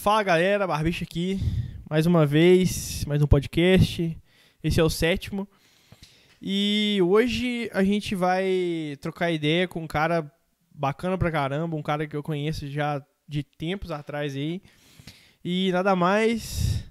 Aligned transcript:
Fala 0.00 0.22
galera, 0.22 0.66
Barbicha 0.66 1.04
aqui, 1.04 1.38
mais 1.88 2.06
uma 2.06 2.24
vez, 2.24 3.04
mais 3.04 3.20
um 3.22 3.26
podcast. 3.26 4.18
Esse 4.64 4.80
é 4.80 4.82
o 4.82 4.88
sétimo. 4.88 5.46
E 6.40 6.98
hoje 7.02 7.68
a 7.74 7.84
gente 7.84 8.14
vai 8.14 8.96
trocar 9.02 9.30
ideia 9.30 9.68
com 9.68 9.82
um 9.82 9.86
cara 9.86 10.32
bacana 10.74 11.18
pra 11.18 11.30
caramba, 11.30 11.76
um 11.76 11.82
cara 11.82 12.06
que 12.06 12.16
eu 12.16 12.22
conheço 12.22 12.66
já 12.66 13.04
de 13.28 13.42
tempos 13.42 13.90
atrás 13.90 14.34
aí. 14.34 14.62
E 15.44 15.70
nada 15.70 15.94
mais, 15.94 16.82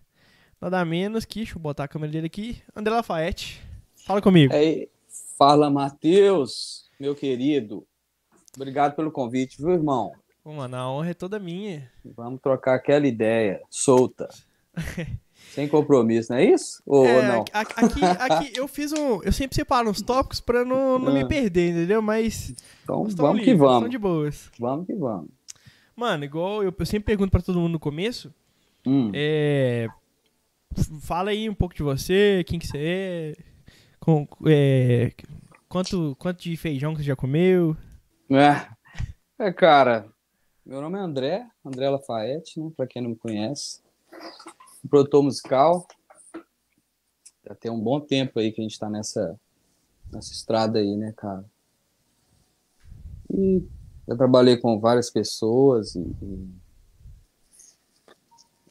nada 0.62 0.86
menos 0.86 1.26
que, 1.26 1.40
deixa 1.40 1.58
eu 1.58 1.60
botar 1.60 1.86
a 1.86 1.88
câmera 1.88 2.12
dele 2.12 2.28
aqui, 2.28 2.62
André 2.76 2.94
Lafayette. 2.94 3.60
Fala 4.06 4.22
comigo. 4.22 4.54
É, 4.54 4.88
fala, 5.36 5.68
Matheus, 5.68 6.88
meu 7.00 7.16
querido. 7.16 7.88
Obrigado 8.56 8.96
pelo 8.96 9.12
convite, 9.12 9.58
viu, 9.58 9.72
irmão? 9.72 10.12
Pô, 10.50 10.54
mano, 10.56 10.76
a 10.76 10.92
honra 10.92 11.12
é 11.12 11.14
toda 11.14 11.38
minha. 11.38 11.88
Vamos 12.04 12.42
trocar 12.42 12.74
aquela 12.74 13.06
ideia 13.06 13.62
solta. 13.70 14.28
Sem 15.54 15.68
compromisso, 15.68 16.32
não 16.32 16.40
é 16.40 16.46
isso? 16.46 16.82
Ou, 16.88 17.06
É, 17.06 17.18
ou 17.18 17.24
não? 17.24 17.46
Aqui, 17.54 18.04
aqui 18.04 18.54
eu 18.56 18.68
fiz 18.68 18.92
um. 18.92 19.22
Eu 19.22 19.32
sempre 19.32 19.54
separo 19.54 19.92
uns 19.92 20.02
tópicos 20.02 20.40
pra 20.42 20.66
não, 20.66 20.98
não 20.98 21.14
me 21.14 21.22
Ah. 21.22 21.28
perder, 21.28 21.70
entendeu? 21.70 22.02
Mas. 22.02 22.56
Então 22.82 23.04
vamos 23.16 23.42
que 23.42 23.46
livres, 23.52 23.60
nós 23.60 23.60
vamos. 23.60 23.80
tamo 23.82 23.90
de 23.90 23.98
boas. 24.00 24.50
Vamos 24.60 24.88
que 24.88 24.96
vamos. 24.96 25.30
Mano, 25.96 26.24
igual 26.24 26.64
eu, 26.64 26.74
eu 26.80 26.86
sempre 26.88 27.06
pergunto 27.06 27.30
pra 27.30 27.44
todo 27.44 27.60
mundo 27.60 27.74
no 27.74 27.80
começo. 27.80 28.34
Hum. 28.84 29.12
É. 29.14 29.88
Fala 31.02 31.30
aí 31.30 31.48
um 31.48 31.54
pouco 31.54 31.76
de 31.76 31.84
você, 31.84 32.44
quem 32.48 32.58
que 32.58 32.66
você 32.66 32.78
é. 32.80 33.36
Com, 34.00 34.28
é 34.48 35.12
quanto, 35.68 36.16
quanto 36.18 36.42
de 36.42 36.58
feijão 36.58 36.94
que 36.96 37.02
você 37.02 37.06
já 37.08 37.16
comeu? 37.16 37.78
É. 38.32 38.66
É, 39.38 39.54
cara, 39.54 40.08
meu 40.70 40.82
nome 40.82 41.00
é 41.00 41.02
André, 41.02 41.48
André 41.66 41.90
Lafayette, 41.90 42.60
né? 42.60 42.72
Pra 42.78 42.86
quem 42.86 43.02
não 43.02 43.10
me 43.10 43.16
conhece. 43.16 43.82
Produtor 44.88 45.24
musical. 45.24 45.88
Já 47.44 47.56
tem 47.56 47.72
um 47.72 47.80
bom 47.80 48.00
tempo 48.00 48.38
aí 48.38 48.52
que 48.52 48.62
a 48.62 48.64
gente 48.64 48.78
tá 48.78 48.88
nessa, 48.88 49.36
nessa 50.12 50.32
estrada 50.32 50.78
aí, 50.78 50.96
né, 50.96 51.12
cara? 51.18 51.44
E 53.34 53.64
eu 54.08 54.16
trabalhei 54.16 54.58
com 54.58 54.80
várias 54.80 55.10
pessoas 55.10 55.96
e, 55.96 56.16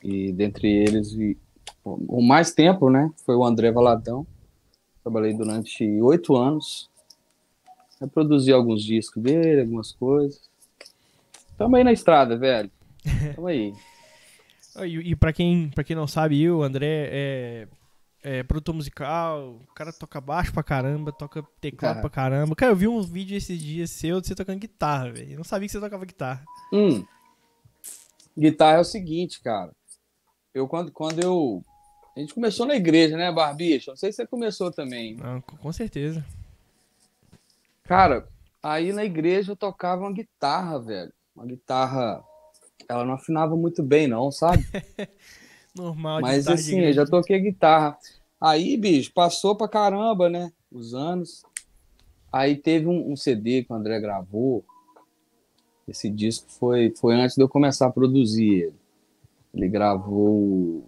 e, 0.01 0.29
e 0.29 0.33
dentre 0.33 0.69
eles 0.69 1.11
e, 1.15 1.37
o 1.85 2.23
mais 2.23 2.55
tempo, 2.55 2.89
né, 2.91 3.13
foi 3.27 3.35
o 3.35 3.45
André 3.45 3.73
Valadão. 3.73 4.25
Trabalhei 5.03 5.35
durante 5.35 5.85
oito 6.01 6.37
anos. 6.37 6.89
Eu 8.01 8.07
produzi 8.07 8.53
alguns 8.53 8.85
discos 8.85 9.21
dele, 9.21 9.63
algumas 9.63 9.91
coisas. 9.91 10.49
Tamo 11.59 11.75
aí 11.75 11.83
na 11.83 11.93
estrada, 11.93 12.39
velho. 12.39 12.71
Tamo 13.35 13.49
aí. 13.49 13.75
Ah, 14.77 14.87
E, 14.87 15.11
e 15.11 15.17
pra, 15.17 15.33
quem, 15.33 15.69
pra 15.71 15.83
quem 15.83 15.97
não 15.97 16.07
sabe, 16.07 16.41
eu, 16.41 16.59
o 16.59 16.63
André, 16.63 17.09
é, 17.11 17.69
é 18.23 18.43
produtor 18.45 18.75
musical, 18.77 19.61
o 19.69 19.75
cara 19.75 19.93
toca 19.93 20.21
baixo 20.21 20.53
pra 20.53 20.63
caramba, 20.63 21.13
toca 21.13 21.43
teclado 21.61 21.95
Cara. 21.95 22.01
pra 22.01 22.11
caramba. 22.11 22.55
Cara, 22.55 22.73
eu 22.73 22.77
vi 22.77 22.87
uns 22.87 23.09
vídeos 23.09 23.43
esses 23.43 23.61
dias 23.61 23.91
seu 23.91 24.21
de 24.21 24.29
você 24.29 24.37
tocando 24.37 24.61
guitarra, 24.61 25.11
velho. 25.11 25.33
Eu 25.33 25.37
não 25.39 25.45
sabia 25.45 25.67
que 25.67 25.73
você 25.73 25.81
tocava 25.81 26.05
guitarra. 26.05 26.45
Hum. 26.73 27.05
Guitarra 28.39 28.77
é 28.77 28.81
o 28.81 28.85
seguinte, 28.85 29.41
cara. 29.41 29.73
Eu, 30.55 30.69
quando, 30.69 30.93
quando 30.93 31.21
eu. 31.21 31.65
A 32.17 32.21
gente 32.21 32.35
começou 32.35 32.67
na 32.67 32.75
igreja, 32.77 33.17
né, 33.17 33.33
Barbicha? 33.33 33.91
Não 33.91 33.97
sei 33.97 34.13
se 34.13 34.17
você 34.17 34.27
começou 34.27 34.71
também. 34.73 35.17
Não, 35.17 35.41
com 35.41 35.57
com 35.57 35.73
certeza. 35.73 36.25
Cara, 37.85 38.29
aí 38.63 38.93
na 38.93 39.05
igreja 39.05 39.53
eu 39.53 39.57
tocava 39.57 40.03
uma 40.03 40.13
guitarra, 40.13 40.81
velho. 40.81 41.13
Uma 41.39 41.47
guitarra. 41.47 42.25
Ela 42.89 43.05
não 43.05 43.15
afinava 43.15 43.55
muito 43.55 43.81
bem, 43.81 44.09
não, 44.09 44.33
sabe? 44.33 44.67
Normal. 45.73 46.21
Mas 46.21 46.49
assim, 46.49 46.73
eu 46.73 46.79
igreja. 46.79 47.05
já 47.05 47.07
toquei 47.07 47.39
guitarra. 47.39 47.97
Aí, 48.41 48.77
bicho, 48.77 49.13
passou 49.13 49.55
pra 49.55 49.69
caramba, 49.69 50.29
né? 50.29 50.51
Os 50.71 50.95
anos. 50.95 51.45
Aí 52.33 52.57
teve 52.57 52.89
um, 52.89 53.13
um 53.13 53.17
CD 53.17 53.63
que 53.63 53.73
o 53.73 53.77
André 53.77 54.01
gravou. 54.01 54.65
Esse 55.87 56.11
disco 56.11 56.51
foi, 56.51 56.93
foi 56.99 57.15
antes 57.15 57.37
de 57.37 57.43
eu 57.43 57.49
começar 57.49 57.87
a 57.87 57.93
produzir 57.93 58.65
ele. 58.65 58.77
Ele 59.55 59.69
gravou. 59.69 60.85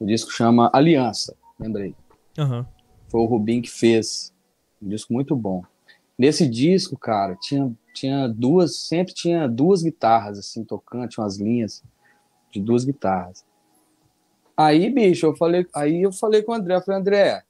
O 0.00 0.04
disco 0.04 0.32
chama 0.32 0.68
Aliança, 0.72 1.36
lembrei. 1.60 1.94
Aham. 2.36 2.66
Foi 3.08 3.20
o 3.20 3.24
Rubim 3.24 3.62
que 3.62 3.70
fez. 3.70 4.32
Um 4.82 4.88
disco 4.88 5.12
muito 5.12 5.36
bom. 5.36 5.62
Nesse 6.18 6.46
disco, 6.48 6.98
cara, 6.98 7.36
tinha, 7.36 7.72
tinha 7.92 8.28
duas, 8.28 8.76
sempre 8.76 9.14
tinha 9.14 9.48
duas 9.48 9.82
guitarras, 9.82 10.38
assim, 10.38 10.64
tocando, 10.64 11.08
tinha 11.08 11.24
umas 11.24 11.38
linhas 11.38 11.82
de 12.50 12.60
duas 12.60 12.84
guitarras. 12.84 13.44
Aí, 14.56 14.90
bicho, 14.90 15.26
eu 15.26 15.36
falei, 15.36 15.66
aí 15.74 16.02
eu 16.02 16.12
falei 16.12 16.42
com 16.42 16.52
o 16.52 16.54
André, 16.54 16.76
eu 16.76 16.82
falei, 16.82 17.00
André, 17.00 17.42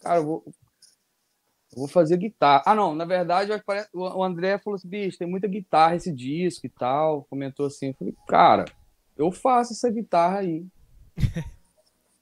cara, 0.00 0.18
eu 0.18 0.24
vou, 0.24 0.44
eu 0.46 1.78
vou 1.78 1.88
fazer 1.88 2.16
guitarra. 2.16 2.62
Ah, 2.66 2.74
não, 2.74 2.94
na 2.94 3.04
verdade, 3.04 3.50
o 3.92 4.24
André 4.24 4.58
falou 4.58 4.76
assim, 4.76 4.88
bicho, 4.88 5.18
tem 5.18 5.28
muita 5.28 5.46
guitarra 5.46 5.96
esse 5.96 6.12
disco 6.12 6.66
e 6.66 6.70
tal, 6.70 7.24
comentou 7.24 7.66
assim, 7.66 7.88
eu 7.88 7.94
falei, 7.94 8.14
cara, 8.26 8.64
eu 9.16 9.30
faço 9.30 9.72
essa 9.72 9.90
guitarra 9.90 10.38
aí. 10.38 10.66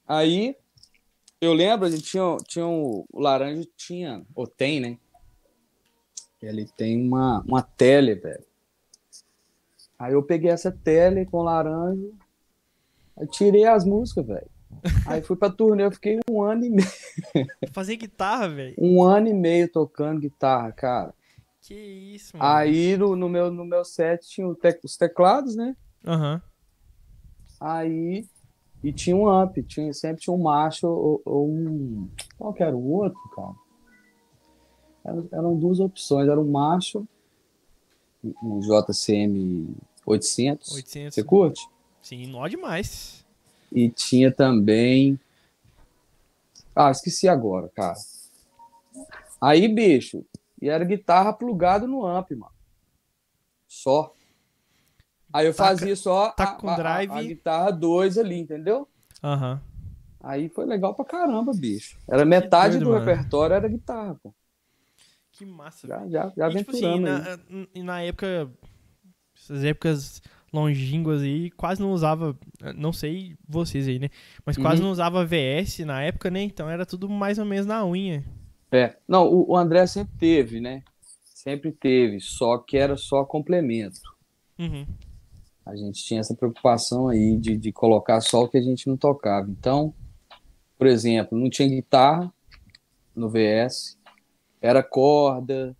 aí, 0.07 0.55
eu 1.39 1.53
lembro, 1.53 1.87
a 1.87 1.89
gente 1.89 2.03
tinha, 2.03 2.37
tinha 2.47 2.67
um, 2.67 3.05
o 3.11 3.19
Laranja 3.19 3.67
tinha, 3.75 4.25
ou 4.35 4.45
tem, 4.45 4.79
né? 4.79 4.97
Ele 6.41 6.65
tem 6.65 6.99
uma, 7.07 7.41
uma 7.47 7.61
tele, 7.61 8.15
velho. 8.15 8.43
Aí 9.99 10.13
eu 10.13 10.23
peguei 10.23 10.49
essa 10.49 10.71
tele 10.71 11.25
com 11.25 11.43
laranja, 11.43 12.09
aí 13.17 13.27
tirei 13.27 13.65
as 13.65 13.85
músicas, 13.85 14.25
velho. 14.25 14.49
Aí 15.05 15.21
fui 15.21 15.35
pra 15.35 15.49
turnê, 15.51 15.83
eu 15.85 15.91
fiquei 15.91 16.19
um 16.29 16.41
ano 16.41 16.65
e 16.65 16.69
meio, 16.69 16.87
Fazer 17.71 17.97
guitarra, 17.97 18.47
velho. 18.49 18.75
um 18.79 19.03
ano 19.03 19.27
e 19.27 19.33
meio 19.33 19.69
tocando 19.71 20.19
guitarra, 20.21 20.71
cara. 20.71 21.13
Que 21.61 21.75
isso, 21.75 22.35
mano. 22.35 22.49
Aí 22.49 22.97
no, 22.97 23.15
no 23.15 23.29
meu, 23.29 23.51
no 23.51 23.63
meu 23.63 23.85
set 23.85 24.27
tinha 24.27 24.51
tec- 24.55 24.83
os 24.83 24.97
teclados, 24.97 25.55
né? 25.55 25.75
Aham. 26.05 26.41
Aí. 27.59 28.25
E 28.83 28.91
tinha 28.91 29.15
um 29.15 29.27
amp, 29.29 29.57
tinha, 29.67 29.93
sempre 29.93 30.23
tinha 30.23 30.33
um 30.33 30.41
macho 30.41 30.87
ou, 30.87 31.21
ou 31.23 31.47
um. 31.47 32.09
Qual 32.35 32.51
que 32.51 32.63
era 32.63 32.75
o 32.75 32.91
outro, 32.93 33.19
cara? 33.35 33.53
Eram, 35.03 35.57
duas 35.57 35.79
opções, 35.79 36.27
era 36.29 36.39
um 36.39 36.49
macho, 36.49 37.07
um 38.43 38.59
JCM 38.59 39.75
800. 40.05 40.71
800. 40.73 41.15
Você 41.15 41.23
curte? 41.23 41.67
Sim, 42.01 42.27
nó 42.27 42.47
demais. 42.47 43.25
E 43.71 43.89
tinha 43.89 44.31
também. 44.31 45.19
Ah, 46.75 46.91
esqueci 46.91 47.27
agora, 47.27 47.69
cara. 47.69 47.95
Aí, 49.39 49.67
bicho, 49.67 50.23
e 50.61 50.69
era 50.69 50.83
guitarra 50.85 51.33
plugado 51.33 51.87
no 51.87 52.05
amp, 52.05 52.31
mano. 52.31 52.51
Só. 53.67 54.13
Aí 55.33 55.47
eu 55.47 55.53
Taca- 55.53 55.69
fazia 55.69 55.95
só 55.95 56.33
a, 56.37 56.47
com 56.47 56.67
a- 56.69 56.73
a- 56.73 56.77
drive. 56.77 57.11
a 57.11 57.23
guitarra 57.23 57.71
2 57.71 58.17
ali, 58.17 58.37
entendeu? 58.39 58.87
Aham. 59.23 59.61
Aí 60.19 60.49
foi 60.49 60.65
legal 60.65 60.93
pra 60.93 61.05
caramba, 61.05 61.51
bicho. 61.55 61.97
Era 62.07 62.23
metade 62.25 62.73
doido, 62.75 62.83
do 62.85 62.91
mano. 62.91 63.05
repertório 63.05 63.55
era 63.55 63.67
guitarra, 63.67 64.15
pô. 64.21 64.31
Que 65.31 65.45
massa, 65.45 65.87
Já, 65.87 66.07
já, 66.07 66.33
já 66.35 66.49
E, 66.49 66.55
tipo 66.57 66.71
assim, 66.71 66.99
na, 66.99 67.39
e 67.73 67.83
na 67.83 68.01
época, 68.01 68.49
essas 69.35 69.63
épocas 69.63 70.21
longínquas 70.53 71.21
aí, 71.21 71.49
quase 71.51 71.81
não 71.81 71.91
usava, 71.93 72.37
não 72.75 72.91
sei 72.91 73.35
vocês 73.47 73.87
aí, 73.87 73.97
né? 73.99 74.09
Mas 74.45 74.57
quase 74.57 74.81
Uhum. 74.81 74.87
não 74.87 74.91
usava 74.91 75.25
VS 75.25 75.79
na 75.79 76.03
época, 76.03 76.29
né? 76.29 76.41
Então 76.43 76.69
era 76.69 76.85
tudo 76.85 77.07
mais 77.09 77.39
ou 77.39 77.45
menos 77.45 77.65
na 77.65 77.85
unha. 77.85 78.23
É. 78.71 78.95
Não, 79.07 79.27
o, 79.27 79.51
o 79.51 79.57
André 79.57 79.85
sempre 79.87 80.13
teve, 80.17 80.59
né? 80.59 80.83
Sempre 81.23 81.71
teve, 81.71 82.19
só 82.19 82.57
que 82.57 82.77
era 82.77 82.97
só 82.97 83.23
complemento. 83.25 83.99
Uhum. 84.59 84.85
A 85.65 85.75
gente 85.75 86.03
tinha 86.03 86.19
essa 86.19 86.35
preocupação 86.35 87.07
aí 87.07 87.37
de, 87.37 87.57
de 87.57 87.71
colocar 87.71 88.19
só 88.21 88.43
o 88.43 88.47
que 88.49 88.57
a 88.57 88.61
gente 88.61 88.87
não 88.87 88.97
tocava. 88.97 89.49
Então, 89.49 89.93
por 90.77 90.87
exemplo, 90.87 91.37
não 91.37 91.49
tinha 91.49 91.67
guitarra 91.67 92.31
no 93.15 93.29
VS, 93.29 93.97
era 94.61 94.83
cordas, 94.83 95.75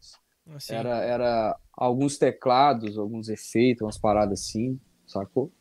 Assim, 0.56 0.74
era, 0.74 0.98
era 1.02 1.58
alguns 1.74 2.18
teclados, 2.18 2.98
alguns 2.98 3.30
efeitos, 3.30 3.84
umas 3.84 3.98
paradas 3.98 4.42
assim, 4.42 4.80
sacou? 5.08 5.52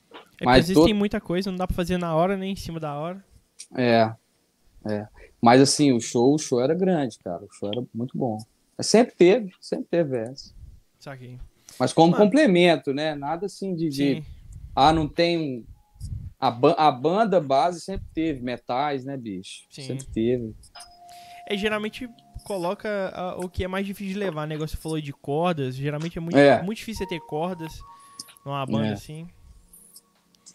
é 0.41 0.45
mas 0.45 0.69
vezes 0.69 0.75
todo- 0.75 0.95
muita 0.95 1.21
coisa, 1.21 1.51
não 1.51 1.59
dá 1.59 1.67
pra 1.67 1.77
fazer 1.77 1.99
na 1.99 2.15
hora, 2.15 2.37
nem 2.37 2.53
em 2.53 2.57
cima 2.57 2.81
da 2.81 2.95
hora. 2.99 3.25
É, 3.77 4.13
é. 4.87 5.07
Mas 5.41 5.61
assim, 5.61 5.93
o 5.93 6.01
show, 6.01 6.35
o 6.35 6.39
show 6.39 6.61
era 6.61 6.75
grande, 6.75 7.19
cara. 7.19 7.45
O 7.45 7.53
show 7.53 7.71
era 7.71 7.83
muito 7.95 8.17
bom. 8.17 8.39
Mas 8.77 8.87
sempre 8.87 9.15
teve, 9.15 9.53
sempre 9.61 9.87
teve 9.91 10.17
essa. 10.19 10.53
Saquei. 10.99 11.39
Mas 11.79 11.93
como 11.93 12.13
Mano. 12.13 12.25
complemento, 12.25 12.93
né? 12.93 13.15
Nada 13.15 13.47
assim 13.47 13.75
de, 13.75 13.89
de 13.89 14.25
ah, 14.75 14.93
não 14.93 15.07
tem. 15.09 15.65
A, 16.39 16.51
ba- 16.51 16.75
a 16.79 16.91
banda 16.91 17.41
base 17.41 17.81
sempre 17.81 18.07
teve 18.15 18.43
metais, 18.43 19.05
né, 19.05 19.17
bicho? 19.17 19.65
Sim. 19.71 19.83
Sempre 19.83 20.07
teve. 20.07 20.55
É, 21.51 21.57
geralmente 21.57 22.09
coloca 22.45 23.11
ah, 23.13 23.35
o 23.37 23.49
que 23.49 23.65
é 23.65 23.69
mais 23.69 23.85
difícil 23.85 24.13
de 24.13 24.19
levar, 24.21 24.47
né? 24.47 24.55
Igual 24.55 24.69
Você 24.69 24.77
falou 24.77 25.01
de 25.01 25.13
cordas, 25.13 25.75
geralmente 25.75 26.17
é 26.17 26.21
muito, 26.21 26.39
É. 26.39 26.63
muito 26.63 26.79
difícil 26.79 27.05
você 27.05 27.09
ter 27.09 27.21
cordas 27.27 27.73
numa 28.47 28.65
banda 28.65 28.87
É. 28.87 28.93
assim. 28.93 29.27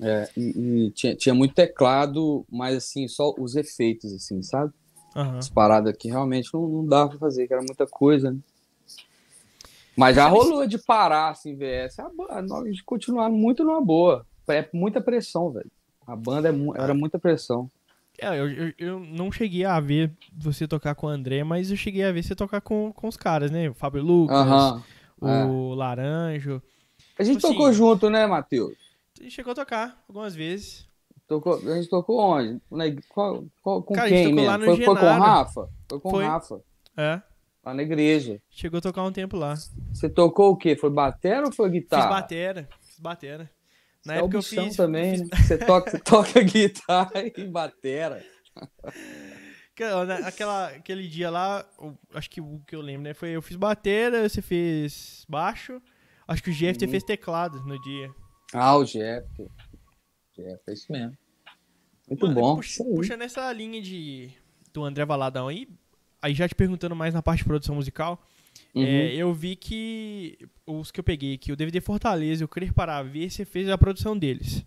É, 0.02 0.30
e, 0.38 0.86
e 0.86 0.92
tinha, 0.92 1.14
tinha 1.16 1.36
muito 1.36 1.54
teclado, 1.54 2.46
mas 2.50 2.78
assim, 2.78 3.08
só 3.10 3.34
os 3.38 3.58
efeitos, 3.58 4.14
assim, 4.14 4.42
sabe? 4.42 4.74
Aham. 5.14 5.38
As 5.38 5.50
paradas 5.50 5.94
que 5.98 6.08
realmente 6.08 6.50
não, 6.54 6.66
não 6.68 6.86
dava 6.86 7.10
pra 7.10 7.20
fazer, 7.20 7.46
que 7.46 7.54
era 7.54 7.62
muita 7.62 7.86
coisa, 7.86 8.32
né? 8.32 8.40
Mas 9.98 10.16
já 10.16 10.28
rolou 10.28 10.66
de 10.66 10.78
parar, 10.78 11.30
assim, 11.30 11.56
VS. 11.56 12.00
A 12.00 12.10
banda, 12.10 12.42
nós 12.42 12.82
continuaram 12.82 13.34
muito 13.34 13.64
numa 13.64 13.82
boa. 13.82 14.26
É 14.48 14.68
muita 14.74 15.00
pressão, 15.02 15.52
velho. 15.52 15.72
A 16.08 16.16
banda 16.16 16.50
é 16.50 16.82
era 16.82 16.94
muita 16.94 17.18
pressão. 17.18 17.70
É, 18.20 18.30
eu, 18.40 18.50
eu, 18.50 18.74
eu 18.78 19.00
não 19.00 19.32
cheguei 19.32 19.66
a 19.66 19.80
ver 19.80 20.12
você 20.36 20.68
tocar 20.68 20.96
com 20.96 21.08
o 21.08 21.10
André, 21.10 21.44
mas 21.44 21.70
eu 21.72 21.78
cheguei 21.78 22.04
a 22.04 22.12
ver 22.12 22.24
você 22.24 22.36
tocar 22.36 22.62
com, 22.62 22.92
com 22.94 23.08
os 23.08 23.18
caras, 23.18 23.52
né? 23.52 23.70
O 23.70 23.74
Fábio 23.74 24.02
Lucas, 24.04 24.38
Aham. 24.38 24.84
o 25.22 25.74
Laranjo. 25.74 26.62
A 27.20 27.24
gente 27.24 27.38
Tipo 27.38 27.50
tocou 27.50 27.68
assim- 27.68 27.78
junto, 27.78 28.10
né, 28.10 28.26
Matheus? 28.26 28.74
A 29.20 29.24
gente 29.24 29.34
chegou 29.34 29.52
a 29.52 29.56
tocar 29.56 30.04
algumas 30.08 30.36
vezes. 30.36 30.88
Tocou, 31.28 31.56
a 31.56 31.76
gente 31.76 31.90
tocou 31.90 32.20
onde? 32.20 32.62
Na 32.72 32.84
qual, 33.10 33.46
qual- 33.62 33.82
com 33.84 33.94
Cara, 33.96 34.08
a 34.08 34.10
gente 34.10 34.18
quem 34.28 34.36
tocou 34.36 34.36
mesmo? 34.36 34.52
lá 34.52 34.58
no 34.58 34.66
foi, 34.66 34.76
foi 34.76 34.96
com 34.96 35.06
o. 35.06 35.20
Rafa? 35.20 35.70
Foi 35.90 36.00
com 36.00 36.14
o. 36.14 36.20
Rafa, 36.22 36.62
É. 36.98 37.22
lá 37.66 37.74
na 37.74 37.82
igreja. 37.82 38.40
Chegou 38.50 38.78
a 38.78 38.82
tocar 38.82 39.04
um 39.04 39.12
tempo 39.12 39.36
lá. 39.36 39.56
Você 39.94 40.08
tocou 40.10 40.52
o 40.52 40.56
quê? 40.58 40.76
Foi 40.76 40.90
batera 40.90 41.46
ou 41.48 41.52
foi 41.52 41.70
guitarra? 41.70 42.04
Fiz 42.04 42.12
batera. 42.12 42.70
Fiz 42.82 43.00
batera. 43.00 43.50
Na 44.06 44.14
Você 44.14 44.20
é 44.20 44.22
o 44.22 44.26
época 44.26 44.38
eu 44.38 44.42
bichão 44.42 44.66
fiz. 44.66 44.76
também, 44.76 45.12
fiz- 45.18 45.22
né? 45.22 45.28
Você 45.48 45.58
toca, 45.58 45.92
você 45.92 46.00
toca 46.00 46.42
guitarra 46.42 47.12
e 47.36 47.44
batera. 47.48 48.24
Na- 50.08 50.28
Aquela, 50.28 50.68
aquele 50.70 51.08
dia 51.08 51.30
lá, 51.30 51.66
o- 51.78 51.94
acho 52.14 52.30
que 52.30 52.40
o 52.40 52.60
que 52.66 52.76
eu 52.76 52.82
lembro, 52.82 53.04
né? 53.04 53.14
Foi 53.14 53.30
eu 53.30 53.42
fiz 53.42 53.58
batera, 53.58 54.28
você 54.28 54.42
fez 54.42 55.26
baixo. 55.28 55.82
Acho 56.28 56.42
que 56.42 56.50
o 56.50 56.54
GFT 56.54 56.86
Uhum. 56.86 56.92
fez 56.92 57.04
teclado 57.04 57.60
no 57.66 57.80
dia. 57.82 58.10
Ah, 58.54 58.78
o 58.78 58.86
Jeff. 58.86 59.28
Jeff, 60.38 60.60
é 60.68 60.74
isso 60.74 60.92
mesmo. 60.92 61.18
Muito 62.08 62.26
Mano, 62.28 62.40
bom. 62.40 62.56
puxa- 62.56 62.70
isso 62.72 62.84
aí. 62.84 62.96
puxando 62.96 63.22
essa 63.24 63.52
linha 63.52 63.82
de 63.82 64.32
do 64.72 64.84
André 64.84 65.04
Valadão 65.06 65.48
aí, 65.50 65.68
aí 66.22 66.34
já 66.34 66.48
te 66.48 66.56
perguntando 66.56 66.96
mais 66.96 67.14
na 67.14 67.22
parte 67.22 67.40
de 67.40 67.46
produção 67.46 67.76
musical, 67.76 68.22
Uhum. 68.74 68.84
é, 68.84 69.16
eu 69.16 69.34
vi 69.34 69.56
que 69.56 70.38
os 70.66 70.92
que 70.92 71.00
eu 71.00 71.04
peguei 71.04 71.36
aqui, 71.36 71.52
o 71.52 71.56
DVD 71.56 71.80
Fortaleza 71.80 72.44
e 72.44 72.46
o 72.46 72.48
Crer 72.48 72.74
para 72.74 73.02
Ver, 73.04 73.30
você 73.30 73.46
fez 73.46 73.70
a 73.70 73.78
produção 73.78 74.18
deles. 74.18 74.66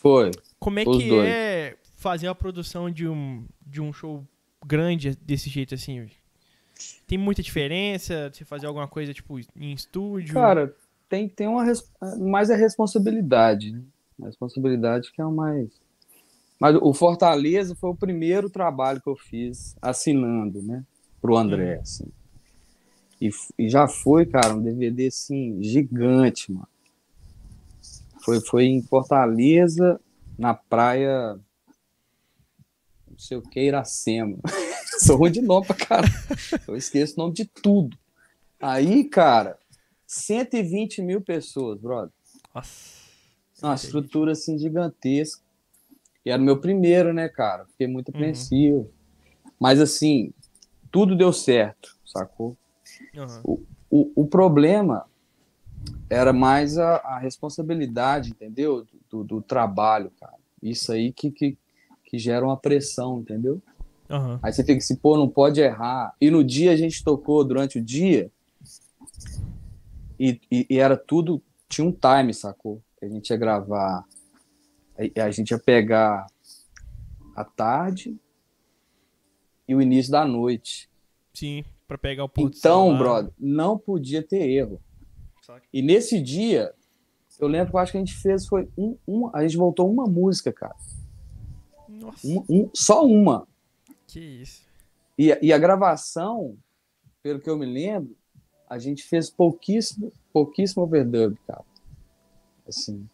Foi. 0.00 0.30
Como 0.58 0.78
é 0.78 0.84
que 0.84 1.08
dois. 1.08 1.28
é 1.28 1.76
fazer 1.98 2.26
a 2.26 2.34
produção 2.34 2.90
de 2.90 3.06
um, 3.06 3.44
de 3.66 3.80
um 3.80 3.92
show 3.92 4.24
grande 4.64 5.14
desse 5.16 5.50
jeito 5.50 5.74
assim? 5.74 6.06
Tem 7.06 7.18
muita 7.18 7.42
diferença? 7.42 8.30
Você 8.32 8.44
fazer 8.44 8.66
alguma 8.66 8.88
coisa 8.88 9.12
tipo 9.12 9.38
em 9.56 9.72
estúdio? 9.72 10.34
Cara, 10.34 10.74
tem, 11.08 11.28
tem 11.28 11.46
uma 11.46 11.64
mais 12.18 12.50
a 12.50 12.56
responsabilidade, 12.56 13.72
né? 13.72 13.82
A 14.22 14.26
responsabilidade 14.26 15.12
que 15.12 15.20
é 15.20 15.24
o 15.24 15.32
mais. 15.32 15.68
Mas 16.58 16.76
o 16.80 16.94
Fortaleza 16.94 17.74
foi 17.74 17.90
o 17.90 17.96
primeiro 17.96 18.48
trabalho 18.48 19.00
que 19.00 19.08
eu 19.08 19.16
fiz 19.16 19.76
assinando, 19.82 20.62
né? 20.62 20.84
Pro 21.20 21.36
André, 21.36 21.80
assim. 21.80 22.06
E, 23.24 23.30
e 23.58 23.70
já 23.70 23.88
foi, 23.88 24.26
cara, 24.26 24.52
um 24.54 24.60
DVD 24.62 25.06
assim, 25.06 25.62
gigante, 25.62 26.52
mano. 26.52 26.68
Foi, 28.22 28.38
foi 28.40 28.64
em 28.66 28.82
Fortaleza, 28.82 29.98
na 30.38 30.52
praia. 30.52 31.38
Não 33.10 33.18
sei 33.18 33.38
o 33.38 33.42
que, 33.42 33.60
Iracema. 33.60 34.36
Sou 35.00 35.16
ruim 35.16 35.30
de 35.32 35.40
nome 35.40 35.66
pra 35.66 35.74
cara. 35.74 36.06
Eu 36.68 36.76
esqueço 36.76 37.14
o 37.14 37.18
nome 37.22 37.32
de 37.32 37.46
tudo. 37.46 37.96
Aí, 38.60 39.04
cara, 39.04 39.58
120 40.06 41.00
mil 41.00 41.22
pessoas, 41.22 41.80
brother. 41.80 42.12
Nossa. 42.54 43.04
Uma 43.62 43.74
estrutura 43.74 44.32
assim 44.32 44.58
gigantesca. 44.58 45.42
E 46.26 46.30
era 46.30 46.40
o 46.40 46.44
meu 46.44 46.60
primeiro, 46.60 47.14
né, 47.14 47.26
cara? 47.28 47.64
Fiquei 47.66 47.86
muito 47.86 48.08
Uhum. 48.10 48.14
apreensivo. 48.16 48.90
Mas 49.58 49.80
assim, 49.80 50.32
tudo 50.90 51.16
deu 51.16 51.32
certo, 51.32 51.96
sacou? 52.04 52.54
Aham. 53.16 53.42
O, 53.90 54.12
o 54.22 54.26
problema 54.26 55.06
era 56.10 56.32
mais 56.32 56.78
a, 56.78 56.96
a 56.96 57.18
responsabilidade, 57.18 58.30
entendeu? 58.30 58.86
Do, 59.10 59.22
do 59.22 59.42
trabalho, 59.42 60.10
cara. 60.18 60.34
Isso 60.62 60.92
aí 60.92 61.12
que, 61.12 61.30
que, 61.30 61.56
que 62.04 62.18
gera 62.18 62.44
uma 62.44 62.56
pressão, 62.56 63.20
entendeu? 63.20 63.62
Aham. 64.10 64.40
Aí 64.42 64.52
você 64.52 64.64
fica 64.64 64.78
assim, 64.78 64.96
pô, 64.96 65.16
não 65.16 65.28
pode 65.28 65.60
errar. 65.60 66.14
E 66.20 66.30
no 66.30 66.42
dia 66.42 66.72
a 66.72 66.76
gente 66.76 67.04
tocou 67.04 67.44
durante 67.44 67.78
o 67.78 67.82
dia 67.82 68.30
e, 70.18 70.40
e, 70.50 70.66
e 70.70 70.78
era 70.78 70.96
tudo, 70.96 71.42
tinha 71.68 71.86
um 71.86 71.92
time, 71.92 72.32
sacou? 72.32 72.82
Que 72.98 73.04
a 73.04 73.08
gente 73.08 73.30
ia 73.30 73.36
gravar, 73.36 74.04
a, 74.96 75.22
a 75.24 75.30
gente 75.30 75.50
ia 75.50 75.58
pegar 75.58 76.26
a 77.36 77.44
tarde 77.44 78.16
e 79.66 79.74
o 79.74 79.82
início 79.82 80.12
da 80.12 80.24
noite. 80.24 80.88
Sim, 81.32 81.64
pra 81.98 82.10
pegar 82.10 82.24
o 82.24 82.28
ponto 82.28 82.56
Então, 82.56 82.96
brother, 82.98 83.32
não 83.38 83.78
podia 83.78 84.22
ter 84.22 84.48
erro. 84.48 84.80
Saca? 85.42 85.62
E 85.72 85.80
nesse 85.82 86.20
dia, 86.20 86.72
eu 87.38 87.46
lembro 87.48 87.70
que 87.70 87.76
eu 87.76 87.80
acho 87.80 87.92
que 87.92 87.98
a 87.98 88.00
gente 88.00 88.14
fez, 88.14 88.46
foi 88.46 88.68
um, 88.76 88.96
um 89.06 89.30
a 89.34 89.42
gente 89.42 89.56
voltou 89.56 89.90
uma 89.90 90.04
música, 90.04 90.52
cara. 90.52 90.74
Nossa, 91.88 92.26
Um- 92.26 92.44
um- 92.48 92.70
só 92.74 93.04
uma. 93.06 93.46
que 94.06 94.20
isso. 94.20 94.62
E, 95.18 95.32
a- 95.32 95.38
e 95.40 95.52
a 95.52 95.58
gravação, 95.58 96.56
pelo 97.22 97.38
que 97.40 97.48
eu 97.48 97.56
me 97.56 97.66
lembro, 97.66 98.16
a 98.68 98.78
gente 98.78 99.02
fez 99.04 99.30
pouquíssimo, 99.30 100.12
pouquíssimo 100.32 100.82
overdub, 100.82 101.36
cara. 101.46 101.64
Assim, 102.66 103.06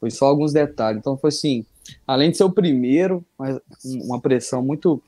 foi 0.00 0.10
só 0.10 0.26
alguns 0.26 0.52
detalhes. 0.52 0.98
Então 0.98 1.16
foi 1.16 1.28
assim, 1.28 1.64
além 2.06 2.30
de 2.30 2.36
ser 2.36 2.44
o 2.44 2.52
primeiro, 2.52 3.24
mas 3.38 3.56
um- 3.84 4.04
uma 4.04 4.20
pressão 4.20 4.62
muito, 4.62 5.02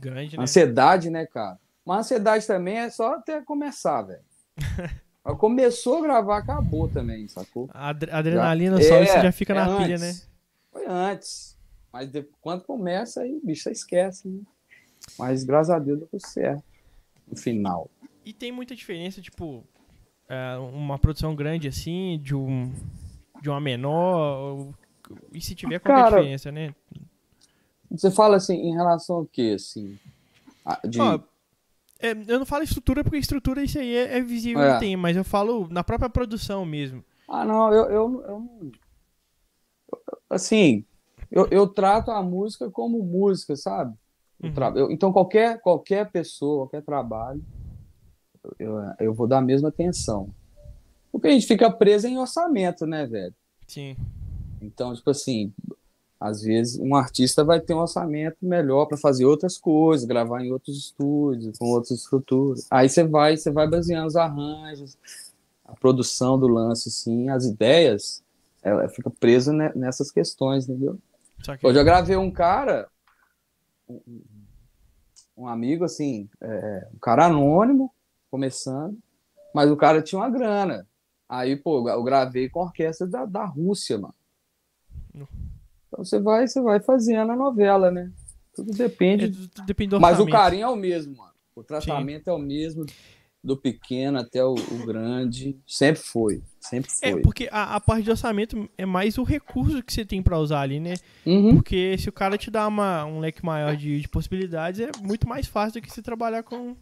Grande, 0.00 0.36
né? 0.36 0.42
ansiedade, 0.42 1.10
né, 1.10 1.26
cara? 1.26 1.58
Mas 1.90 2.06
ansiedade 2.06 2.46
também 2.46 2.78
é 2.78 2.88
só 2.88 3.14
até 3.14 3.42
começar, 3.42 4.02
velho. 4.02 4.22
Começou 5.38 5.98
a 5.98 6.02
gravar, 6.02 6.38
acabou 6.38 6.88
também, 6.88 7.26
sacou? 7.26 7.68
A 7.74 7.88
adre- 7.88 8.12
adrenalina 8.12 8.80
Já- 8.80 8.88
só, 8.88 8.94
é, 9.02 9.06
você 9.06 9.20
já 9.20 9.32
fica 9.32 9.52
é 9.52 9.56
na 9.56 9.76
pilha, 9.76 9.96
antes. 9.96 10.20
né? 10.20 10.26
Foi 10.72 10.86
antes. 10.86 11.58
Mas 11.92 12.08
quando 12.40 12.62
começa, 12.62 13.22
aí, 13.22 13.40
bicho, 13.42 13.64
você 13.64 13.72
esquece, 13.72 14.28
né? 14.28 14.40
Mas 15.18 15.42
graças 15.42 15.70
a 15.70 15.80
Deus 15.80 15.98
deu 15.98 16.20
certo. 16.20 16.62
No 17.26 17.36
final. 17.36 17.90
E 18.24 18.32
tem 18.32 18.52
muita 18.52 18.76
diferença, 18.76 19.20
tipo, 19.20 19.64
é, 20.28 20.56
uma 20.58 20.96
produção 20.96 21.34
grande 21.34 21.66
assim, 21.66 22.20
de 22.22 22.36
um 22.36 22.72
de 23.42 23.50
uma 23.50 23.60
menor, 23.60 24.72
e 25.32 25.40
se 25.40 25.56
tiver 25.56 25.80
qualquer 25.80 26.02
Cara, 26.04 26.18
diferença, 26.18 26.52
né? 26.52 26.72
Você 27.90 28.12
fala 28.12 28.36
assim, 28.36 28.54
em 28.54 28.74
relação 28.74 29.16
ao 29.16 29.26
quê, 29.26 29.54
assim? 29.56 29.98
Ah, 30.64 30.80
De... 30.86 31.00
Ó, 31.00 31.18
é, 32.00 32.12
eu 32.26 32.38
não 32.38 32.46
falo 32.46 32.64
estrutura, 32.64 33.02
porque 33.04 33.18
estrutura 33.18 33.62
isso 33.62 33.78
aí 33.78 33.94
é, 33.94 34.18
é 34.18 34.20
visível 34.22 34.62
É. 34.62 34.78
tem, 34.78 34.96
mas 34.96 35.16
eu 35.16 35.24
falo 35.24 35.68
na 35.70 35.82
própria 35.84 36.08
produção 36.10 36.64
mesmo. 36.64 37.04
Ah, 37.28 37.44
não, 37.44 37.72
eu, 37.72 37.84
eu, 37.90 38.22
eu. 38.26 38.72
Assim, 40.28 40.84
eu, 41.30 41.46
eu 41.50 41.66
trato 41.66 42.10
a 42.10 42.22
música 42.22 42.70
como 42.70 43.02
música, 43.02 43.56
sabe? 43.56 43.94
Uhum. 44.42 44.52
eu- 44.76 44.90
então, 44.90 45.12
qualquer, 45.12 45.60
qualquer 45.60 46.10
pessoa, 46.10 46.66
qualquer 46.66 46.82
trabalho, 46.82 47.44
eu, 48.58 48.76
eu 48.98 49.14
vou 49.14 49.26
dar 49.26 49.38
a 49.38 49.42
mesma 49.42 49.68
atenção. 49.68 50.30
Porque 51.12 51.28
a 51.28 51.30
gente 51.32 51.46
fica 51.46 51.70
preso 51.70 52.06
em 52.06 52.18
orçamento, 52.18 52.86
né, 52.86 53.06
velho? 53.06 53.34
Sim. 53.66 53.96
Então, 54.62 54.94
tipo 54.94 55.10
assim, 55.10 55.52
às 56.20 56.42
vezes 56.42 56.78
um 56.78 56.94
artista 56.94 57.42
vai 57.42 57.58
ter 57.58 57.72
um 57.72 57.78
orçamento 57.78 58.36
melhor 58.42 58.84
para 58.84 58.98
fazer 58.98 59.24
outras 59.24 59.56
coisas, 59.56 60.06
gravar 60.06 60.44
em 60.44 60.52
outros 60.52 60.76
estúdios, 60.76 61.58
com 61.58 61.64
outras 61.70 61.92
estruturas. 61.92 62.66
Aí 62.70 62.88
você 62.90 63.02
vai, 63.02 63.36
você 63.38 63.50
vai 63.50 63.66
baseando 63.66 64.06
os 64.06 64.16
arranjos, 64.16 64.98
a 65.64 65.74
produção 65.74 66.38
do 66.38 66.46
lance, 66.46 66.90
assim, 66.90 67.30
as 67.30 67.46
ideias, 67.46 68.22
ela 68.62 68.86
fica 68.90 69.08
presa 69.08 69.50
ne- 69.52 69.72
nessas 69.74 70.10
questões, 70.10 70.68
entendeu? 70.68 70.98
Que 71.58 71.66
Eu 71.66 71.72
já 71.72 71.82
gravei 71.82 72.16
um 72.16 72.30
cara, 72.30 72.86
um, 75.34 75.48
amigo, 75.48 75.84
assim, 75.84 76.28
é, 76.38 76.88
um 76.94 76.98
cara 76.98 77.26
anônimo, 77.26 77.90
começando, 78.30 78.98
mas 79.54 79.70
o 79.70 79.76
cara 79.76 80.02
tinha 80.02 80.20
uma 80.20 80.28
grana. 80.28 80.86
Aí, 81.26 81.56
pô, 81.56 81.88
eu 81.88 82.02
gravei 82.02 82.50
com 82.50 82.60
a 82.60 82.64
orquestra 82.64 83.06
da, 83.06 83.24
da 83.24 83.44
Rússia, 83.46 83.96
mano. 83.96 84.14
No. 85.14 85.26
Você 86.04 86.18
vai, 86.18 86.46
você 86.48 86.60
vai 86.60 86.80
fazendo 86.80 87.32
a 87.32 87.36
novela, 87.36 87.90
né? 87.90 88.10
Tudo 88.54 88.72
é, 88.72 88.76
depende. 88.76 89.28
tudo 89.30 89.66
depende 89.66 89.90
do 89.90 90.00
mas 90.00 90.18
o 90.18 90.26
carinho 90.26 90.64
é 90.64 90.68
o 90.68 90.76
mesmo, 90.76 91.16
mano. 91.16 91.30
O 91.54 91.62
tratamento 91.62 92.28
é 92.28 92.32
o 92.32 92.38
mesmo 92.38 92.86
do 93.42 93.56
pequeno 93.56 94.18
até 94.18 94.42
o, 94.44 94.54
o 94.54 94.86
grande. 94.86 95.58
Sempre 95.66 96.02
foi. 96.02 96.42
Sempre 96.58 96.90
É, 97.02 97.12
foi. 97.12 97.22
porque 97.22 97.48
a, 97.52 97.76
a 97.76 97.80
parte 97.80 98.04
de 98.04 98.10
orçamento 98.10 98.68
é 98.78 98.86
mais 98.86 99.18
o 99.18 99.22
recurso 99.22 99.82
que 99.82 99.92
você 99.92 100.04
tem 100.04 100.22
pra 100.22 100.38
usar 100.38 100.60
ali, 100.62 100.80
né? 100.80 100.94
Uhum. 101.26 101.56
Porque 101.56 101.96
se 101.98 102.08
o 102.08 102.12
cara 102.12 102.36
te 102.38 102.50
dá 102.50 102.66
uma, 102.66 103.04
um 103.04 103.18
leque 103.20 103.44
maior 103.44 103.76
de, 103.76 104.00
de 104.00 104.08
possibilidades, 104.08 104.80
é 104.80 104.90
muito 105.02 105.28
mais 105.28 105.46
fácil 105.46 105.80
do 105.80 105.84
que 105.86 105.92
se 105.92 106.02
trabalhar 106.02 106.42
com 106.42 106.74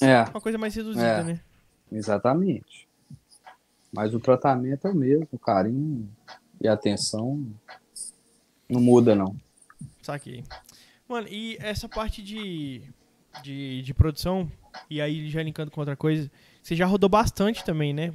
É. 0.00 0.22
uma 0.30 0.40
coisa 0.40 0.58
mais 0.58 0.74
reduzida, 0.74 1.04
É. 1.06 1.24
né? 1.24 1.40
Exatamente. 1.92 2.88
Mas 3.92 4.14
o 4.14 4.20
tratamento 4.20 4.86
é 4.86 4.90
o 4.90 4.94
mesmo, 4.94 5.26
o 5.32 5.38
carinho 5.38 6.08
e 6.60 6.68
atenção, 6.68 7.44
não 8.70 8.80
muda, 8.80 9.14
não. 9.14 9.34
Saquei. 10.02 10.44
Mano, 11.08 11.26
e 11.28 11.56
essa 11.60 11.88
parte 11.88 12.22
de, 12.22 12.82
de, 13.42 13.82
de 13.82 13.94
produção, 13.94 14.50
e 14.88 15.00
aí 15.00 15.28
já 15.28 15.42
linkando 15.42 15.70
com 15.70 15.80
outra 15.80 15.96
coisa, 15.96 16.30
você 16.62 16.76
já 16.76 16.86
rodou 16.86 17.08
bastante 17.08 17.64
também, 17.64 17.92
né? 17.92 18.12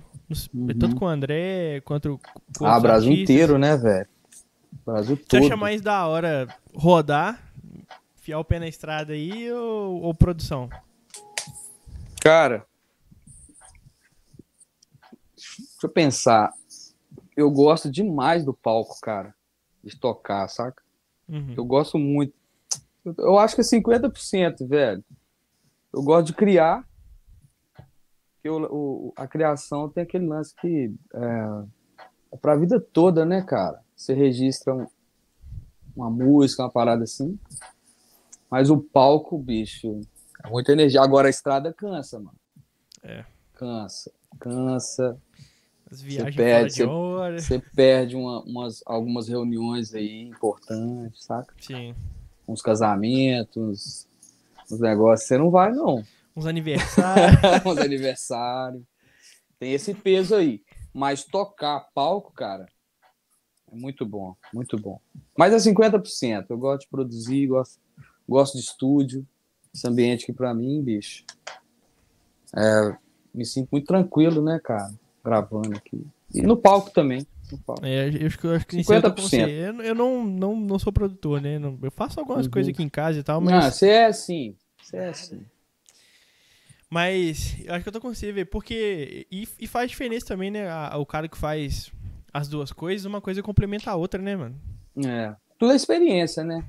Uhum. 0.53 0.67
Tanto 0.79 0.95
com 0.95 1.05
o 1.05 1.07
André 1.07 1.81
quanto 1.81 2.19
com 2.57 2.65
Ah, 2.65 2.79
Brasil 2.79 3.11
artistas. 3.11 3.35
inteiro, 3.35 3.57
né, 3.57 3.75
velho? 3.77 4.07
Brasil 4.85 5.15
Você 5.17 5.23
todo. 5.23 5.45
acha 5.45 5.57
mais 5.57 5.81
da 5.81 6.05
hora 6.07 6.47
rodar, 6.73 7.41
fiar 8.21 8.39
o 8.39 8.45
pé 8.45 8.59
na 8.59 8.67
estrada 8.67 9.13
aí 9.13 9.51
ou, 9.51 10.01
ou 10.01 10.13
produção? 10.13 10.69
Cara, 12.21 12.65
deixa 15.35 15.61
eu 15.83 15.89
pensar. 15.89 16.51
Eu 17.35 17.51
gosto 17.51 17.91
demais 17.91 18.43
do 18.45 18.53
palco, 18.53 18.99
cara. 19.01 19.35
De 19.85 19.95
tocar, 19.97 20.47
saca? 20.49 20.81
Uhum. 21.29 21.53
Eu 21.55 21.63
gosto 21.65 21.97
muito. 21.99 22.33
Eu- 23.05 23.15
Eu 23.19 23.39
acho 23.39 23.53
que 23.55 23.61
é 23.61 23.63
50%, 23.63 24.67
velho. 24.67 25.03
Eu 25.93 26.01
gosto 26.03 26.27
de 26.27 26.33
criar. 26.33 26.83
O, 28.43 28.49
o- 29.09 29.13
a 29.15 29.27
criação 29.27 29.89
tem 29.89 30.03
aquele 30.03 30.27
lance 30.27 30.53
que 30.55 30.93
é, 31.13 31.63
é 32.33 32.37
pra 32.37 32.55
vida 32.55 32.79
toda, 32.79 33.25
né, 33.25 33.41
cara? 33.41 33.81
Você 33.95 34.13
registra 34.13 34.73
um- 34.75 34.87
uma 35.95 36.09
música, 36.11 36.63
uma 36.63 36.69
parada 36.71 37.03
assim. 37.03 37.39
Mas 38.49 38.69
o 38.69 38.77
palco, 38.77 39.37
bicho, 39.37 40.01
é 40.43 40.49
muita 40.49 40.71
energia. 40.73 41.01
Agora 41.01 41.27
a 41.27 41.29
estrada 41.29 41.73
cansa, 41.73 42.19
mano. 42.19 42.37
É. 43.03 43.25
Cansa, 43.53 44.11
cansa. 44.39 45.17
As 45.95 46.01
viagens 46.01 46.35
perde, 46.35 46.53
fora 46.59 46.67
de 46.67 46.73
você- 46.75 46.83
hora. 46.85 47.39
Você 47.41 47.59
perde 47.59 48.15
uma- 48.15 48.43
umas, 48.43 48.83
algumas 48.85 49.27
reuniões 49.27 49.93
aí 49.93 50.23
importantes, 50.23 51.23
saca? 51.23 51.53
Sim. 51.59 51.95
uns 52.47 52.61
casamentos, 52.61 54.07
uns 54.71 54.79
negócios, 54.79 55.27
você 55.27 55.35
não 55.37 55.49
vai, 55.49 55.71
não. 55.71 56.03
Uns 56.35 56.45
aniversários. 56.45 57.65
uns 57.65 57.77
aniversários. 57.79 58.83
Tem 59.57 59.73
esse 59.73 59.93
peso 59.95 60.35
aí. 60.35 60.61
Mas 60.93 61.23
tocar 61.23 61.87
palco, 61.95 62.31
cara, 62.33 62.67
é 63.71 63.75
muito 63.75 64.05
bom, 64.05 64.35
muito 64.53 64.77
bom. 64.77 64.99
Mas 65.37 65.53
é 65.53 65.59
50%. 65.59 66.45
Eu 66.49 66.57
gosto 66.57 66.81
de 66.81 66.87
produzir, 66.89 67.47
gosto, 67.47 67.79
gosto 68.29 68.53
de 68.57 68.63
estúdio. 68.63 69.25
Esse 69.73 69.87
ambiente 69.87 70.23
aqui 70.23 70.33
pra 70.33 70.53
mim, 70.53 70.81
bicho. 70.83 71.23
é, 72.55 72.95
me 73.33 73.43
sinto 73.45 73.69
muito 73.71 73.87
tranquilo, 73.87 74.41
né, 74.43 74.59
cara? 74.63 74.93
Gravando 75.25 75.75
aqui. 75.75 76.05
E 76.33 76.41
no 76.43 76.55
palco 76.55 76.91
também. 76.91 77.25
No 77.51 77.57
palco. 77.57 77.83
É, 77.85 78.07
eu 78.09 78.27
acho 78.27 78.37
que 78.39 78.45
eu 78.47 78.55
acho 78.55 78.67
que 78.67 78.75
nesse 78.75 78.93
eu 78.93 79.01
tô 79.01 79.09
com 79.11 79.21
50%. 79.23 79.29
você. 79.29 79.41
Eu, 79.41 79.81
eu 79.81 79.95
não, 79.95 80.23
não, 80.23 80.55
não 80.55 80.77
sou 80.79 80.93
produtor, 80.93 81.41
né? 81.41 81.57
Não- 81.57 81.77
eu 81.81 81.89
faço 81.91 82.19
algumas 82.19 82.45
Uhum. 82.45 82.51
coisas 82.51 82.71
aqui 82.73 82.83
em 82.83 82.89
casa 82.89 83.19
e 83.19 83.23
tal, 83.23 83.41
Não, 83.41 83.51
mas, 83.51 83.73
você 83.75 83.89
é 83.89 84.05
assim. 84.05 84.55
Você 84.81 84.97
é 84.97 85.09
assim. 85.09 85.43
mas 86.89 87.55
eu 87.65 87.73
acho 87.73 87.83
que 87.83 87.89
eu 87.89 87.93
tô 87.93 87.99
com 88.01 88.13
você, 88.13 88.31
velho. 88.31 88.45
Porque. 88.47 89.25
E, 89.31 89.47
e 89.59 89.67
faz 89.67 89.89
diferença 89.89 90.27
também, 90.27 90.51
né? 90.51 90.69
a- 90.69 90.95
o 90.97 91.05
cara 91.05 91.27
que 91.27 91.37
faz 91.37 91.91
as 92.31 92.47
duas 92.47 92.71
coisas, 92.71 93.05
uma 93.05 93.21
coisa 93.21 93.41
complementa 93.41 93.89
a 93.91 93.95
outra, 93.95 94.21
né, 94.21 94.35
mano? 94.35 94.55
É. 95.03 95.35
Tudo 95.57 95.71
é 95.71 95.75
experiência, 95.75 96.43
né? 96.43 96.63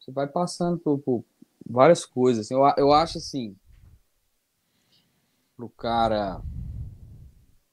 Você 0.00 0.10
vai 0.10 0.26
passando 0.26 0.78
por, 0.78 0.98
por 0.98 1.24
várias 1.66 2.04
coisas. 2.04 2.44
assim. 2.46 2.54
Eu, 2.54 2.62
eu 2.76 2.92
acho 2.92 3.18
assim, 3.18 3.56
pro 5.56 5.68
cara. 5.68 6.40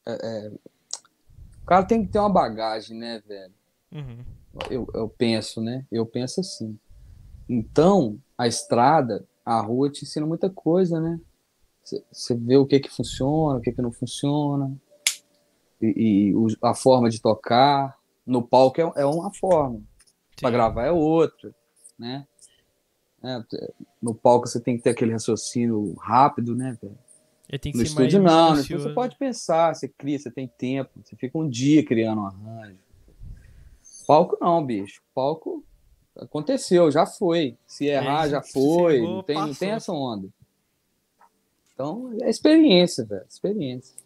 É, 0.06 0.12
é, 0.46 0.48
o 1.62 1.66
cara 1.66 1.84
tem 1.84 2.04
que 2.04 2.12
ter 2.12 2.18
uma 2.18 2.32
bagagem, 2.32 2.96
né, 2.96 3.22
velho? 3.26 3.54
Uhum. 3.92 4.24
Eu, 4.70 4.88
eu 4.94 5.08
penso, 5.08 5.60
né? 5.60 5.86
Eu 5.90 6.04
penso 6.04 6.40
assim. 6.40 6.78
Então, 7.48 8.18
a 8.36 8.46
estrada, 8.46 9.26
a 9.44 9.60
rua 9.60 9.90
te 9.90 10.04
ensina 10.04 10.26
muita 10.26 10.50
coisa, 10.50 11.00
né? 11.00 11.20
Você- 11.82 12.34
vê 12.36 12.56
o 12.56 12.66
que 12.66 12.78
que 12.78 12.90
funciona, 12.90 13.58
o 13.58 13.60
que 13.60 13.72
que 13.72 13.82
não 13.82 13.90
funciona, 13.90 14.72
e, 15.80 16.32
e 16.32 16.56
a 16.62 16.74
forma 16.74 17.08
de 17.08 17.20
tocar. 17.20 17.98
No 18.26 18.42
palco 18.46 18.80
é, 18.80 19.02
é 19.02 19.06
uma 19.06 19.32
forma, 19.32 19.80
para 20.40 20.50
gravar 20.50 20.86
é 20.86 20.92
outra, 20.92 21.52
né? 21.98 22.26
É, 23.22 23.42
no 24.00 24.14
palco 24.14 24.46
você 24.46 24.60
tem 24.60 24.76
que 24.76 24.82
ter 24.82 24.90
aquele 24.90 25.12
raciocínio 25.12 25.94
rápido, 25.94 26.54
né, 26.54 26.76
velho? 26.80 26.98
No 27.74 27.82
estúdio 27.82 28.22
não, 28.22 28.54
você 28.56 28.90
pode 28.90 29.16
pensar, 29.16 29.74
você 29.74 29.88
cria, 29.88 30.18
você 30.18 30.30
tem 30.30 30.46
tempo, 30.46 30.90
você 31.04 31.16
fica 31.16 31.36
um 31.36 31.48
dia 31.48 31.84
criando 31.84 32.20
um 32.22 32.26
arranjo. 32.26 32.78
Palco 34.06 34.36
não, 34.40 34.64
bicho. 34.64 35.02
Palco 35.14 35.64
aconteceu, 36.16 36.90
já 36.90 37.06
foi. 37.06 37.56
Se 37.66 37.86
errar, 37.86 38.26
É, 38.26 38.30
já 38.30 38.42
foi. 38.42 38.96
errou, 38.96 39.16
não, 39.16 39.22
tem, 39.22 39.36
não 39.36 39.54
tem 39.54 39.70
essa 39.70 39.92
onda. 39.92 40.28
Então, 41.72 42.12
é 42.20 42.28
experiência, 42.28 43.04
velho. 43.04 43.24
Experiência. 43.28 43.96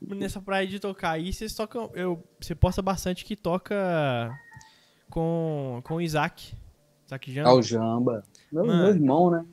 Nessa 0.00 0.40
praia 0.40 0.66
de 0.66 0.78
tocar 0.78 1.10
aí, 1.12 1.32
vocês 1.32 1.54
tocam. 1.54 1.90
Eu, 1.94 2.22
você 2.40 2.54
posta 2.54 2.80
bastante 2.80 3.24
que 3.24 3.36
toca 3.36 4.32
com, 5.10 5.80
com 5.84 5.94
o 5.96 6.00
Isaac. 6.00 6.54
Isaac 7.06 7.32
Jamba. 7.32 7.48
Ao 7.50 7.62
Jamba. 7.62 8.24
Meu, 8.50 8.64
meu 8.64 8.88
irmão, 8.88 9.30
né? 9.30 9.44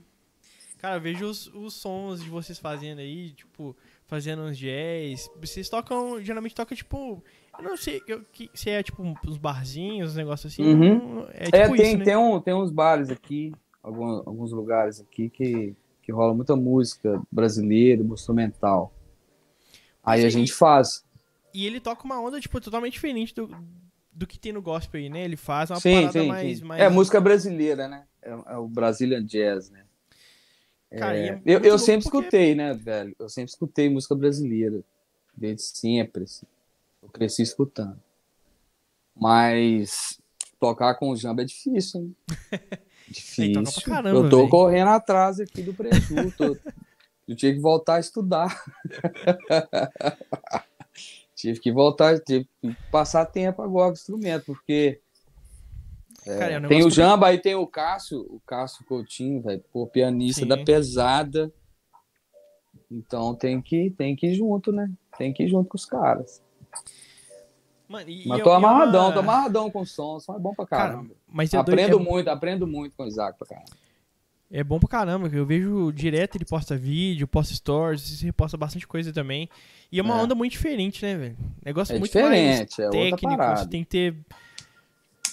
Cara, 0.86 0.98
eu 0.98 1.02
vejo 1.02 1.26
os, 1.26 1.48
os 1.48 1.74
sons 1.74 2.22
de 2.24 2.30
vocês 2.30 2.60
fazendo 2.60 3.00
aí, 3.00 3.32
tipo, 3.32 3.76
fazendo 4.06 4.44
uns 4.44 4.56
jazz. 4.56 5.28
Vocês 5.42 5.68
tocam, 5.68 6.22
geralmente 6.22 6.54
tocam, 6.54 6.78
tipo. 6.78 7.24
Eu 7.58 7.64
não 7.64 7.76
sei 7.76 8.04
eu, 8.08 8.22
que, 8.32 8.52
se 8.54 8.70
é 8.70 8.84
tipo 8.84 9.02
uns 9.26 9.36
barzinhos, 9.40 10.12
uns 10.12 10.16
negócios 10.16 10.54
assim. 10.54 10.62
Uhum. 10.64 11.16
não- 11.16 11.28
É 11.34 11.46
tipo 11.46 11.56
É, 11.56 11.68
tem, 11.76 11.88
isso, 11.88 11.98
né? 11.98 12.06
tem, 12.06 12.16
um, 12.16 12.40
tem 12.40 12.54
uns 12.54 12.70
bares 12.70 13.10
aqui, 13.10 13.52
algum- 13.82 14.22
alguns 14.28 14.52
lugares 14.52 15.02
aqui 15.02 15.28
que, 15.28 15.76
que 16.04 16.12
rola 16.12 16.36
muita 16.36 16.56
música 16.56 17.20
brasileira, 17.32 18.04
instrumental. 18.04 18.94
Aí 20.04 20.22
a 20.22 20.24
Mas 20.24 20.24
aí- 20.26 20.30
gente 20.30 20.54
faz. 20.54 21.04
E 21.52 21.66
ele 21.66 21.80
toca 21.80 22.04
uma 22.06 22.22
onda, 22.22 22.40
tipo, 22.40 22.62
totalmente 22.62 22.94
diferente 22.94 23.34
do, 23.34 23.50
do 24.14 24.28
que 24.28 24.38
tem 24.38 24.54
no 24.54 24.62
gospel 24.62 25.02
aí, 25.02 25.10
né? 25.10 25.24
Ele 25.24 25.36
faz 25.36 25.72
uma 25.72 25.80
sim, 25.80 25.96
parada 25.96 26.12
sim, 26.22 26.28
mais, 26.28 26.60
sim. 26.60 26.64
mais. 26.64 26.80
É 26.80 26.90
música 26.90 27.20
brasileira, 27.20 27.88
né? 27.88 28.04
É, 28.22 28.30
é 28.30 28.58
o 28.58 28.68
Brazilian 28.68 29.26
Jazz, 29.26 29.72
né? 29.72 29.82
Cara, 30.98 31.18
é 31.18 31.28
É, 31.30 31.42
eu, 31.46 31.60
eu 31.62 31.80
sempre 31.80 32.04
porque- 32.04 32.18
escutei, 32.20 32.56
né, 32.56 32.74
velho? 32.74 33.16
Eu 33.20 33.28
sempre 33.30 33.52
escutei 33.52 33.90
música 33.90 34.16
brasileira. 34.16 34.82
Desde 35.36 35.64
sempre. 35.64 36.24
assim. 36.24 36.46
Eu 37.04 37.10
cresci 37.10 37.42
escutando. 37.42 38.00
Mas 39.16 40.20
tocar 40.60 40.96
com 40.96 41.10
o 41.10 41.16
Jamba 41.16 41.42
é 41.42 41.46
difícil, 41.46 42.14
toca 42.28 42.80
Difícil. 43.08 43.84
caramba, 43.84 44.20
eu 44.20 44.30
tô 44.30 44.38
velho. 44.40 44.50
correndo 44.50 44.90
atrás 44.90 45.40
aqui 45.40 45.62
do 45.62 45.74
preju. 45.74 46.32
tô- 46.38 46.58
Eu 47.28 47.36
tinha 47.36 47.52
que 47.54 47.60
voltar 47.60 47.96
a 47.96 48.00
estudar. 48.00 48.64
tive 51.36 51.60
que 51.60 51.72
voltar, 51.72 52.20
tive 52.20 52.48
que 52.62 52.76
passar 52.92 53.26
tempo 53.26 53.62
agora 53.62 53.88
com 53.88 53.92
o 53.92 53.94
instrumento, 53.94 54.46
porque 54.46 55.00
Cara, 56.26 56.54
é 56.54 56.68
tem 56.68 56.84
o 56.84 56.90
Jamba, 56.90 57.28
aí 57.28 57.38
tem 57.38 57.56
o 57.56 57.68
Cássio, 57.68 58.20
o 58.22 58.42
Cássio 58.46 58.84
Coutinho, 58.86 59.42
velho, 59.42 59.64
pô, 59.72 59.86
pianista 59.86 60.42
Sim. 60.42 60.48
da 60.48 60.58
pesada. 60.58 61.54
Então 62.92 63.36
tem 63.36 63.62
que, 63.62 63.90
tem 63.92 64.16
que 64.16 64.28
ir 64.28 64.36
junto, 64.36 64.72
né? 64.72 64.90
Tem 65.18 65.34
que 65.34 65.44
ir 65.44 65.48
junto 65.50 65.70
com 65.70 65.78
os 65.78 65.86
caras. 65.86 66.42
Mano, 67.88 68.10
e, 68.10 68.28
Mas 68.28 68.42
tô 68.42 68.50
é- 68.50 68.54
é 68.54 68.56
amarradão, 68.56 69.14
tô 69.14 69.20
amarradão 69.20 69.70
com 69.72 69.82
o 69.82 69.86
som, 69.86 70.16
o 70.16 70.20
som 70.20 70.36
é 70.36 70.40
bom 70.40 70.54
pra 70.56 70.66
Cara, 70.66 70.90
caramba. 70.94 71.14
mas 71.28 71.54
é, 71.54 71.58
doido, 71.58 71.70
aprendo 71.70 72.00
é, 72.00 72.04
muito, 72.04 72.28
aprendo 72.30 72.68
muito 72.68 72.96
com 72.96 73.04
o 73.04 73.08
Isaac 73.08 73.38
pra 73.38 73.48
caramba. 73.48 73.70
é 74.52 74.64
bom 74.64 74.80
pra 74.80 74.90
caramba, 74.90 75.28
eu 75.32 75.46
vejo 75.46 75.92
direto 75.92 76.36
ele 76.36 76.46
posta 76.46 76.76
vídeo, 76.76 77.28
posta 77.28 77.54
stories, 77.54 78.24
ele 78.24 78.32
posta 78.32 78.58
bastante 78.58 78.88
coisa 78.88 79.14
também. 79.14 79.48
E 79.92 80.00
é 80.00 80.02
uma 80.02 80.18
É. 80.20 80.24
onda 80.24 80.34
muito 80.34 80.54
diferente, 80.54 81.04
né, 81.06 81.16
velho? 81.16 81.38
Negócio 81.64 81.96
É 81.96 82.00
muito 82.00 82.12
mais 82.18 82.26
diferente, 82.32 82.82
é 82.82 82.86
outra 82.86 83.00
técnico, 83.02 83.30
você 83.32 83.38
parada. 83.38 83.68
tem 83.70 83.84
que 83.84 83.90
ter 83.90 84.16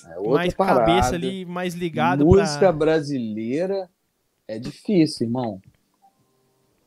É 0.04 0.28
mais 0.28 0.54
parada. 0.54 0.84
cabeça 0.86 1.14
ali, 1.14 1.44
mais 1.44 1.74
ligado 1.74 2.24
Música 2.24 2.58
pra... 2.58 2.72
brasileira 2.72 3.90
é 4.48 4.58
difícil, 4.58 5.26
irmão. 5.26 5.60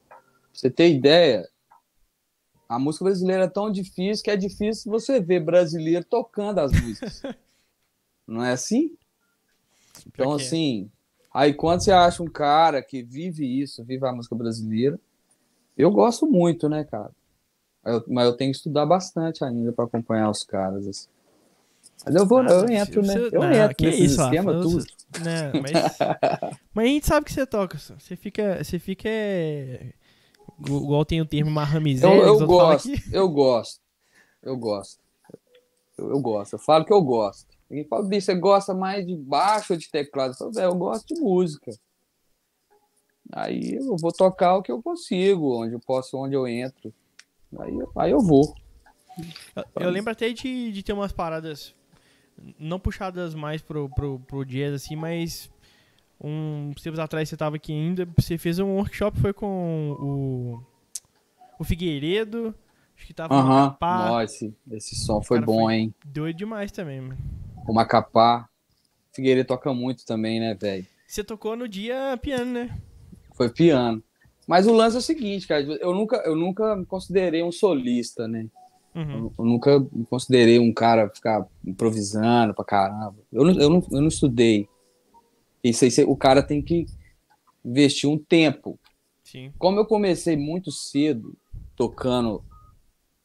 Pra 0.09 0.19
você 0.53 0.69
ter 0.69 0.93
ideia, 0.93 1.47
a 2.67 2.79
música 2.79 3.05
brasileira 3.05 3.43
é 3.45 3.49
tão 3.49 3.71
difícil 3.71 4.23
que 4.23 4.31
é 4.31 4.37
difícil 4.37 4.91
você 4.91 5.19
ver 5.19 5.39
brasileiro 5.39 6.03
tocando 6.05 6.59
as 6.59 6.71
músicas. 6.71 7.23
Não 8.27 8.43
é 8.43 8.51
assim? 8.53 8.97
Então, 10.07 10.31
assim, 10.33 10.89
aí 11.33 11.53
quando 11.53 11.81
você 11.81 11.91
acha 11.91 12.23
um 12.23 12.27
cara 12.27 12.81
que 12.81 13.03
vive 13.03 13.45
isso, 13.45 13.83
vive 13.83 14.05
a 14.05 14.11
música 14.11 14.35
brasileira, 14.35 14.99
eu 15.77 15.91
gosto 15.91 16.25
muito, 16.25 16.67
né, 16.69 16.83
cara? 16.83 17.11
Eu- 17.83 18.03
mas 18.07 18.25
eu 18.25 18.35
tenho 18.35 18.51
que 18.51 18.57
estudar 18.57 18.85
bastante 18.85 19.43
ainda 19.43 19.71
para 19.71 19.85
acompanhar 19.85 20.29
os 20.29 20.43
caras. 20.43 20.87
assim. 20.87 21.07
Mas 22.03 22.15
eu 22.15 22.25
vou, 22.25 22.39
Ah, 22.39 22.49
eu 22.49 22.69
entro, 22.69 23.01
né? 23.01 23.13
você- 23.13 23.29
Eu 23.31 23.41
não, 23.41 23.53
entro 23.53 23.75
que 23.77 23.85
nesses 23.85 24.11
isso, 24.11 24.21
Rafa, 24.21 24.35
esquemas 24.35 24.55
você- 24.57 24.83
tudo. 25.13 25.23
Né, 25.23 25.53
mas... 25.53 25.71
mas 26.73 26.85
a 26.85 26.87
gente 26.89 27.05
sabe 27.05 27.25
que 27.25 27.31
você 27.33 27.45
toca, 27.45 27.77
você 27.77 28.15
fica, 28.15 28.63
você 28.63 28.77
fica 28.79 29.07
é, 29.09 29.93
igual 30.59 31.05
tem 31.05 31.21
o 31.21 31.25
termo 31.25 31.49
marramizé, 31.51 32.05
Eu, 32.05 32.21
eu 32.23 32.45
gosto, 32.47 32.91
aqui. 32.91 33.01
eu 33.11 33.29
gosto, 33.29 33.79
eu 34.43 34.57
gosto. 34.57 34.99
Eu, 35.97 36.09
eu 36.09 36.19
gosto, 36.19 36.53
eu 36.53 36.59
falo 36.59 36.83
que 36.83 36.91
eu 36.91 37.01
gosto. 37.01 37.47
Ninguém 37.69 37.87
fala, 37.87 38.03
bicho, 38.05 38.25
você 38.25 38.35
gosta 38.35 38.73
mais 38.73 39.05
de 39.07 39.15
baixo 39.15 39.73
ou 39.73 39.79
de 39.79 39.89
teclado? 39.89 40.31
Eu, 40.31 40.37
falo, 40.37 40.59
"É, 40.59 40.65
eu 40.65 40.75
gosto 40.75 41.13
de 41.15 41.19
música. 41.21 41.71
Aí 43.31 43.73
eu 43.75 43.95
vou 43.97 44.11
tocar 44.11 44.55
o 44.55 44.61
que 44.61 44.71
eu 44.71 44.83
consigo, 44.83 45.63
onde 45.63 45.73
eu 45.73 45.79
posso, 45.79 46.17
onde 46.17 46.35
eu 46.35 46.47
entro. 46.47 46.93
Aí, 47.57 47.73
eu- 47.75 47.91
aí 47.97 48.11
eu 48.11 48.19
vou. 48.19 48.53
Eu, 49.55 49.63
eu 49.85 49.89
lembro 49.89 50.11
até 50.11 50.31
de, 50.31 50.71
de 50.71 50.83
ter 50.83 50.93
umas 50.93 51.11
paradas, 51.11 51.73
não 52.59 52.79
puxadas 52.79 53.33
mais 53.35 53.61
pro, 53.61 53.89
pro, 53.89 54.19
pro 54.19 54.45
jazz, 54.45 54.73
assim, 54.73 54.95
mas 54.95 55.49
uns 56.19 56.81
tempos 56.81 56.99
atrás 56.99 57.27
você 57.29 57.35
tava 57.37 57.55
aqui 57.55 57.73
ainda, 57.73 58.07
você 58.17 58.37
fez 58.37 58.59
um 58.59 58.75
workshop, 58.75 59.19
foi 59.19 59.33
com 59.33 59.91
o, 59.99 60.63
o 61.59 61.63
Figueiredo, 61.63 62.53
acho 62.97 63.05
que 63.07 63.13
tava 63.13 63.33
Aham. 63.35 63.65
Macapá, 63.65 63.97
Nossa, 63.97 64.23
esse, 64.23 64.55
esse 64.71 64.95
som 64.95 65.21
foi 65.21 65.39
bom, 65.39 65.63
foi- 65.65 65.73
hein? 65.73 65.93
doido 66.05 66.37
demais 66.37 66.71
também, 66.71 67.01
mano. 67.01 67.17
O 67.67 67.73
Macapá. 67.73 68.47
Figueiredo 69.13 69.47
toca 69.47 69.73
muito 69.73 70.05
também, 70.05 70.39
né, 70.41 70.53
velho? 70.53 70.85
Você 71.07 71.23
tocou 71.23 71.55
no 71.55 71.69
dia 71.69 72.19
piano, 72.21 72.51
né? 72.51 72.77
Foi 73.33 73.49
piano. 73.49 74.03
Mas 74.45 74.67
o 74.67 74.73
lance 74.73 74.95
é 74.97 74.99
o 74.99 75.01
seguinte, 75.01 75.47
cara, 75.47 75.61
eu 75.63 75.93
nunca, 75.93 76.17
eu 76.17 76.35
nunca 76.35 76.75
me 76.75 76.85
considerei 76.85 77.41
um 77.41 77.51
solista, 77.51 78.27
né? 78.27 78.47
Uhum. 78.95 79.11
Eu, 79.11 79.33
eu 79.37 79.45
nunca 79.45 79.79
me 79.91 80.05
considerei 80.05 80.57
um 80.57 80.73
cara 80.73 81.09
ficar 81.09 81.45
improvisando 81.65 82.53
pra 82.53 82.63
caramba. 82.63 83.15
Eu 83.31 83.43
não, 83.43 83.59
eu 83.59 83.69
não, 83.69 83.87
eu 83.91 84.01
não 84.01 84.07
estudei. 84.07 84.69
Isso 85.61 85.83
aí, 85.83 85.91
o 86.05 86.15
cara 86.15 86.41
tem 86.41 86.61
que 86.61 86.85
investir 87.63 88.09
um 88.09 88.17
tempo. 88.17 88.79
Sim. 89.23 89.51
Como 89.57 89.79
eu 89.79 89.85
comecei 89.85 90.37
muito 90.37 90.71
cedo, 90.71 91.35
tocando, 91.75 92.41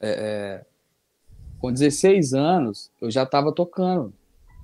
é, 0.00 0.10
é, 0.10 0.66
com 1.60 1.70
16 1.70 2.34
anos, 2.34 2.90
eu 3.00 3.10
já 3.10 3.22
estava 3.22 3.54
tocando, 3.54 4.12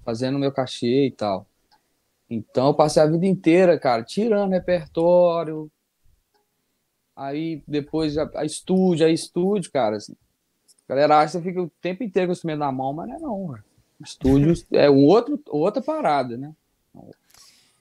fazendo 0.04 0.38
meu 0.38 0.50
cachê 0.50 1.06
e 1.06 1.10
tal. 1.10 1.46
Então, 2.28 2.68
eu 2.68 2.74
passei 2.74 3.00
a 3.00 3.06
vida 3.06 3.26
inteira, 3.26 3.78
cara, 3.78 4.02
tirando 4.02 4.50
repertório. 4.50 5.70
Aí, 7.14 7.62
depois, 7.68 8.14
já, 8.14 8.28
a 8.34 8.44
estúdio, 8.44 9.06
aí 9.06 9.14
estúdio, 9.14 9.70
cara. 9.70 9.96
assim. 9.96 10.16
A 10.88 10.92
galera 10.92 11.18
acha 11.18 11.38
que 11.38 11.44
você 11.44 11.48
fica 11.48 11.62
o 11.62 11.70
tempo 11.80 12.04
inteiro 12.04 12.28
com 12.28 12.30
o 12.30 12.32
instrumento 12.32 12.60
na 12.60 12.72
mão, 12.72 12.92
mas 12.92 13.08
não 13.08 13.16
é 13.16 13.20
não, 13.20 13.48
cara. 13.48 13.64
Estúdio 14.00 14.54
é 14.72 14.90
um 14.90 15.04
outro, 15.04 15.40
outra 15.48 15.82
parada, 15.82 16.36
né? 16.36 16.52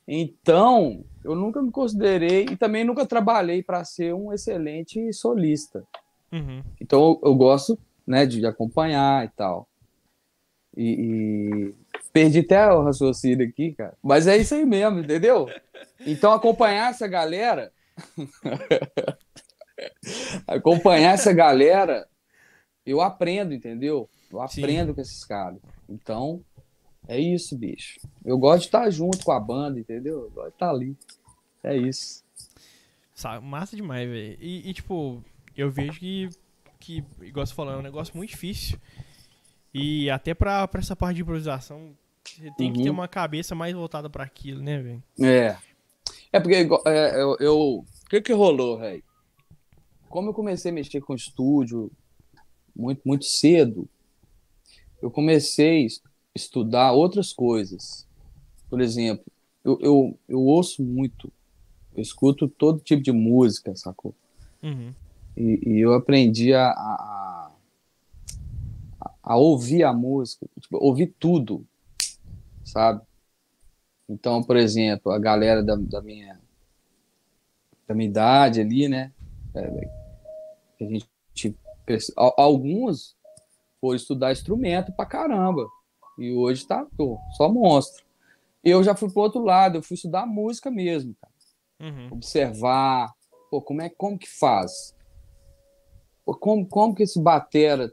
Então, 0.07 1.03
eu 1.24 1.35
nunca 1.35 1.62
me 1.62 1.71
considerei 1.71 2.45
e 2.51 2.55
também 2.55 2.83
nunca 2.83 3.05
trabalhei 3.05 3.63
para 3.63 3.83
ser 3.83 4.13
um 4.13 4.31
excelente 4.31 5.12
solista. 5.13 5.83
Uhum. 6.31 6.63
Então, 6.79 7.01
eu, 7.01 7.29
eu 7.29 7.35
gosto 7.35 7.77
né, 8.05 8.25
de 8.25 8.45
acompanhar 8.45 9.25
e 9.25 9.29
tal. 9.29 9.67
E, 10.77 10.91
e 10.91 11.74
perdi 12.13 12.39
até 12.39 12.71
o 12.71 12.83
raciocínio 12.83 13.47
aqui, 13.47 13.74
cara. 13.74 13.95
Mas 14.03 14.27
é 14.27 14.38
isso 14.38 14.53
aí 14.53 14.65
mesmo, 14.65 15.00
entendeu? 15.00 15.50
Então, 16.05 16.31
acompanhar 16.31 16.91
essa 16.91 17.07
galera. 17.07 17.71
acompanhar 20.47 21.13
essa 21.13 21.33
galera, 21.33 22.07
eu 22.86 23.01
aprendo, 23.01 23.54
entendeu? 23.54 24.10
Eu 24.32 24.48
Sim. 24.48 24.62
aprendo 24.62 24.94
com 24.94 25.01
esses 25.01 25.24
caras. 25.24 25.60
Então, 25.89 26.44
é 27.08 27.20
isso, 27.20 27.58
bicho. 27.58 28.00
Eu 28.24 28.38
gosto 28.38 28.62
de 28.62 28.65
estar 28.68 28.89
junto 28.89 29.24
com 29.24 29.32
a 29.32 29.39
banda, 29.39 29.80
entendeu? 29.80 30.24
Eu 30.24 30.32
gosto 30.32 30.48
de 30.50 30.56
estar 30.56 30.70
ali. 30.70 30.98
É 31.63 31.75
isso. 31.75 32.24
Sa- 33.13 33.39
Massa 33.42 33.75
demais, 33.75 34.10
velho. 34.10 34.38
E, 34.42 34.70
e, 34.70 34.74
tipo, 34.74 35.24
eu 35.56 35.70
vejo 35.72 36.00
que, 36.00 36.30
que, 36.80 37.04
igual 37.22 37.46
você 37.46 37.54
falou, 37.54 37.74
é 37.74 37.77
um 37.77 37.82
negócio 37.82 38.15
muito 38.15 38.30
difícil. 38.32 38.77
E 39.74 40.10
até 40.10 40.34
pra, 40.34 40.68
pra 40.68 40.80
essa 40.80 40.96
parte 40.96 41.15
de 41.18 41.22
improvisação, 41.22 41.96
você 42.24 42.51
tem 42.58 42.72
que 42.72 42.80
Uhum. 42.80 42.84
ter 42.86 42.89
uma 42.89 43.08
cabeça 43.08 43.54
mais 43.56 43.74
voltada 43.74 44.10
pra 44.10 44.24
aquilo, 44.24 44.62
né, 44.62 44.82
velho? 44.82 45.04
É. 45.22 45.58
É 46.32 46.39
porque 46.39 46.56
é, 46.56 47.21
eu, 47.21 47.38
eu- 47.39 47.58
O 47.80 47.86
que 48.10 48.21
que 48.21 48.34
rolou, 48.34 48.78
velho? 48.80 49.04
Como 50.10 50.30
eu 50.30 50.34
comecei 50.34 50.71
a 50.71 50.74
mexer 50.74 51.02
com 51.02 51.13
estúdio 51.15 51.91
muito, 52.75 53.01
muito 53.05 53.25
cedo, 53.25 53.88
eu 55.01 55.11
comecei 55.11 55.85
a 55.85 55.89
estudar 56.35 56.91
outras 56.91 57.31
coisas. 57.31 58.07
Por 58.69 58.81
exemplo, 58.81 59.25
eu, 59.63 59.79
eu, 59.81 60.19
eu 60.27 60.39
ouço 60.41 60.83
muito, 60.83 61.31
eu 61.95 62.01
escuto 62.01 62.47
todo 62.47 62.79
tipo 62.79 63.01
de 63.01 63.11
música, 63.11 63.75
sacou? 63.75 64.13
Uhum. 64.63 64.93
E, 65.38 65.59
e 65.65 65.79
eu 65.79 65.93
aprendi 65.93 66.53
a, 66.53 66.69
a, 66.69 67.51
a- 69.23 69.38
ouvir 69.38 69.83
a 69.83 69.93
música, 69.93 70.47
tipo, 70.59 70.77
ouvir 70.77 71.13
tudo, 71.19 71.65
sabe? 72.63 73.01
Então, 74.07 74.43
por 74.43 74.55
exemplo, 74.55 75.11
a 75.11 75.19
galera 75.19 75.63
da, 75.63 75.75
da 75.75 76.01
minha 76.01 76.39
da 77.88 77.93
minha 77.93 78.09
idade 78.09 78.61
ali, 78.61 78.88
né? 78.88 79.11
É, 79.53 79.89
a 80.81 80.83
gente, 80.83 81.07
alguns 82.15 83.15
foram 83.82 83.95
estudar 83.95 84.32
instrumento 84.32 84.91
pra 84.93 85.06
caramba. 85.06 85.67
E 86.17 86.32
hoje 86.34 86.65
tá 86.65 86.86
pô, 86.98 87.17
só 87.38 87.50
monstro. 87.50 88.04
Eu 88.63 88.84
já 88.84 88.95
fui 88.95 89.12
pro 89.12 89.21
outro 89.24 89.43
lado, 89.43 89.78
eu 89.78 89.84
fui 89.84 89.95
estudar 89.95 90.26
música 90.26 90.71
mesmo, 90.71 91.13
cara 91.21 91.34
Uhum. 91.82 92.08
observar, 92.13 93.13
pô, 93.52 93.62
como 93.62 93.82
é 93.82 93.89
como 93.89 94.17
que 94.17 94.30
faz? 94.30 94.95
Pô, 96.26 96.34
como, 96.34 96.65
como 96.67 96.95
que 96.95 97.04
esse 97.04 97.19
batera 97.21 97.91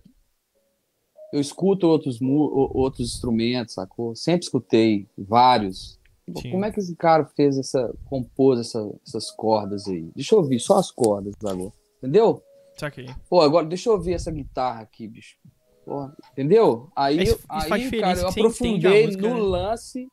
eu 1.33 1.41
escuto 1.41 1.87
outros 1.89 2.19
outros 2.23 3.13
instrumentos, 3.15 3.75
sacou? 3.75 4.15
Sempre 4.15 4.45
escutei 4.45 5.09
vários. 5.19 5.99
Pô, 6.33 6.41
como 6.51 6.65
é 6.65 6.71
que 6.71 6.79
esse 6.79 6.95
cara 6.95 7.25
fez 7.25 7.59
essa 7.59 7.93
compôs 8.05 8.61
essa- 8.61 8.89
essas 9.07 9.31
cordas 9.33 9.89
aí? 9.89 10.11
Deixa 10.15 10.35
eu 10.35 10.39
ouvir 10.39 10.61
só 10.61 10.77
as 10.79 10.91
cordas 10.91 11.35
agora. 11.45 11.73
Entendeu? 11.99 12.43
Saquei. 12.83 13.07
Pô, 13.31 13.41
agora 13.41 13.65
deixa 13.65 13.89
eu 13.89 13.93
ouvir 13.93 14.15
essa 14.15 14.31
guitarra 14.33 14.81
aqui, 14.83 15.07
bicho. 15.07 15.37
Porra, 15.85 16.13
entendeu? 16.33 16.91
Aí, 16.97 17.23
Isso- 17.23 17.37
isso 17.37 17.75
aí 17.75 17.91
cara, 18.01 18.19
eu 18.19 18.29
aprofundei 18.29 19.05
música, 19.07 19.29
no 19.29 19.35
né? 19.35 19.41
lance 19.41 20.09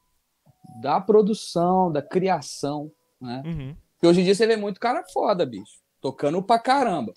da 0.80 1.02
produção, 1.02 1.92
da 1.92 2.02
criação, 2.02 2.92
né? 3.20 3.42
Uhum. 3.44 3.76
Porque 3.94 4.06
hoje 4.08 4.22
em 4.22 4.24
dia 4.24 4.36
você 4.36 4.46
vê 4.46 4.56
muito 4.56 4.80
cara 4.80 5.04
foda, 5.12 5.46
bicho. 5.48 5.80
Tocando 6.00 6.42
pra 6.44 6.60
caramba. 6.60 7.12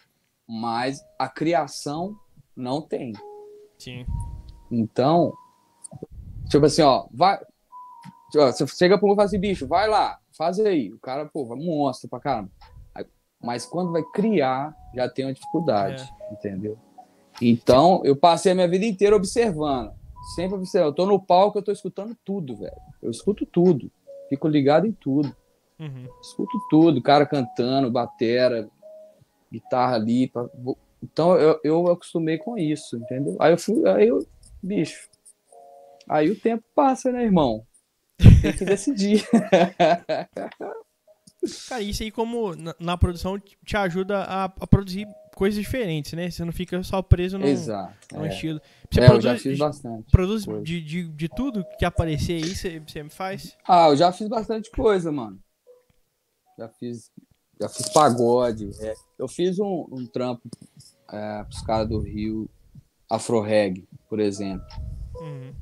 Mas 0.49 1.01
a 1.19 1.29
criação 1.29 2.17
não 2.57 2.81
tem. 2.81 3.13
Sim. 3.79 4.07
Então, 4.71 5.35
tipo 6.49 6.65
assim, 6.65 6.81
ó, 6.83 7.07
vai. 7.13 7.39
ó, 8.37 8.51
Você 8.51 8.67
chega 8.69 8.97
pro 8.99 9.07
mundo 9.07 9.17
e 9.17 9.19
fala 9.19 9.27
assim, 9.27 9.39
bicho, 9.39 9.67
vai 9.69 9.87
lá, 9.87 10.19
faz 10.37 10.59
aí. 10.61 10.91
O 10.93 10.99
cara, 10.99 11.27
pô, 11.27 11.45
vai 11.45 11.59
um 11.59 11.65
monstro 11.65 12.09
pra 12.09 12.21
caramba. 12.21 12.51
Mas 13.43 13.67
quando 13.67 13.91
vai 13.93 14.03
criar, 14.15 14.75
já 14.95 15.09
tem 15.09 15.25
uma 15.25 15.33
dificuldade, 15.33 16.03
entendeu? 16.31 16.79
Então, 17.41 18.01
eu 18.05 18.15
passei 18.15 18.53
a 18.53 18.55
minha 18.55 18.69
vida 18.69 18.85
inteira 18.85 19.17
observando. 19.17 19.93
Sempre 20.37 20.57
observando. 20.57 20.91
Eu 20.91 20.95
tô 20.95 21.07
no 21.07 21.19
palco, 21.21 21.59
eu 21.59 21.63
tô 21.63 21.73
escutando 21.73 22.17
tudo, 22.25 22.57
velho. 22.57 22.77
Eu 23.03 23.11
escuto 23.11 23.45
tudo. 23.45 23.91
Fico 24.29 24.47
ligado 24.47 24.87
em 24.87 24.93
tudo. 24.93 25.35
Uhum. 25.81 26.07
escuto 26.21 26.57
tudo, 26.71 27.03
cara 27.03 27.27
cantando, 27.27 27.91
batera, 27.91 28.69
guitarra 29.51 29.97
ali. 29.97 30.31
vou- 30.63 30.79
Então 31.03 31.35
eu, 31.37 31.59
eu 31.65 31.89
acostumei 31.91 32.39
com 32.39 32.57
isso, 32.57 32.97
entendeu? 32.97 33.37
Aí 33.41 33.53
eu 33.53 33.59
fui, 33.59 33.85
aí 33.89 34.07
eu, 34.07 34.25
bicho. 34.63 35.09
Aí 36.09 36.31
o 36.31 36.39
tempo 36.39 36.63
passa, 36.73 37.11
né, 37.11 37.25
irmão? 37.25 37.67
Tem 38.41 38.53
que 38.53 38.65
decidir. 38.65 39.27
Cara, 41.69 41.83
isso 41.83 42.03
aí 42.03 42.11
como 42.11 42.55
na, 42.55 42.75
na 42.79 42.97
produção 42.97 43.39
te 43.39 43.77
ajuda 43.77 44.19
a, 44.23 44.45
a 44.45 44.67
produzir 44.67 45.07
coisas 45.35 45.59
diferentes, 45.59 46.13
né? 46.13 46.31
Você 46.31 46.45
não 46.45 46.53
fica 46.53 46.83
só 46.83 47.03
preso 47.03 47.39
num, 47.39 47.47
Exato. 47.47 47.95
num 48.13 48.25
É, 48.25 48.29
estilo. 48.29 48.61
Você 48.91 49.01
É, 49.01 49.05
eu 49.05 49.07
já 49.07 49.31
produz, 49.31 49.43
fiz 49.43 49.59
bastante. 49.59 50.11
produz 50.11 50.45
de, 50.63 50.81
de, 50.81 51.09
de 51.09 51.29
tudo 51.29 51.65
que 51.79 51.85
aparecer 51.85 52.35
aí, 52.45 52.55
você, 52.55 52.79
você 52.81 53.09
faz? 53.09 53.57
Ah, 53.67 53.89
eu 53.89 53.97
já 53.97 54.13
fiz 54.13 54.29
bastante 54.29 54.71
coisa, 54.71 55.11
mano. 55.11 55.39
Já 56.59 56.69
fiz, 56.69 57.11
já 57.61 57.69
fiz 57.69 57.89
pagode. 57.89 58.71
é. 58.81 58.95
Eu 59.19 59.27
fiz 59.27 59.59
um, 59.59 59.87
um 59.91 60.07
trampo 60.07 60.49
é, 61.11 61.43
pros 61.45 61.63
caras 61.63 61.89
do 61.89 61.99
Rio, 61.99 62.49
Afro 63.11 63.41
Reggae, 63.41 63.89
por 64.09 64.21
exemplo. 64.21 64.67
Uhum. 65.17 65.53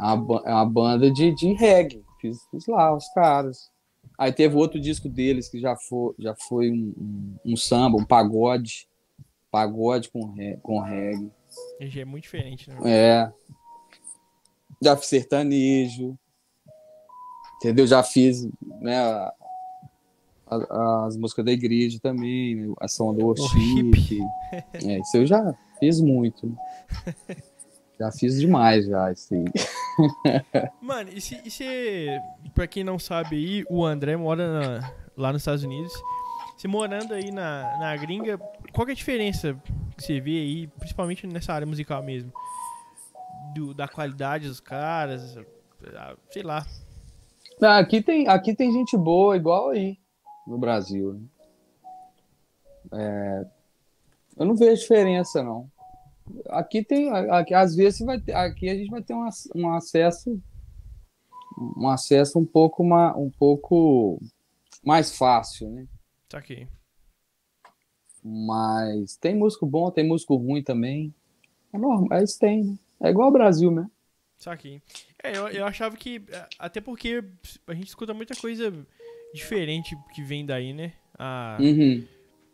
É 0.00 0.04
uma, 0.04 0.42
é 0.46 0.52
uma 0.54 0.66
banda 0.66 1.10
de, 1.12 1.34
de 1.34 1.52
reggae. 1.52 2.02
Fiz, 2.20 2.38
fiz 2.50 2.66
lá, 2.66 2.94
os 2.96 3.06
caras. 3.10 3.70
Aí 4.22 4.32
teve 4.32 4.54
outro 4.54 4.78
disco 4.78 5.08
deles 5.08 5.48
que 5.48 5.58
já 5.58 5.74
foi, 5.74 6.14
já 6.16 6.32
foi 6.36 6.70
um, 6.70 6.94
um, 6.96 7.52
um 7.52 7.56
samba, 7.56 7.98
um 7.98 8.04
pagode. 8.04 8.86
Pagode 9.50 10.08
com, 10.10 10.26
re, 10.30 10.56
com 10.62 10.78
reggae. 10.78 11.28
É 11.80 12.04
muito 12.04 12.22
diferente, 12.22 12.70
né? 12.70 12.76
É. 12.84 13.32
Já 14.80 14.96
fiz 14.96 15.08
sertanejo. 15.08 16.16
Entendeu? 17.56 17.84
Já 17.84 18.02
fiz 18.04 18.48
né, 18.80 18.96
a- 18.96 19.34
a- 20.46 21.06
as 21.06 21.16
músicas 21.16 21.44
da 21.44 21.50
igreja 21.52 21.98
também, 22.00 22.54
né, 22.54 22.74
a 22.80 22.86
som 22.86 23.12
do. 23.12 23.26
Worship. 23.26 24.20
É, 24.74 25.00
isso 25.00 25.16
eu 25.16 25.26
já 25.26 25.52
fiz 25.80 26.00
muito. 26.00 26.56
Já 28.02 28.10
fiz 28.10 28.40
demais 28.40 28.84
já, 28.86 29.10
assim. 29.10 29.44
Mano, 30.82 31.08
e 31.14 31.20
se, 31.20 31.40
e 31.44 31.48
se 31.52 32.20
pra 32.52 32.66
quem 32.66 32.82
não 32.82 32.98
sabe 32.98 33.36
aí, 33.36 33.64
o 33.70 33.84
André 33.86 34.16
mora 34.16 34.80
na- 34.80 34.92
lá 35.16 35.32
nos 35.32 35.42
Estados 35.42 35.62
Unidos. 35.62 35.92
Você 36.56 36.66
morando 36.66 37.14
aí 37.14 37.30
na, 37.30 37.76
na 37.78 37.96
gringa, 37.96 38.38
qual 38.72 38.88
é 38.88 38.90
a 38.90 38.94
diferença 38.94 39.54
que 39.96 40.02
você 40.02 40.20
vê 40.20 40.32
aí, 40.40 40.66
principalmente 40.66 41.28
nessa 41.28 41.52
área 41.52 41.64
musical 41.66 42.02
mesmo? 42.02 42.32
Do- 43.54 43.72
da 43.72 43.86
qualidade 43.86 44.48
dos 44.48 44.58
caras, 44.58 45.38
ah, 45.94 46.16
sei 46.28 46.42
lá. 46.42 46.66
Não, 47.60 47.68
aqui, 47.70 48.02
tem, 48.02 48.26
aqui 48.26 48.52
tem 48.52 48.72
gente 48.72 48.96
boa, 48.96 49.36
igual 49.36 49.70
aí, 49.70 49.96
no 50.44 50.58
Brasil. 50.58 51.12
né? 51.12 51.20
É, 52.94 53.46
eu 54.38 54.44
não 54.44 54.56
vejo 54.56 54.80
diferença, 54.82 55.40
não. 55.40 55.70
Aqui 56.48 56.84
tem, 56.84 57.10
aqui, 57.10 57.54
às 57.54 57.74
vezes 57.74 58.00
vai 58.00 58.20
ter, 58.20 58.32
aqui 58.34 58.68
a 58.68 58.74
gente 58.74 58.90
vai 58.90 59.02
ter 59.02 59.14
um, 59.14 59.28
um 59.54 59.74
acesso 59.74 60.40
um 61.58 61.88
acesso 61.88 62.38
um 62.38 62.44
pouco, 62.44 62.84
ma, 62.84 63.16
um 63.16 63.30
pouco 63.30 64.20
mais 64.82 65.16
fácil, 65.16 65.70
né? 65.70 65.86
Tá 66.28 66.38
aqui. 66.38 66.66
Mas 68.22 69.16
tem 69.16 69.34
músico 69.34 69.66
bom, 69.66 69.90
tem 69.90 70.06
músico 70.06 70.36
ruim 70.36 70.62
também. 70.62 71.12
É 71.72 71.78
normal, 71.78 72.18
é 72.18 72.22
isso 72.22 72.38
tem, 72.38 72.64
né? 72.64 72.78
É 73.00 73.10
igual 73.10 73.26
ao 73.26 73.32
Brasil 73.32 73.70
mesmo. 73.70 73.90
Saquei. 74.38 74.82
É, 75.22 75.36
eu, 75.36 75.48
eu 75.48 75.64
achava 75.64 75.96
que. 75.96 76.22
Até 76.58 76.80
porque 76.80 77.22
a 77.66 77.74
gente 77.74 77.88
escuta 77.88 78.14
muita 78.14 78.34
coisa 78.34 78.72
diferente 79.34 79.96
que 80.14 80.22
vem 80.22 80.44
daí, 80.44 80.72
né? 80.72 80.92
Ah, 81.18 81.58
Uhum, 81.60 82.06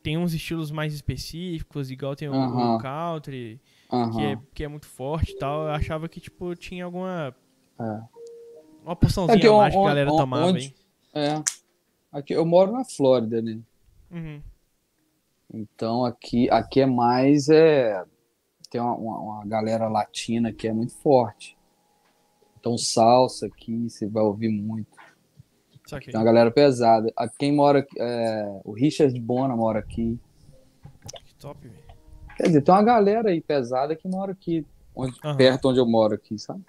Tem 0.09 0.17
uns 0.17 0.33
estilos 0.33 0.71
mais 0.71 0.95
específicos, 0.95 1.91
igual 1.91 2.17
tem 2.17 2.31
o, 2.31 2.33
o 2.33 2.79
country, 2.79 3.61
que, 4.15 4.23
é, 4.23 4.39
que 4.55 4.65
é 4.65 4.69
muito 4.69 4.87
forte 4.87 5.33
e 5.33 5.39
tal. 5.39 5.65
Eu 5.65 5.69
achava 5.73 6.09
que, 6.09 6.19
tipo, 6.19 6.57
tinha 6.57 6.87
alguma. 6.87 7.37
é. 7.79 8.01
Uma 8.83 8.97
porçãozinha 8.97 9.37
É 9.37 9.39
que 9.39 9.47
a 9.47 9.53
on- 9.53 9.59
mais 9.59 9.75
que 9.75 9.79
a 9.79 9.85
galera 9.85 10.11
on- 10.11 10.17
tomava, 10.17 10.47
onde- 10.47 10.61
hein? 10.61 10.75
É. 11.13 11.43
Aqui, 12.11 12.33
eu 12.33 12.47
moro 12.47 12.73
na 12.73 12.87
Flórida, 12.87 13.43
né? 13.43 13.59
Uhum. 14.11 14.41
Então 15.53 16.07
aqui, 16.07 16.49
aqui 16.51 16.81
é 16.81 16.87
mais 16.87 17.51
é 17.51 18.03
tem 18.71 18.81
uma, 18.81 18.95
uma, 18.95 19.19
uma 19.21 19.45
galera 19.45 19.89
latina 19.89 20.51
que 20.55 20.67
é 20.67 20.73
muito 20.73 20.95
forte. 20.95 21.55
Então 22.59 22.79
salsa 22.79 23.45
aqui 23.45 23.91
você 23.91 24.07
vai 24.07 24.23
ouvir 24.23 24.49
muito. 24.49 24.89
Tem 25.89 26.15
uma 26.15 26.25
galera 26.25 26.51
pesada. 26.51 27.11
A 27.17 27.29
quem 27.29 27.53
mora 27.53 27.87
é, 27.97 28.61
o 28.65 28.73
Richard 28.73 29.19
Bona 29.21 29.57
mora 29.57 29.79
aqui. 29.79 30.19
Que 31.25 31.35
top, 31.35 31.67
velho. 31.67 31.89
Quer 32.37 32.43
dizer, 32.45 32.63
tem 32.63 32.75
uma 32.75 32.83
galera 32.83 33.31
aí 33.31 33.41
pesada 33.41 33.97
que 33.97 34.07
mora 34.07 34.33
aqui, 34.33 34.65
onde, 34.95 35.19
Aham. 35.25 35.37
perto 35.37 35.69
onde 35.71 35.81
eu 35.81 35.87
moro 35.87 36.15
aqui, 36.15 36.39
sabe? 36.39 36.63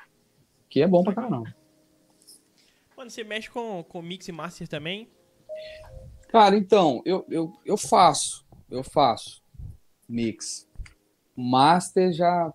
Que 0.69 0.81
é 0.81 0.87
bom 0.87 1.03
pra 1.03 1.13
caramba. 1.13 1.53
Mano, 2.97 3.09
você 3.09 3.23
mexe 3.23 3.49
com, 3.49 3.83
com 3.83 4.01
mix 4.01 4.27
e 4.27 4.31
master 4.31 4.67
também? 4.67 5.09
Cara, 6.29 6.55
então, 6.55 7.01
eu, 7.05 7.25
eu, 7.29 7.53
eu 7.65 7.77
faço, 7.77 8.45
eu 8.69 8.83
faço 8.83 9.43
mix. 10.07 10.67
Master 11.35 12.11
já, 12.11 12.53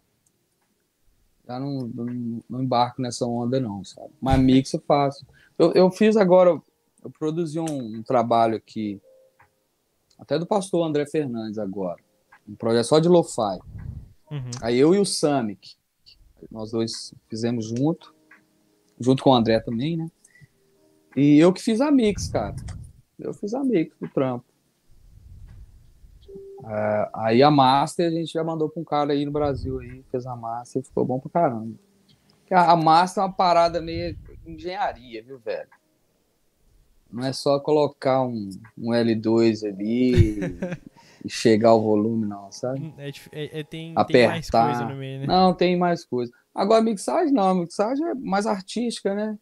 já 1.46 1.58
não, 1.60 1.86
não, 1.88 2.42
não 2.48 2.62
embarco 2.62 3.00
nessa 3.00 3.26
onda 3.26 3.60
não, 3.60 3.84
sabe? 3.84 4.12
Mas 4.20 4.40
mix 4.40 4.72
eu 4.72 4.80
faço. 4.80 5.24
Eu, 5.58 5.72
eu 5.72 5.90
fiz 5.90 6.16
agora, 6.16 6.60
eu 7.02 7.10
produzi 7.10 7.60
um, 7.60 7.98
um 7.98 8.02
trabalho 8.02 8.56
aqui, 8.56 9.00
até 10.18 10.38
do 10.38 10.46
pastor 10.46 10.86
André 10.86 11.06
Fernandes 11.06 11.58
agora, 11.58 12.02
um 12.48 12.54
projeto 12.54 12.86
só 12.86 12.98
de 12.98 13.08
lo-fi. 13.08 13.58
Uhum. 14.30 14.50
Aí 14.62 14.78
eu 14.78 14.94
e 14.94 14.98
o 14.98 15.04
Samic, 15.04 15.76
nós 16.50 16.72
dois 16.72 17.14
fizemos 17.28 17.66
junto, 17.66 18.14
junto 18.98 19.22
com 19.22 19.30
o 19.30 19.34
André 19.34 19.60
também, 19.60 19.96
né? 19.96 20.10
E 21.16 21.38
eu 21.38 21.52
que 21.52 21.62
fiz 21.62 21.80
a 21.80 21.90
mix, 21.90 22.28
cara. 22.28 22.56
Eu 23.18 23.32
fiz 23.32 23.54
a 23.54 23.62
mix 23.62 23.96
do 24.00 24.08
trampo. 24.08 24.44
É, 26.66 27.10
aí 27.14 27.42
a 27.42 27.50
master 27.50 28.08
a 28.08 28.10
gente 28.10 28.32
já 28.32 28.42
mandou 28.42 28.68
pra 28.68 28.80
um 28.80 28.84
cara 28.84 29.12
aí 29.12 29.24
no 29.24 29.30
Brasil 29.30 29.78
aí, 29.80 30.02
fez 30.10 30.26
a 30.26 30.34
master 30.34 30.82
e 30.82 30.84
ficou 30.84 31.04
bom 31.04 31.20
pra 31.20 31.30
caramba. 31.30 31.74
A 32.50 32.76
master 32.76 33.22
é 33.22 33.26
uma 33.26 33.32
parada 33.32 33.80
meio 33.80 34.16
engenharia, 34.46 35.22
viu, 35.22 35.38
velho? 35.38 35.68
Não 37.10 37.24
é 37.24 37.32
só 37.32 37.60
colocar 37.60 38.22
um, 38.22 38.50
um 38.76 38.90
L2 38.92 39.62
ali 39.64 40.58
e 41.24 41.28
chegar 41.30 41.74
o 41.74 41.80
volume, 41.82 42.26
não, 42.26 42.50
sabe? 42.50 42.92
É, 42.98 43.10
dif- 43.10 43.28
é- 43.32 43.60
é- 43.60 43.62
tem, 43.62 43.94
tem 43.94 44.26
mais 44.26 44.48
Apertar. 44.48 44.66
coisa 44.66 44.84
no 44.92 44.96
meio, 44.98 45.20
né? 45.20 45.26
Não, 45.26 45.54
tem 45.54 45.76
mais 45.76 46.04
coisa. 46.04 46.32
Agora, 46.54 46.82
mixagem 46.82 47.32
não, 47.32 47.48
a 47.50 47.54
mixagem 47.54 48.04
é 48.06 48.14
mais 48.14 48.46
artística, 48.46 49.14
né? 49.14 49.38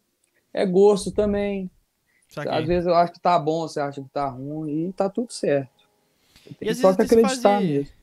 É 0.53 0.65
gosto 0.65 1.11
também. 1.11 1.69
Às 2.29 2.33
Saquei. 2.35 2.65
vezes 2.65 2.87
eu 2.87 2.95
acho 2.95 3.13
que 3.13 3.19
tá 3.19 3.37
bom, 3.39 3.67
você 3.67 3.79
acha 3.79 4.01
que 4.01 4.09
tá 4.09 4.27
ruim, 4.27 4.89
e 4.89 4.93
tá 4.93 5.09
tudo 5.09 5.31
certo. 5.31 5.69
Tem 6.59 6.67
E 6.67 6.71
às 6.71 6.77
só 6.77 6.87
vezes 6.93 6.97
que 7.09 7.15
acreditar 7.15 7.49
fazer- 7.57 7.67
mesmo. 7.67 7.93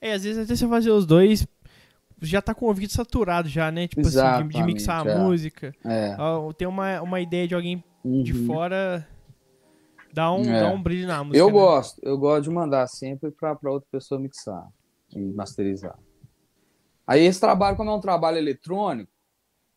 É, 0.00 0.12
às 0.12 0.24
vezes 0.24 0.42
até 0.44 0.56
você 0.56 0.66
fazer 0.68 0.90
os 0.90 1.04
dois, 1.04 1.46
já 2.20 2.42
tá 2.42 2.54
com 2.54 2.66
o 2.66 2.68
ouvido 2.68 2.92
saturado 2.92 3.48
já, 3.48 3.70
né? 3.70 3.88
Tipo 3.88 4.06
assim, 4.06 4.48
de, 4.48 4.54
de 4.54 4.62
mixar 4.62 5.06
a 5.06 5.10
é. 5.10 5.18
música. 5.18 5.74
É. 5.84 6.16
Ó, 6.18 6.52
Ter 6.52 6.66
uma, 6.66 7.00
uma 7.00 7.20
ideia 7.20 7.48
de 7.48 7.54
alguém 7.54 7.82
de 8.04 8.32
uhum. 8.32 8.46
fora 8.46 9.06
dá 10.12 10.32
um, 10.32 10.42
É. 10.42 10.60
dá 10.60 10.68
um 10.70 10.82
brilho 10.82 11.06
na 11.06 11.22
música. 11.22 11.38
Eu 11.38 11.46
né? 11.46 11.52
gosto, 11.52 12.00
eu 12.02 12.18
gosto 12.18 12.44
de 12.44 12.50
mandar 12.50 12.86
sempre 12.88 13.30
pra, 13.30 13.54
pra 13.54 13.70
outra 13.70 13.88
pessoa 13.90 14.20
mixar 14.20 14.66
e 15.14 15.20
masterizar. 15.32 15.98
Aí 17.06 17.24
esse 17.24 17.40
trabalho, 17.40 17.76
como 17.76 17.90
é 17.90 17.94
um 17.94 18.00
trabalho 18.00 18.38
eletrônico, 18.38 19.10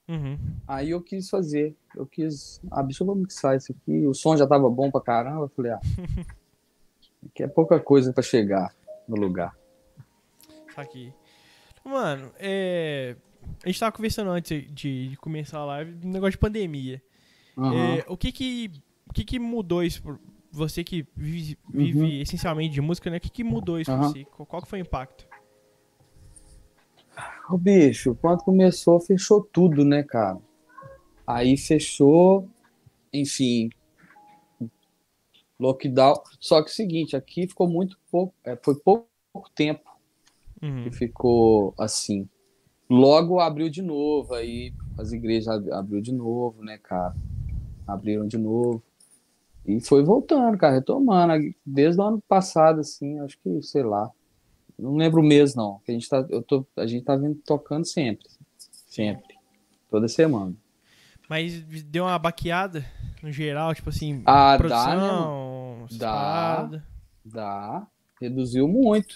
Uhum. 0.08 0.38
aí 0.68 0.90
eu 0.90 1.02
quis 1.02 1.30
fazer. 1.30 1.76
Eu 1.96 2.06
quis, 2.06 2.60
ah, 2.72 2.84
bicho, 2.84 3.04
eu 3.04 3.08
vou 3.08 3.16
mixar 3.16 3.56
isso 3.56 3.72
aqui. 3.72 4.06
O 4.06 4.14
som 4.14 4.36
já 4.36 4.46
tava 4.46 4.70
bom 4.70 4.92
pra 4.92 5.00
caramba. 5.02 5.46
Eu 5.46 5.50
falei, 5.50 5.72
ah, 5.72 5.80
que 7.34 7.44
é 7.44 7.48
pouca 7.48 7.80
coisa 7.80 8.12
pra 8.12 8.22
chegar 8.22 8.74
no 9.08 9.16
lugar. 9.16 9.56
Aqui. 10.76 11.14
Mano, 11.84 12.32
é. 12.40 13.16
A 13.64 13.68
gente 13.68 13.80
tava 13.80 13.92
conversando 13.92 14.30
antes 14.30 14.50
de, 14.74 15.10
de 15.10 15.18
começar 15.18 15.60
a 15.60 15.66
live 15.66 15.92
do 15.94 16.08
negócio 16.08 16.32
de 16.32 16.38
pandemia. 16.38 17.02
Aham. 17.58 17.98
É, 17.98 18.06
o 18.08 18.18
que 18.18 18.32
que, 18.32 18.72
o 19.10 19.14
que 19.14 19.24
que 19.26 19.40
mudou 19.40 19.84
isso 19.84 20.02
por 20.02 20.20
você 20.52 20.84
que 20.84 21.06
vive, 21.16 21.58
vive 21.70 22.00
Uhum. 22.00 22.22
essencialmente 22.22 22.74
de 22.74 22.82
música, 22.82 23.10
né? 23.10 23.18
O 23.18 23.20
que 23.20 23.30
que 23.30 23.44
mudou 23.44 23.80
isso 23.80 23.92
pra 23.92 24.00
Aham. 24.00 24.10
você? 24.10 24.26
Qual, 24.26 24.62
que 24.62 24.68
foi 24.68 24.80
o 24.80 24.82
impacto? 24.82 25.28
Ô, 27.50 27.58
bicho, 27.58 28.16
quando 28.16 28.44
começou, 28.44 29.00
fechou 29.00 29.44
tudo, 29.52 29.84
né, 29.84 30.04
cara? 30.04 30.40
Aí 31.28 31.58
fechou, 31.58 32.50
enfim, 33.12 33.70
lockdown. 35.60 36.16
Só 36.40 36.62
que 36.62 36.70
é 36.70 36.72
o 36.72 36.76
seguinte, 36.76 37.16
aqui 37.16 37.48
ficou 37.48 37.68
muito 37.68 37.98
pouco, 38.10 38.34
é, 38.44 38.56
foi 38.56 38.76
pouco 38.76 39.08
tempo 39.54 39.93
Uhum. 40.64 40.84
que 40.84 40.92
ficou 40.92 41.74
assim. 41.78 42.28
Logo 42.90 43.40
abriu 43.40 43.70
de 43.70 43.82
novo, 43.82 44.34
aí 44.34 44.74
as 44.98 45.12
igrejas 45.12 45.48
ab- 45.50 45.72
abriu 45.72 46.02
de 46.02 46.12
novo, 46.14 46.64
né, 46.64 46.78
cara? 46.78 47.14
Abriram 47.88 48.26
de 48.28 48.38
novo. 48.38 48.82
E 49.66 49.80
foi 49.80 50.04
voltando, 50.04 50.58
cara, 50.58 50.76
retomando. 50.76 51.34
Desde 51.66 52.00
o 52.00 52.04
ano 52.04 52.22
passado, 52.28 52.80
assim, 52.82 53.20
acho 53.20 53.38
que, 53.40 53.62
sei 53.62 53.84
lá. 53.84 54.10
Não 54.78 54.96
lembro 54.96 55.22
o 55.22 55.26
mês, 55.26 55.56
não. 55.56 55.80
A 55.88 55.92
gente 55.92 56.08
tá, 56.10 56.26
eu 56.30 56.42
tô, 56.42 56.66
a 56.76 56.86
gente 56.86 57.04
tá 57.06 57.16
vindo 57.16 57.36
tocando 57.46 57.86
sempre. 57.86 58.28
Sempre. 58.88 59.36
Toda 59.90 60.08
semana. 60.08 60.54
Mas 61.30 61.62
deu 61.86 62.04
uma 62.04 62.20
baqueada 62.20 62.86
no 63.22 63.32
geral, 63.32 63.74
tipo 63.74 63.90
assim, 63.90 64.22
Ah, 64.26 64.58
dá, 64.58 64.58
né? 64.58 64.58
produção, 64.58 65.88
Dá. 65.98 66.12
paradas. 66.12 66.82
Dá. 67.26 67.88
Reduziu 68.22 68.68
muito. 68.68 69.16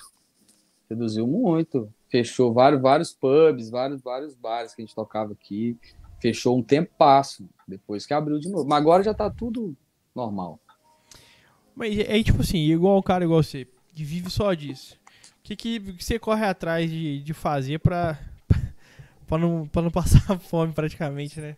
Reduziu 0.89 1.27
muito. 1.27 1.91
Fechou 2.09 2.53
vários, 2.53 2.81
vários 2.81 3.13
pubs, 3.13 3.69
vários, 3.69 4.01
vários 4.01 4.33
bares 4.35 4.73
que 4.73 4.81
a 4.81 4.85
gente 4.85 4.95
tocava 4.95 5.33
aqui. 5.33 5.77
Fechou 6.19 6.57
um 6.57 6.63
tempo 6.63 6.91
passo, 6.97 7.47
depois 7.67 8.05
que 8.05 8.13
abriu 8.13 8.39
de 8.39 8.49
novo. 8.49 8.67
Mas 8.67 8.79
agora 8.79 9.03
já 9.03 9.13
tá 9.13 9.29
tudo 9.29 9.75
normal. 10.15 10.59
Mas 11.75 11.97
aí, 12.09 12.23
tipo 12.23 12.41
assim, 12.41 12.57
igual 12.57 12.97
um 12.97 13.03
cara 13.03 13.23
igual 13.23 13.43
você, 13.43 13.67
que 13.93 14.03
vive 14.03 14.29
só 14.29 14.53
disso. 14.53 14.97
O 15.39 15.43
que, 15.43 15.55
que 15.55 15.79
você 15.79 16.17
corre 16.17 16.45
atrás 16.45 16.89
de, 16.89 17.21
de 17.21 17.33
fazer 17.33 17.79
pra, 17.79 18.19
pra, 19.27 19.37
não, 19.37 19.67
pra 19.67 19.81
não 19.81 19.91
passar 19.91 20.21
fome 20.39 20.73
praticamente, 20.73 21.39
né? 21.39 21.55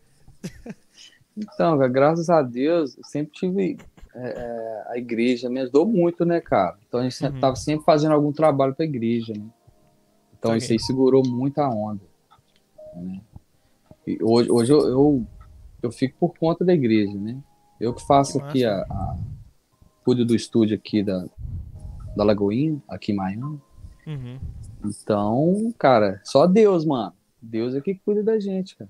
Então, 1.37 1.77
graças 1.89 2.29
a 2.29 2.41
Deus, 2.41 2.97
eu 2.97 3.03
sempre 3.05 3.31
tive. 3.33 3.77
É, 4.15 4.27
é, 4.29 4.83
a 4.91 4.97
igreja 4.97 5.49
me 5.49 5.59
ajudou 5.61 5.85
muito, 5.85 6.25
né, 6.25 6.39
cara? 6.41 6.77
Então 6.87 6.99
a 6.99 7.03
gente 7.03 7.23
Uhum. 7.23 7.39
tava 7.39 7.55
sempre 7.55 7.85
fazendo 7.85 8.13
algum 8.13 8.31
trabalho 8.31 8.73
pra 8.75 8.85
igreja, 8.85 9.33
né? 9.33 9.45
Então 10.37 10.51
Saquei. 10.51 10.57
isso 10.57 10.73
aí 10.73 10.79
segurou 10.79 11.21
muito 11.27 11.59
a 11.59 11.69
onda. 11.69 12.01
né? 12.95 13.21
Hoje 14.21 14.49
hoje 14.51 14.73
eu, 14.73 14.79
eu, 14.87 15.27
eu 15.83 15.91
fico 15.91 16.17
por 16.19 16.37
conta 16.37 16.65
da 16.65 16.73
igreja, 16.73 17.13
né? 17.13 17.37
Eu 17.79 17.93
que 17.93 18.05
faço 18.05 18.39
Que 18.39 18.45
aqui 18.45 18.65
a, 18.65 18.81
a. 18.81 19.17
Cuido 20.03 20.25
do 20.25 20.35
estúdio 20.35 20.75
aqui 20.75 21.03
da, 21.03 21.25
da 22.15 22.23
Lagoinha, 22.23 22.81
aqui 22.87 23.11
em 23.11 23.15
Miami. 23.15 23.59
Uhum. 24.07 24.39
Então, 24.83 25.73
cara, 25.77 26.19
só 26.23 26.47
Deus, 26.47 26.85
mano. 26.85 27.13
Deus 27.41 27.75
é 27.75 27.81
que 27.81 27.95
cuida 27.95 28.23
da 28.23 28.39
gente, 28.39 28.75
cara. 28.75 28.89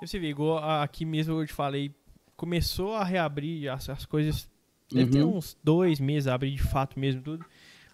Você 0.00 0.18
vê, 0.18 0.28
igual 0.30 0.58
aqui 0.80 1.04
mesmo 1.04 1.38
eu 1.40 1.46
te 1.46 1.52
falei, 1.52 1.92
começou 2.40 2.94
a 2.94 3.04
reabrir 3.04 3.68
as, 3.68 3.86
as 3.90 4.06
coisas. 4.06 4.48
Deve 4.90 5.04
uhum. 5.04 5.10
ter 5.10 5.36
uns 5.36 5.58
dois 5.62 6.00
meses 6.00 6.26
a 6.26 6.34
abrir 6.34 6.52
de 6.52 6.62
fato 6.62 6.98
mesmo 6.98 7.20
tudo. 7.20 7.44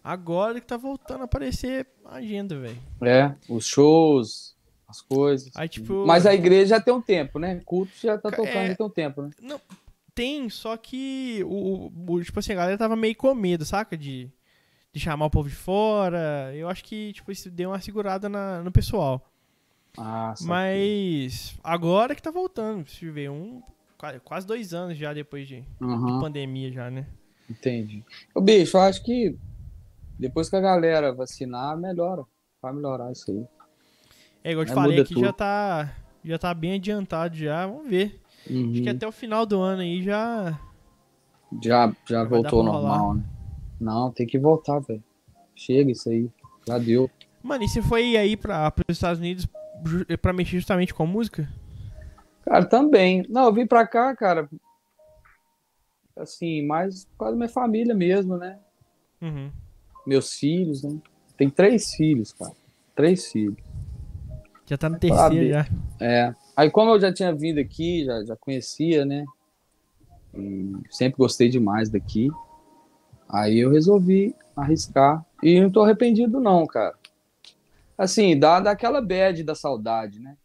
Agora 0.05 0.61
que 0.61 0.67
tá 0.69 0.77
voltando 0.77 1.23
a 1.23 1.25
aparecer 1.25 1.85
a 2.05 2.15
agenda, 2.19 2.57
velho. 2.57 2.79
É, 3.03 3.35
os 3.49 3.67
shows, 3.67 4.57
as 4.87 5.01
coisas. 5.01 5.51
Aí, 5.57 5.69
tipo, 5.69 6.07
Mas 6.07 6.27
a 6.27 6.33
igreja 6.33 6.77
já 6.77 6.81
tem 6.81 6.95
um 6.95 7.03
tempo, 7.03 7.41
né? 7.41 7.61
Culto 7.65 7.91
já 8.01 8.17
tá 8.17 8.31
tocando 8.31 8.47
é, 8.47 8.69
já 8.69 8.77
tem 8.77 8.87
um 8.87 8.91
tempo, 8.91 9.23
né? 9.23 9.31
Não, 9.43 9.61
tem, 10.15 10.49
só 10.49 10.77
que 10.77 11.43
o, 11.45 11.91
o, 12.07 12.23
tipo 12.23 12.39
assim, 12.39 12.53
a 12.53 12.57
galera 12.57 12.79
tava 12.79 12.95
meio 12.95 13.17
com 13.17 13.35
medo, 13.35 13.65
saca? 13.65 13.97
De, 13.97 14.31
de 14.93 15.01
chamar 15.01 15.27
o 15.27 15.31
povo 15.31 15.49
de 15.49 15.57
fora. 15.57 16.53
Eu 16.55 16.69
acho 16.69 16.85
que, 16.85 17.13
tipo, 17.15 17.33
isso 17.33 17.51
deu 17.51 17.71
uma 17.71 17.81
segurada 17.81 18.29
na, 18.29 18.63
no 18.63 18.71
pessoal. 18.71 19.29
Ah, 19.99 20.35
Mas 20.43 21.59
agora 21.65 22.15
que 22.15 22.23
tá 22.23 22.31
voltando, 22.31 22.89
se 22.89 23.11
ver 23.11 23.29
um 23.29 23.61
quase 24.25 24.47
dois 24.47 24.73
anos 24.75 24.97
já 24.97 25.13
depois 25.13 25.47
de, 25.47 25.65
uhum. 25.81 26.07
de 26.07 26.21
pandemia 26.21 26.73
já, 26.73 26.91
né? 26.91 27.07
Entendi. 27.49 28.05
O 28.35 28.41
bicho, 28.41 28.77
eu 28.77 28.81
acho 28.83 29.03
que 29.05 29.37
depois 30.19 30.49
que 30.49 30.57
a 30.57 30.61
galera 30.61 31.15
vacinar, 31.15 31.77
melhora. 31.77 32.25
Vai 32.61 32.73
melhorar 32.73 33.13
isso 33.13 33.31
aí. 33.31 33.47
É, 34.43 34.53
igual 34.53 34.65
eu 34.65 34.69
te 34.69 34.75
falei 34.75 35.01
aqui, 35.01 35.21
já 35.21 35.33
tá, 35.33 35.95
já 36.25 36.39
tá 36.39 36.55
bem 36.55 36.75
adiantado 36.75 37.37
já. 37.37 37.67
Vamos 37.67 37.89
ver. 37.89 38.21
Uhum. 38.49 38.73
Acho 38.73 38.83
que 38.83 38.89
até 38.89 39.07
o 39.07 39.13
final 39.13 39.45
do 39.45 39.61
ano 39.61 39.83
aí 39.83 40.03
já. 40.03 40.59
Já, 41.63 41.95
já 42.09 42.25
voltou 42.25 42.63
normal, 42.63 43.15
né? 43.15 43.25
Não, 43.81 44.11
tem 44.11 44.27
que 44.27 44.39
voltar, 44.39 44.81
velho. 44.81 45.03
Chega 45.55 45.91
isso 45.91 46.09
aí. 46.09 46.31
Já 46.67 46.79
deu. 46.79 47.11
Mano, 47.43 47.65
e 47.65 47.69
você 47.69 47.83
foi 47.83 48.17
aí 48.17 48.37
para 48.37 48.73
os 48.89 48.97
Estados 48.97 49.21
Unidos 49.21 49.47
para 50.21 50.33
mexer 50.33 50.57
justamente 50.57 50.93
com 50.95 51.05
a 51.05 51.07
música? 51.07 51.49
Cara, 52.47 52.65
também. 52.65 53.27
Não, 53.29 53.47
eu 53.47 53.53
vim 53.53 53.67
pra 53.67 53.85
cá, 53.85 54.15
cara. 54.15 54.49
Assim, 56.17 56.65
mais 56.65 57.05
por 57.05 57.19
causa 57.19 57.33
da 57.33 57.39
minha 57.39 57.49
família 57.49 57.95
mesmo, 57.95 58.37
né? 58.37 58.59
Uhum. 59.21 59.51
Meus 60.07 60.33
filhos, 60.35 60.83
né? 60.85 60.97
Tem 61.37 61.51
três 61.51 61.93
filhos, 61.95 62.33
cara. 62.33 62.55
Três 62.95 63.27
filhos. 63.31 63.59
Já 64.65 64.79
tá 64.79 64.89
no 64.89 64.99
terceiro 64.99 65.49
já. 65.49 65.67
É. 66.01 66.35
Aí 66.57 66.71
como 66.71 66.93
eu 66.93 67.01
já 67.01 67.13
tinha 67.13 67.35
vindo 67.35 67.59
aqui, 67.59 68.05
já, 68.05 68.25
já 68.25 68.37
conhecia, 68.37 69.05
né? 69.05 69.25
E 70.33 70.73
sempre 70.91 71.19
gostei 71.19 71.49
demais 71.49 71.91
daqui. 71.91 72.31
Aí 73.29 73.59
eu 73.59 73.71
resolvi 73.71 74.35
arriscar. 74.57 75.25
E 75.43 75.61
não 75.61 75.71
tô 75.71 75.83
arrependido 75.83 76.41
não, 76.41 76.67
cara. 76.67 76.95
Assim, 77.99 78.39
dá 78.39 78.61
daquela 78.61 79.01
bad 79.01 79.43
da 79.43 79.55
saudade, 79.55 80.21
né? 80.21 80.37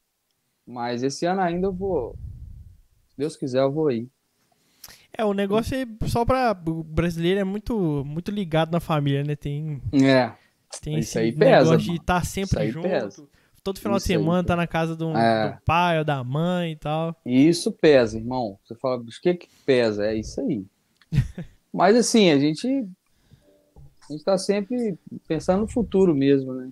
Mas 0.66 1.04
esse 1.04 1.26
ano 1.26 1.42
ainda 1.42 1.68
eu 1.68 1.74
vou. 1.74 2.16
Se 3.10 3.18
Deus 3.18 3.36
quiser, 3.36 3.62
eu 3.62 3.72
vou 3.72 3.92
ir. 3.92 4.10
É, 5.18 5.26
o 5.26 5.34
negócio 5.34 5.76
é 5.76 5.86
só 6.08 6.24
para 6.24 6.58
o 6.68 6.84
brasileiro 6.84 7.40
é 7.40 7.44
muito 7.44 8.04
muito 8.06 8.32
ligado 8.32 8.72
na 8.72 8.80
família, 8.80 9.24
né? 9.24 9.36
Tem 9.36 9.82
É. 9.94 10.32
Tem 10.82 11.00
Isso 11.00 11.20
aí 11.20 11.34
pesa, 11.34 11.78
de 11.78 11.92
estar 11.92 12.22
tá 12.22 12.24
sempre 12.24 12.72
junto. 12.72 12.88
Pesa. 12.88 13.28
Todo 13.64 13.80
final 13.80 13.98
Isso 13.98 14.08
de 14.08 14.14
semana 14.14 14.44
tá 14.44 14.56
na 14.56 14.66
casa 14.66 14.96
do, 14.96 15.16
é. 15.16 15.52
do, 15.52 15.62
pai 15.64 16.00
ou 16.00 16.06
da 16.06 16.24
mãe 16.24 16.72
e 16.72 16.76
tal. 16.76 17.16
Isso 17.26 17.72
pesa, 17.72 18.18
irmão. 18.18 18.58
Você 18.64 18.74
fala, 18.76 19.02
o 19.02 19.06
que 19.06 19.34
que 19.36 19.50
pesa? 19.66 20.06
É 20.08 20.16
isso 20.16 20.42
aí. 20.42 20.66
Mas 21.72 21.96
assim, 21.96 22.32
a 22.32 22.40
gente 22.40 22.68
a 24.10 24.14
gente 24.14 24.24
tá 24.24 24.38
sempre 24.38 24.98
pensando 25.28 25.62
no 25.62 25.68
futuro 25.68 26.16
mesmo, 26.16 26.54
né? 26.54 26.72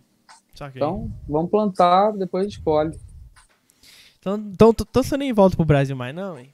Então, 0.75 1.09
vamos 1.27 1.49
plantar, 1.49 2.11
depois 2.11 2.45
a 2.45 2.49
gente 2.49 2.61
colhe. 2.61 2.99
Então, 4.19 4.37
então, 4.37 4.73
você 4.93 5.15
nem 5.15 5.31
volta 5.31 5.55
pro 5.55 5.65
Brasil 5.65 5.95
mais, 5.95 6.13
não, 6.13 6.37
hein? 6.37 6.53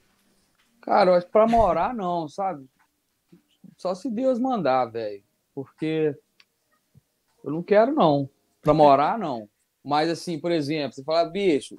Cara, 0.82 1.12
eu 1.12 1.15
acho 1.15 1.25
que 1.25 1.32
pra 1.32 1.47
morar, 1.47 1.95
não, 1.95 2.30
sabe? 2.30 2.67
Só 3.75 3.95
se 3.95 4.10
Deus 4.10 4.39
mandar, 4.39 4.86
velho. 4.86 5.23
Porque 5.54 6.15
eu 7.43 7.51
não 7.51 7.63
quero, 7.63 7.93
não. 7.93 8.30
Pra 8.62 8.73
morar, 8.73 9.17
não. 9.17 9.49
Mas, 9.84 10.10
assim, 10.10 10.39
por 10.39 10.51
exemplo, 10.51 10.93
você 10.93 11.04
fala, 11.04 11.28
bicho, 11.30 11.75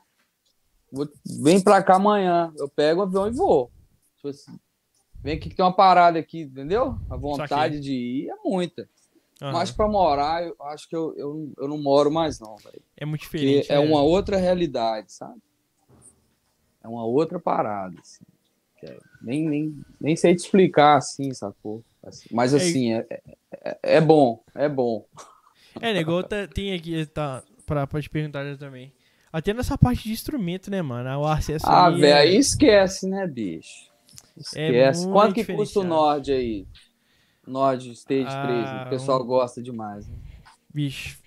vou... 0.91 1.09
vem 1.43 1.61
pra 1.61 1.83
cá 1.83 1.97
amanhã. 1.97 2.53
Eu 2.57 2.69
pego 2.69 3.01
o 3.01 3.03
avião 3.05 3.29
e 3.29 3.31
vou. 3.31 3.71
Tipo 4.17 4.29
assim, 4.29 4.59
vem 5.23 5.37
aqui 5.37 5.49
que 5.49 5.55
tem 5.55 5.65
uma 5.65 5.75
parada 5.75 6.19
aqui, 6.19 6.43
entendeu? 6.43 6.97
A 7.09 7.17
vontade 7.17 7.79
de 7.79 7.93
ir 7.93 8.29
é 8.29 8.37
muita. 8.45 8.89
Uhum. 9.41 9.53
Mas 9.53 9.71
para 9.71 9.87
morar, 9.87 10.45
eu 10.45 10.57
acho 10.63 10.89
que 10.89 10.97
eu, 10.97 11.15
eu, 11.17 11.53
eu 11.59 11.69
não 11.69 11.79
moro 11.79 12.11
mais, 12.11 12.41
não, 12.41 12.57
velho. 12.57 12.83
É 12.97 13.05
muito 13.05 13.21
diferente. 13.21 13.71
é, 13.71 13.77
é 13.77 13.79
uma 13.79 14.03
outra 14.03 14.37
realidade, 14.37 15.13
sabe? 15.13 15.41
É 16.87 16.89
uma 16.89 17.05
outra 17.05 17.41
parada, 17.41 17.97
assim. 18.01 18.25
É, 18.85 18.97
nem, 19.21 19.49
nem, 19.49 19.85
nem 20.01 20.15
sei 20.15 20.37
te 20.37 20.45
explicar 20.45 20.97
assim, 20.97 21.35
sacou? 21.35 21.83
Assim, 22.05 22.29
mas 22.31 22.55
é 22.55 22.59
assim, 22.59 22.93
é, 22.93 23.07
é, 23.51 23.79
é, 23.83 24.01
bom, 24.01 24.41
é 24.55 24.69
bom. 24.69 25.05
É, 25.81 25.93
negócio 25.93 26.29
tá, 26.29 26.47
tem 26.47 26.73
aqui, 26.73 27.05
tá, 27.07 27.43
pra, 27.67 27.89
pra 27.89 28.01
te 28.01 28.09
perguntar 28.09 28.57
também. 28.57 28.93
Até 29.33 29.53
nessa 29.53 29.77
parte 29.77 30.05
de 30.05 30.13
instrumento, 30.13 30.71
né, 30.71 30.81
mano? 30.81 31.23
O 31.23 31.27
acesso 31.27 31.67
Ah, 31.69 31.91
velho, 31.91 32.05
é... 32.05 32.13
aí 32.13 32.37
esquece, 32.37 33.09
né, 33.09 33.27
bicho? 33.27 33.91
Esquece. 34.37 35.09
Quanto 35.09 35.35
que 35.35 35.45
custa 35.45 35.81
o 35.81 35.85
Nord 35.85 36.31
aí? 36.31 36.69
Nord 37.45 37.91
Stage 37.91 38.29
ah, 38.29 38.83
3, 38.83 38.87
o 38.87 38.91
pessoal 38.91 39.23
um... 39.23 39.27
gosta 39.27 39.61
demais. 39.61 40.07
Né? 40.07 40.17
Bicho. 40.73 41.19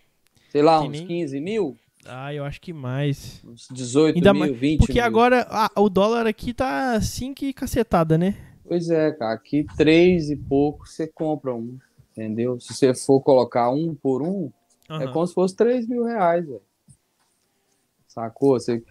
Sei 0.49 0.61
lá, 0.61 0.79
uns 0.81 0.89
nem... 0.89 1.05
15 1.05 1.39
mil? 1.41 1.77
Ah, 2.09 2.33
eu 2.33 2.43
acho 2.43 2.59
que 2.59 2.73
mais. 2.73 3.41
Uns 3.45 3.67
18 3.71 4.15
Ainda 4.15 4.33
mil, 4.33 4.39
mais... 4.39 4.57
20 4.57 4.79
Porque 4.79 4.93
mil. 4.93 5.03
agora 5.03 5.47
ah, 5.49 5.71
o 5.77 5.89
dólar 5.89 6.25
aqui 6.25 6.53
tá 6.53 6.93
assim 6.93 7.33
que 7.33 7.53
cacetada, 7.53 8.17
né? 8.17 8.35
Pois 8.67 8.89
é, 8.89 9.11
cara. 9.11 9.33
Aqui 9.33 9.65
3 9.77 10.31
e 10.31 10.35
pouco 10.35 10.87
você 10.87 11.07
compra 11.07 11.53
um, 11.53 11.77
entendeu? 12.11 12.59
Se 12.59 12.73
você 12.73 12.93
for 12.93 13.21
colocar 13.21 13.69
um 13.71 13.95
por 13.95 14.21
um, 14.21 14.51
uhum. 14.89 15.01
é 15.01 15.07
como 15.11 15.25
se 15.25 15.33
fosse 15.33 15.55
3 15.55 15.87
mil 15.87 16.03
reais, 16.03 16.45
velho. 16.45 16.61
Sacou? 18.07 18.59
Você, 18.59 18.83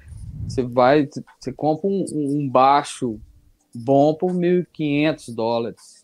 você 0.46 0.62
vai, 0.62 1.08
você 1.38 1.52
compra 1.52 1.88
um, 1.88 2.04
um 2.14 2.48
baixo 2.48 3.20
bom 3.74 4.14
por 4.14 4.32
1.500 4.32 5.34
dólares. 5.34 5.97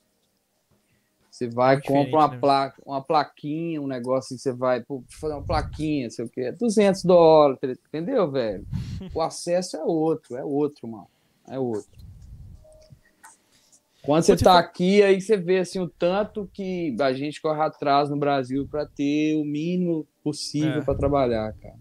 Você 1.34 1.48
vai, 1.48 1.74
é 1.74 1.80
compra 1.80 2.16
uma, 2.16 2.28
né? 2.28 2.38
placa, 2.38 2.82
uma 2.86 3.02
plaquinha, 3.02 3.82
um 3.82 3.88
negócio, 3.88 4.38
você 4.38 4.52
vai 4.52 4.80
pô, 4.84 5.02
fazer 5.20 5.34
uma 5.34 5.42
plaquinha, 5.42 6.08
sei 6.08 6.24
o 6.24 6.28
quê, 6.28 6.52
200 6.52 7.02
dólares, 7.02 7.76
entendeu, 7.88 8.30
velho? 8.30 8.64
O 9.12 9.20
acesso 9.20 9.76
é 9.76 9.82
outro, 9.82 10.36
é 10.36 10.44
outro, 10.44 10.86
mano. 10.86 11.08
É 11.48 11.58
outro. 11.58 11.90
Quando 14.02 14.22
você 14.22 14.34
está 14.34 14.60
aqui, 14.60 15.02
aí 15.02 15.20
você 15.20 15.36
vê 15.36 15.58
assim, 15.58 15.80
o 15.80 15.88
tanto 15.88 16.48
que 16.52 16.94
a 17.00 17.12
gente 17.12 17.42
corre 17.42 17.62
atrás 17.62 18.08
no 18.08 18.16
Brasil 18.16 18.68
para 18.70 18.86
ter 18.86 19.34
o 19.34 19.44
mínimo 19.44 20.06
possível 20.22 20.82
é. 20.82 20.84
para 20.84 20.94
trabalhar, 20.94 21.52
cara. 21.54 21.74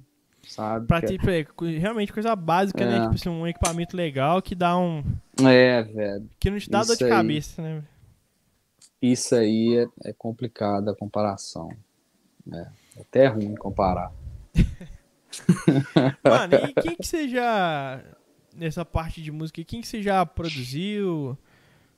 Sabe? 0.48 0.88
Pra 0.88 1.00
ter, 1.00 1.20
é... 1.30 1.78
realmente 1.78 2.12
coisa 2.12 2.36
básica, 2.36 2.84
né? 2.84 2.96
é. 2.96 2.96
né? 2.96 3.02
Tipo 3.04 3.16
assim, 3.16 3.30
um 3.30 3.46
equipamento 3.46 3.96
legal 3.96 4.42
que 4.42 4.56
dá 4.56 4.76
um. 4.76 5.04
É, 5.46 5.84
velho. 5.84 6.28
Que 6.39 6.50
não 6.50 6.58
te 6.58 6.72
dá 6.72 6.80
Isso 6.80 6.88
dor 6.88 6.98
de 6.98 7.04
aí. 7.04 7.10
cabeça, 7.12 7.62
né? 7.62 7.84
Isso 9.04 9.36
aí 9.36 9.78
é, 9.78 10.10
é 10.10 10.13
complicado 10.13 10.88
a 10.88 10.96
comparação. 10.96 11.70
É, 12.50 12.68
é 12.96 13.02
até 13.02 13.28
ruim 13.28 13.54
comparar. 13.54 14.13
Mano, 16.24 16.56
e 16.70 16.74
quem 16.82 16.96
que 16.96 17.06
você 17.06 17.28
já. 17.28 18.02
Nessa 18.56 18.86
parte 18.86 19.22
de 19.22 19.30
música, 19.30 19.62
quem 19.66 19.82
que 19.82 19.88
você 19.88 20.02
já 20.02 20.26
produziu? 20.26 21.38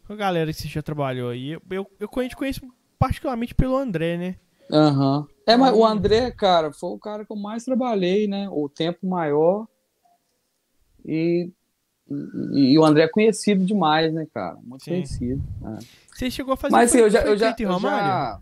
Com 0.08 0.14
a 0.14 0.16
galera 0.16 0.52
que 0.52 0.60
você 0.60 0.68
já 0.68 0.82
trabalhou 0.82 1.30
aí? 1.30 1.52
Eu, 1.52 1.62
eu, 1.70 1.92
eu 2.00 2.10
conheço, 2.10 2.36
conheço 2.36 2.62
particularmente 2.98 3.54
pelo 3.54 3.78
André, 3.78 4.18
né? 4.18 4.36
Aham. 4.72 5.20
Uhum. 5.20 5.28
É, 5.46 5.56
mas 5.56 5.76
o 5.76 5.86
André, 5.86 6.32
cara, 6.32 6.74
foi 6.74 6.90
o 6.90 6.98
cara 6.98 7.24
que 7.24 7.32
eu 7.32 7.38
mais 7.38 7.64
trabalhei, 7.64 8.26
né? 8.26 8.50
O 8.50 8.68
tempo 8.68 9.06
maior. 9.06 9.68
E, 11.06 11.52
e, 12.10 12.74
e 12.74 12.80
o 12.80 12.86
André 12.86 13.04
é 13.04 13.08
conhecido 13.08 13.66
demais, 13.66 14.14
né, 14.14 14.28
cara? 14.34 14.58
Muito 14.64 14.84
Sim. 14.84 14.92
conhecido. 14.92 15.44
É. 15.64 15.78
Você 16.14 16.32
chegou 16.32 16.54
a 16.54 16.58
fazer 16.58 16.72
Mas 16.72 16.92
sim, 16.92 17.00
eu 17.00 17.10
já, 17.10 17.22
eu 17.22 17.38
já, 17.38 17.56
eu 17.58 17.70
já 17.70 18.42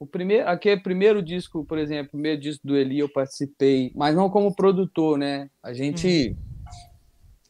o 0.00 0.06
primeiro, 0.06 0.48
aquele 0.48 0.80
primeiro 0.80 1.20
disco, 1.20 1.64
por 1.64 1.76
exemplo, 1.76 2.06
o 2.06 2.10
primeiro 2.12 2.40
disco 2.40 2.64
do 2.64 2.76
Eli 2.76 3.00
eu 3.00 3.08
participei, 3.08 3.90
mas 3.96 4.14
não 4.14 4.30
como 4.30 4.54
produtor, 4.54 5.18
né? 5.18 5.50
A 5.60 5.72
gente 5.72 6.30
hum. 6.30 6.36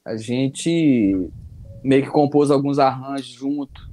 a 0.02 0.16
gente 0.16 1.30
meio 1.84 2.02
que 2.04 2.10
compôs 2.10 2.50
alguns 2.50 2.78
arranjos 2.78 3.32
junto. 3.34 3.88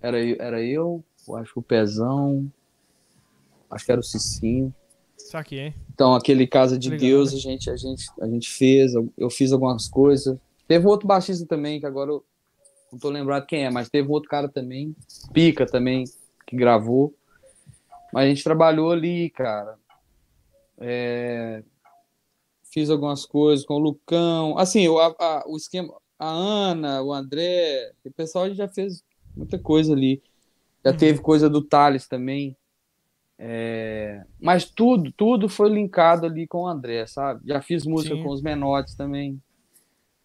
Era 0.00 0.18
era 0.42 0.60
eu, 0.60 1.04
eu 1.28 1.36
acho 1.36 1.52
que 1.52 1.58
o 1.60 1.62
Pezão, 1.62 2.50
acho 3.70 3.86
que 3.86 3.92
era 3.92 4.00
o 4.00 4.04
Cicinho. 4.04 4.74
Saquei. 5.16 5.72
Então, 5.94 6.14
aquele 6.14 6.48
Casa 6.48 6.76
de 6.76 6.90
Legal, 6.90 7.08
Deus, 7.08 7.32
né? 7.32 7.38
a 7.38 7.40
gente, 7.40 7.70
a, 7.70 7.76
gente, 7.76 8.10
a 8.20 8.26
gente 8.26 8.50
fez, 8.50 8.92
eu 9.16 9.30
fiz 9.30 9.52
algumas 9.52 9.88
coisas. 9.88 10.36
Teve 10.66 10.86
outro 10.86 11.06
baixista 11.06 11.46
também, 11.46 11.80
que 11.80 11.86
agora 11.86 12.10
eu, 12.10 12.24
não 12.92 12.98
tô 12.98 13.08
lembrado 13.08 13.46
quem 13.46 13.64
é, 13.64 13.70
mas 13.70 13.88
teve 13.88 14.08
um 14.08 14.12
outro 14.12 14.28
cara 14.28 14.48
também, 14.48 14.94
Pica 15.32 15.66
também, 15.66 16.04
que 16.46 16.56
gravou. 16.56 17.14
Mas 18.12 18.24
a 18.24 18.28
gente 18.28 18.44
trabalhou 18.44 18.90
ali, 18.90 19.30
cara. 19.30 19.78
É... 20.78 21.62
fiz 22.70 22.90
algumas 22.90 23.24
coisas 23.24 23.64
com 23.64 23.74
o 23.74 23.78
Lucão. 23.78 24.58
Assim, 24.58 24.86
o, 24.88 24.98
a, 24.98 25.42
o 25.46 25.56
esquema, 25.56 25.94
a 26.18 26.28
Ana, 26.28 27.02
o 27.02 27.12
André, 27.12 27.92
o 28.04 28.10
pessoal 28.12 28.52
já 28.52 28.68
fez 28.68 29.02
muita 29.34 29.58
coisa 29.58 29.94
ali. 29.94 30.22
Já 30.84 30.90
uhum. 30.90 30.96
teve 30.96 31.20
coisa 31.20 31.48
do 31.48 31.62
Thales 31.62 32.06
também. 32.06 32.56
É... 33.38 34.22
Mas 34.38 34.66
tudo, 34.66 35.10
tudo 35.12 35.48
foi 35.48 35.70
linkado 35.70 36.26
ali 36.26 36.46
com 36.46 36.62
o 36.62 36.68
André, 36.68 37.06
sabe? 37.06 37.40
Já 37.46 37.62
fiz 37.62 37.86
música 37.86 38.14
Sim. 38.14 38.22
com 38.22 38.28
os 38.28 38.42
Menotes 38.42 38.94
também. 38.94 39.40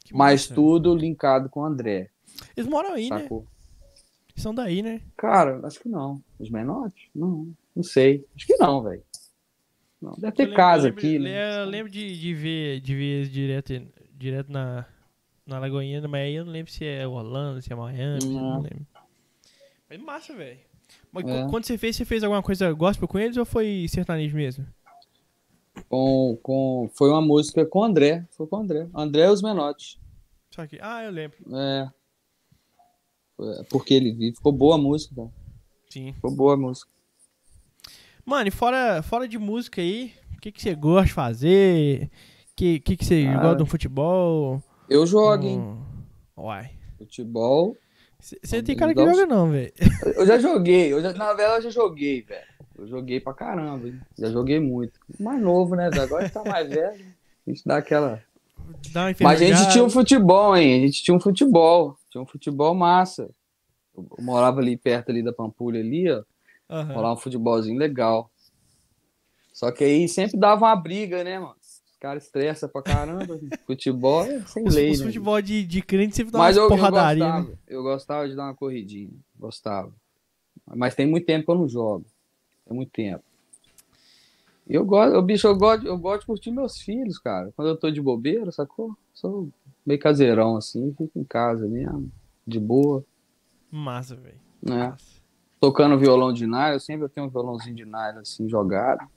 Que 0.07 0.15
mas 0.15 0.43
massa. 0.43 0.55
tudo 0.55 0.95
linkado 0.95 1.49
com 1.49 1.59
o 1.59 1.65
André. 1.65 2.09
Eles 2.55 2.69
moram 2.69 2.93
aí, 2.93 3.09
né? 3.09 3.23
sacou? 3.23 3.41
né? 3.41 3.47
São 4.37 4.55
daí, 4.55 4.81
né? 4.81 5.01
Cara, 5.17 5.59
acho 5.65 5.81
que 5.81 5.89
não. 5.89 6.23
Os 6.39 6.49
Menotes? 6.49 7.09
Não, 7.13 7.47
não 7.75 7.83
sei. 7.83 8.23
Acho 8.35 8.45
que 8.45 8.55
não, 8.55 8.81
velho. 8.81 9.03
Deve 10.17 10.35
ter 10.35 10.53
casa 10.53 10.85
lembro, 10.85 10.99
aqui. 10.99 11.19
Né? 11.19 11.61
Eu 11.61 11.65
lembro 11.65 11.91
de, 11.91 12.19
de 12.19 12.33
ver, 12.33 12.79
de 12.79 12.95
ver 12.95 13.27
direto, 13.27 13.73
direto 14.13 14.51
na, 14.51 14.85
na 15.45 15.59
Lagoinha, 15.59 16.01
mas 16.07 16.21
aí 16.21 16.35
eu 16.35 16.45
não 16.45 16.53
lembro 16.53 16.71
se 16.71 16.85
é 16.85 17.05
Orlando, 17.05 17.61
se 17.61 17.73
é 17.73 17.75
Miami, 17.75 18.25
não, 18.25 18.31
não 18.31 18.61
lembro. 18.61 18.87
Mas 19.89 19.99
massa, 19.99 20.33
velho. 20.35 20.59
Mas 21.11 21.25
é. 21.25 21.47
quando 21.49 21.65
você 21.65 21.77
fez, 21.77 21.95
você 21.95 22.05
fez 22.05 22.23
alguma 22.23 22.43
coisa 22.43 22.71
gospel 22.71 23.07
com 23.07 23.19
eles 23.19 23.35
ou 23.35 23.45
foi 23.45 23.87
sertanejo 23.89 24.37
mesmo? 24.37 24.65
Com, 25.89 26.37
com, 26.41 26.89
foi 26.93 27.09
uma 27.09 27.21
música 27.21 27.65
com 27.65 27.79
o 27.79 27.83
André. 27.83 28.25
Foi 28.31 28.47
com 28.47 28.57
o 28.57 28.59
André. 28.59 28.87
André 28.93 29.25
e 29.25 29.29
os 29.29 29.41
Menotes. 29.41 29.99
Só 30.51 30.65
que, 30.65 30.77
ah, 30.81 31.03
eu 31.03 31.11
lembro. 31.11 31.37
É. 31.55 31.89
Porque 33.69 33.93
ele 33.93 34.33
ficou 34.33 34.51
boa 34.51 34.75
a 34.75 34.77
música, 34.77 35.15
cara. 35.15 35.29
Sim. 35.89 36.13
Ficou 36.13 36.31
boa 36.31 36.55
a 36.55 36.57
música. 36.57 36.89
Mano, 38.25 38.47
e 38.47 38.51
fora, 38.51 39.01
fora 39.01 39.27
de 39.27 39.37
música 39.37 39.81
aí, 39.81 40.13
o 40.35 40.41
que, 40.41 40.51
que 40.51 40.61
você 40.61 40.75
gosta 40.75 41.07
de 41.07 41.13
fazer? 41.13 42.09
O 42.51 42.55
que, 42.55 42.79
que, 42.79 42.97
que 42.97 43.05
você 43.05 43.25
ah, 43.27 43.39
gosta 43.39 43.63
de 43.63 43.69
futebol? 43.69 44.61
Eu 44.89 45.05
jogo, 45.05 45.45
hein? 45.45 45.77
Uai. 46.35 46.71
Futebol. 46.97 47.77
Você 48.19 48.63
tem 48.63 48.75
cara 48.75 48.93
que 48.93 49.05
joga, 49.05 49.25
não, 49.25 49.51
velho. 49.51 49.71
Eu 50.15 50.25
já 50.25 50.39
joguei. 50.39 50.91
Eu 50.91 51.01
já, 51.01 51.13
na 51.13 51.33
verdade, 51.33 51.65
eu 51.65 51.71
já 51.71 51.81
joguei, 51.81 52.23
velho. 52.23 52.56
Eu 52.77 52.87
joguei 52.87 53.19
pra 53.19 53.33
caramba, 53.33 53.87
hein? 53.87 53.99
Já 54.17 54.29
joguei 54.29 54.59
muito. 54.59 54.99
Mais 55.19 55.41
novo, 55.41 55.75
né? 55.75 55.89
Agora 55.93 56.29
tá 56.29 56.43
mais 56.43 56.69
velho. 56.69 57.05
A 57.45 57.49
gente 57.49 57.63
dá 57.65 57.77
aquela. 57.77 58.21
Dá 58.91 59.05
Mas 59.21 59.41
a 59.41 59.45
gente 59.45 59.71
tinha 59.71 59.83
um 59.83 59.89
futebol, 59.89 60.55
hein? 60.55 60.83
A 60.83 60.85
gente 60.85 61.03
tinha 61.03 61.15
um 61.15 61.19
futebol. 61.19 61.97
Tinha 62.09 62.21
um 62.21 62.25
futebol 62.25 62.75
massa. 62.75 63.29
Eu 63.95 64.07
morava 64.19 64.59
ali 64.59 64.77
perto 64.77 65.09
ali 65.09 65.23
da 65.23 65.33
Pampulha 65.33 65.79
ali, 65.79 66.11
ó. 66.11 66.23
Uhum. 66.69 67.13
Um 67.13 67.17
futebolzinho 67.17 67.79
legal. 67.79 68.29
Só 69.53 69.71
que 69.71 69.83
aí 69.83 70.07
sempre 70.07 70.37
dava 70.37 70.65
uma 70.65 70.75
briga, 70.75 71.23
né, 71.23 71.39
mano? 71.39 71.55
Os 71.61 71.97
caras 71.99 72.25
estressam 72.25 72.69
pra 72.69 72.83
caramba. 72.83 73.39
futebol 73.65 74.23
é 74.23 74.41
sem 74.41 74.67
os, 74.67 74.75
lei, 74.75 74.91
os 74.91 74.99
né? 74.99 75.05
futebol 75.07 75.41
de, 75.41 75.65
de 75.65 75.81
crente 75.81 76.15
sempre 76.15 76.31
dá 76.31 76.37
Mas 76.37 76.57
uma 76.57 76.65
eu, 76.65 76.69
porradaria. 76.69 77.23
Eu 77.23 77.29
gostava, 77.29 77.49
né? 77.49 77.57
eu 77.67 77.83
gostava 77.83 78.29
de 78.29 78.35
dar 78.35 78.43
uma 78.43 78.55
corridinha. 78.55 79.09
Gostava. 79.35 79.91
Mas 80.75 80.93
tem 80.93 81.07
muito 81.07 81.25
tempo 81.25 81.45
que 81.45 81.51
eu 81.51 81.55
não 81.55 81.67
jogo. 81.67 82.05
Tem 82.67 82.75
muito 82.75 82.91
tempo. 82.91 83.23
Eu 84.69 84.85
gosto, 84.85 85.13
eu, 85.13 85.21
bicho, 85.21 85.47
eu 85.47 85.57
gosto, 85.57 85.87
eu 85.87 85.97
gosto 85.97 86.21
de 86.21 86.25
curtir 86.25 86.51
meus 86.51 86.77
filhos, 86.79 87.17
cara. 87.17 87.53
Quando 87.55 87.69
eu 87.69 87.77
tô 87.77 87.89
de 87.89 88.01
bobeira, 88.01 88.51
sacou? 88.51 88.97
Sou 89.13 89.49
meio 89.85 89.99
caseirão, 89.99 90.57
assim, 90.57 90.93
fico 90.97 91.17
em 91.17 91.23
casa 91.23 91.65
mesmo, 91.65 92.11
de 92.45 92.59
boa. 92.59 93.03
Massa, 93.71 94.15
velho. 94.15 94.39
É. 94.69 94.93
Tocando 95.59 95.97
violão 95.97 96.33
de 96.33 96.45
nylon, 96.45 96.73
eu 96.73 96.79
sempre 96.81 97.07
tenho 97.07 97.27
um 97.27 97.29
violãozinho 97.29 97.75
de 97.75 97.85
nylon, 97.85 98.19
assim, 98.19 98.49
jogado. 98.49 99.07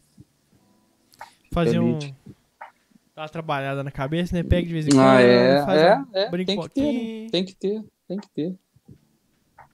Fazer 1.52 1.80
um... 1.80 1.98
Dá 1.98 3.22
uma 3.22 3.28
trabalhada 3.28 3.82
na 3.82 3.90
cabeça, 3.90 4.36
né? 4.36 4.44
Pega 4.44 4.68
de 4.68 4.72
vez 4.72 4.86
em 4.86 4.90
quando. 4.90 5.00
Ah, 5.00 5.20
é, 5.20 5.56
é, 5.56 5.96
um... 5.98 6.06
é. 6.12 6.44
Tem 6.44 6.60
que, 6.60 6.68
ter, 6.68 6.92
né? 6.92 7.28
tem 7.30 7.44
que 7.44 7.54
ter, 7.56 7.84
tem 8.06 8.18
que 8.18 8.30
ter. 8.30 8.58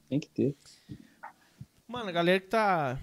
Tem 0.09 0.21
que 0.21 0.29
ter. 0.31 0.57
Mano, 1.87 2.09
a 2.09 2.13
galera 2.13 2.41
que 2.41 2.49
tá 2.49 2.99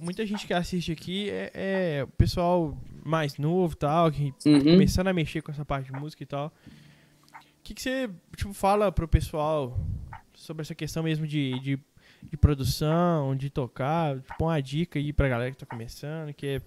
muita 0.00 0.26
gente 0.26 0.46
que 0.46 0.52
assiste 0.52 0.90
aqui 0.90 1.30
é, 1.30 1.50
é 1.54 2.04
o 2.04 2.08
pessoal 2.08 2.76
mais 3.04 3.38
novo 3.38 3.76
tal, 3.76 4.10
que 4.10 4.34
uhum. 4.44 4.60
começando 4.60 5.08
a 5.08 5.12
mexer 5.12 5.40
com 5.40 5.52
essa 5.52 5.64
parte 5.64 5.92
de 5.92 5.98
música 5.98 6.22
e 6.22 6.26
tal. 6.26 6.48
O 6.48 7.62
que, 7.62 7.74
que 7.74 7.82
você 7.82 8.10
tipo, 8.36 8.52
fala 8.52 8.90
pro 8.90 9.06
pessoal 9.06 9.78
sobre 10.34 10.62
essa 10.62 10.74
questão 10.74 11.02
mesmo 11.02 11.26
de, 11.26 11.58
de, 11.60 11.78
de, 12.22 12.36
produção, 12.36 13.36
de 13.36 13.50
tocar? 13.50 14.20
Tipo, 14.20 14.44
uma 14.44 14.60
dica 14.60 14.98
aí 14.98 15.12
pra 15.12 15.28
galera 15.28 15.50
que 15.50 15.58
tá 15.58 15.66
começando, 15.66 16.32
que 16.32 16.46
é. 16.46 16.62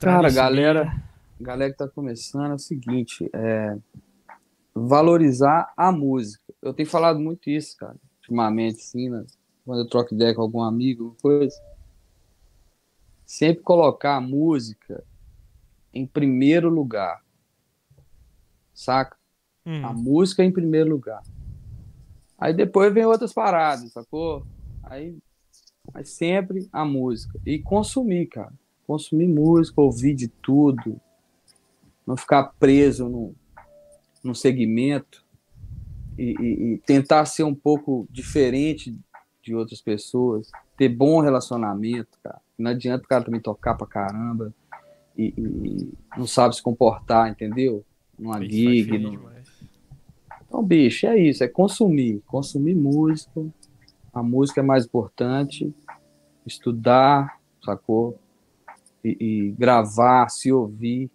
Cara, 0.00 0.30
galera, 0.30 0.84
meio. 0.86 1.02
galera 1.40 1.70
que 1.70 1.78
tá 1.78 1.86
começando 1.86 2.50
é 2.50 2.54
o 2.54 2.58
seguinte, 2.58 3.28
é 3.32 3.76
valorizar 4.74 5.72
a 5.76 5.92
música. 5.92 6.42
Eu 6.62 6.72
tenho 6.72 6.88
falado 6.88 7.20
muito 7.20 7.48
isso, 7.48 7.76
cara, 7.76 7.96
ultimamente, 8.20 8.82
sim, 8.82 9.08
né? 9.08 9.24
Quando 9.68 9.80
eu 9.80 9.86
troco 9.86 10.14
ideia 10.14 10.34
com 10.34 10.40
algum 10.40 10.62
amigo, 10.62 11.14
coisa, 11.20 11.54
sempre 13.26 13.62
colocar 13.62 14.16
a 14.16 14.20
música 14.20 15.04
em 15.92 16.06
primeiro 16.06 16.70
lugar. 16.70 17.22
Saca? 18.72 19.14
Hum. 19.66 19.84
A 19.84 19.92
música 19.92 20.42
em 20.42 20.50
primeiro 20.50 20.88
lugar. 20.88 21.22
Aí 22.38 22.54
depois 22.54 22.94
vem 22.94 23.04
outras 23.04 23.34
paradas, 23.34 23.92
sacou? 23.92 24.46
Aí, 24.84 25.18
mas 25.92 26.08
sempre 26.08 26.66
a 26.72 26.82
música. 26.82 27.38
E 27.44 27.58
consumir, 27.58 28.24
cara. 28.24 28.54
Consumir 28.86 29.28
música, 29.28 29.82
ouvir 29.82 30.14
de 30.14 30.28
tudo. 30.28 30.98
Não 32.06 32.16
ficar 32.16 32.54
preso 32.58 33.06
no, 33.06 33.34
no 34.24 34.34
segmento. 34.34 35.22
E, 36.16 36.34
e, 36.40 36.72
e 36.72 36.78
tentar 36.78 37.26
ser 37.26 37.42
um 37.42 37.54
pouco 37.54 38.08
diferente 38.10 38.98
de 39.48 39.54
outras 39.54 39.80
pessoas, 39.80 40.50
ter 40.76 40.88
bom 40.88 41.20
relacionamento, 41.20 42.18
cara. 42.22 42.40
Não 42.58 42.70
adianta 42.70 43.04
o 43.04 43.08
cara 43.08 43.24
também 43.24 43.40
tocar 43.40 43.74
pra 43.74 43.86
caramba 43.86 44.52
e, 45.16 45.34
e 45.36 45.92
não 46.16 46.26
sabe 46.26 46.54
se 46.54 46.62
comportar, 46.62 47.30
entendeu? 47.30 47.84
Numa 48.18 48.44
isso 48.44 48.50
gig. 48.52 48.98
No... 48.98 49.18
Então, 50.46 50.62
bicho, 50.62 51.06
é 51.06 51.18
isso, 51.18 51.42
é 51.42 51.48
consumir. 51.48 52.22
Consumir 52.26 52.74
música. 52.74 53.44
A 54.12 54.22
música 54.22 54.60
é 54.60 54.64
mais 54.64 54.84
importante. 54.84 55.74
Estudar, 56.46 57.38
sacou? 57.64 58.18
E, 59.02 59.16
e 59.20 59.50
gravar, 59.52 60.28
se 60.28 60.52
ouvir, 60.52 61.10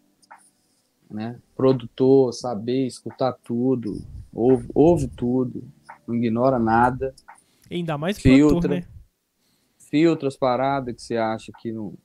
né? 1.09 1.37
Produtor, 1.55 2.33
saber 2.33 2.87
escutar 2.87 3.33
tudo, 3.43 4.01
ouve, 4.33 4.67
ouve 4.73 5.07
tudo, 5.07 5.63
não 6.07 6.15
ignora 6.15 6.57
nada 6.57 7.13
Ainda 7.73 7.97
mais 7.97 8.19
filtra, 8.19 8.59
produtor, 8.59 8.69
né? 8.69 8.87
Filtra 9.79 10.27
as 10.27 10.37
paradas 10.37 10.95
que 10.95 11.01
você 11.01 11.17
acha 11.17 11.51
que 11.59 11.71
não, 11.71 11.95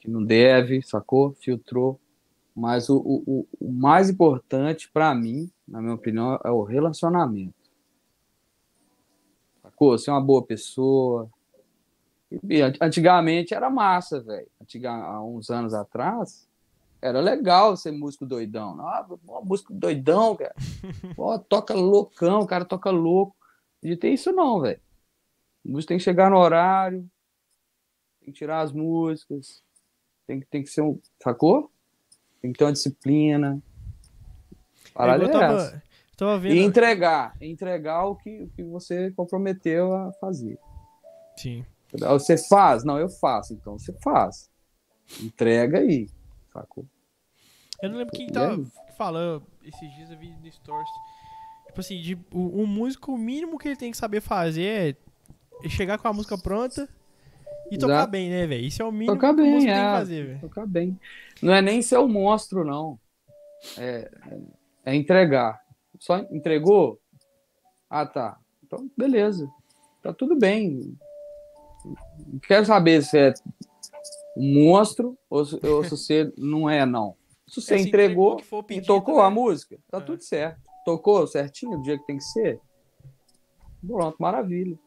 que 0.00 0.10
não 0.10 0.22
deve, 0.22 0.82
sacou? 0.82 1.32
Filtrou. 1.32 1.98
Mas 2.54 2.88
o, 2.90 2.98
o, 2.98 3.48
o 3.58 3.72
mais 3.72 4.10
importante 4.10 4.90
para 4.92 5.14
mim, 5.14 5.50
na 5.66 5.80
minha 5.80 5.94
opinião, 5.94 6.38
é 6.44 6.50
o 6.50 6.62
relacionamento. 6.62 7.54
Sacou? 9.62 9.96
Ser 9.98 10.10
uma 10.10 10.20
boa 10.20 10.44
pessoa. 10.44 11.28
E, 12.30 12.60
antigamente 12.80 13.54
era 13.54 13.70
massa, 13.70 14.20
velho. 14.20 14.46
Há 14.86 15.22
uns 15.24 15.50
anos 15.50 15.72
atrás, 15.72 16.46
era 17.00 17.20
legal 17.20 17.76
ser 17.76 17.92
músico 17.92 18.26
doidão. 18.26 18.78
Ah, 18.80 19.06
músico 19.42 19.72
doidão, 19.72 20.36
cara. 20.36 20.54
Pô, 21.16 21.38
toca 21.38 21.72
loucão, 21.74 22.40
o 22.40 22.46
cara 22.46 22.64
toca 22.64 22.90
louco 22.90 23.34
de 23.88 23.96
ter 23.96 24.10
isso 24.10 24.32
não, 24.32 24.60
velho. 24.60 24.80
Música 25.64 25.88
tem 25.88 25.98
que 25.98 26.04
chegar 26.04 26.30
no 26.30 26.36
horário, 26.36 27.08
tem 28.20 28.32
que 28.32 28.38
tirar 28.38 28.60
as 28.60 28.72
músicas, 28.72 29.62
tem 30.26 30.40
que, 30.40 30.46
tem 30.46 30.62
que 30.62 30.70
ser 30.70 30.82
um. 30.82 31.00
Sacou? 31.22 31.70
Tem 32.40 32.52
que 32.52 32.58
ter 32.58 32.64
uma 32.64 32.72
disciplina. 32.72 33.62
Parada 34.92 35.24
é, 35.24 35.28
tava, 35.28 35.82
tava 36.16 36.38
vendo... 36.38 36.54
E 36.54 36.58
entregar. 36.60 37.34
Entregar 37.40 38.04
o 38.04 38.14
que, 38.14 38.42
o 38.42 38.48
que 38.50 38.62
você 38.62 39.10
comprometeu 39.12 39.94
a 39.94 40.12
fazer. 40.12 40.58
Sim. 41.36 41.64
Você 41.92 42.36
faz? 42.36 42.84
Não, 42.84 42.98
eu 42.98 43.08
faço. 43.08 43.54
Então 43.54 43.78
você 43.78 43.92
faz. 43.94 44.50
Entrega 45.22 45.78
aí. 45.78 46.08
Sacou? 46.52 46.86
Eu 47.82 47.90
não 47.90 47.98
lembro 47.98 48.14
quem 48.14 48.28
tava 48.28 48.62
é 48.62 48.92
falando 48.92 49.44
esses 49.62 49.94
dias, 49.94 50.10
eu 50.10 50.18
vi 50.18 50.28
no 50.28 50.52
Stories 50.52 50.88
Tipo 51.74 51.80
assim, 51.80 52.00
de, 52.00 52.14
o, 52.32 52.62
um 52.62 52.66
músico, 52.68 53.12
o 53.12 53.18
mínimo 53.18 53.58
que 53.58 53.66
ele 53.66 53.76
tem 53.76 53.90
que 53.90 53.96
saber 53.96 54.20
fazer 54.20 54.96
é 55.64 55.68
chegar 55.68 55.98
com 55.98 56.06
a 56.06 56.12
música 56.12 56.38
pronta 56.38 56.88
e 57.68 57.76
tocar 57.76 57.94
Exato. 57.94 58.10
bem, 58.12 58.30
né, 58.30 58.46
velho? 58.46 58.64
Isso 58.64 58.80
é 58.80 58.84
o 58.84 58.92
mínimo 58.92 59.16
tocar 59.16 59.34
que 59.34 59.42
bem, 59.42 59.50
o 59.50 59.54
músico 59.54 59.72
é, 59.72 59.74
tem 59.74 59.84
que 59.84 59.90
fazer, 59.90 60.26
velho. 60.26 60.40
Tocar 60.40 60.66
bem. 60.66 61.00
Não 61.42 61.52
é 61.52 61.60
nem 61.60 61.82
ser 61.82 61.96
o 61.96 62.04
um 62.04 62.08
monstro, 62.08 62.64
não. 62.64 62.96
É, 63.76 64.08
é 64.84 64.94
entregar. 64.94 65.60
Só 65.98 66.18
entregou? 66.30 67.00
Ah, 67.90 68.06
tá. 68.06 68.38
Então, 68.64 68.88
beleza. 68.96 69.50
Tá 70.00 70.12
tudo 70.12 70.36
bem. 70.38 70.96
Quero 72.46 72.66
saber 72.66 73.02
se 73.02 73.18
é 73.18 73.34
um 74.36 74.64
monstro 74.64 75.18
ou, 75.28 75.44
se- 75.44 75.58
ou 75.66 75.82
se 75.82 75.90
você 75.90 76.32
não 76.38 76.70
é, 76.70 76.86
não. 76.86 77.16
Se 77.48 77.60
você 77.60 77.74
É, 77.74 77.78
se 77.78 77.88
entregou, 77.88 78.34
o 78.34 78.36
que 78.36 78.44
for 78.44 78.60
e 78.60 78.66
pedido, 78.68 78.86
tocou 78.86 79.16
né? 79.16 79.22
a 79.24 79.30
música, 79.30 79.76
tá 79.90 79.98
É. 79.98 80.00
tudo 80.02 80.22
certo. 80.22 80.72
Tocou 80.84 81.26
certinho, 81.26 81.78
do 81.78 81.84
jeito 81.84 82.00
que 82.00 82.06
tem 82.06 82.18
que 82.18 82.24
ser. 82.24 82.60
Pronto, 83.86 84.16
maravilha. 84.18 84.78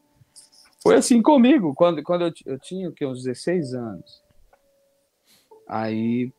Foi 0.82 0.96
assim 0.96 1.20
comigo, 1.20 1.74
quando, 1.74 2.02
quando 2.02 2.26
eu, 2.26 2.32
eu 2.46 2.58
tinha 2.58 2.88
o 2.88 2.92
quê, 2.92 3.04
uns 3.04 3.22
16 3.22 3.74
anos. 3.74 4.22
Aí, 5.68 6.32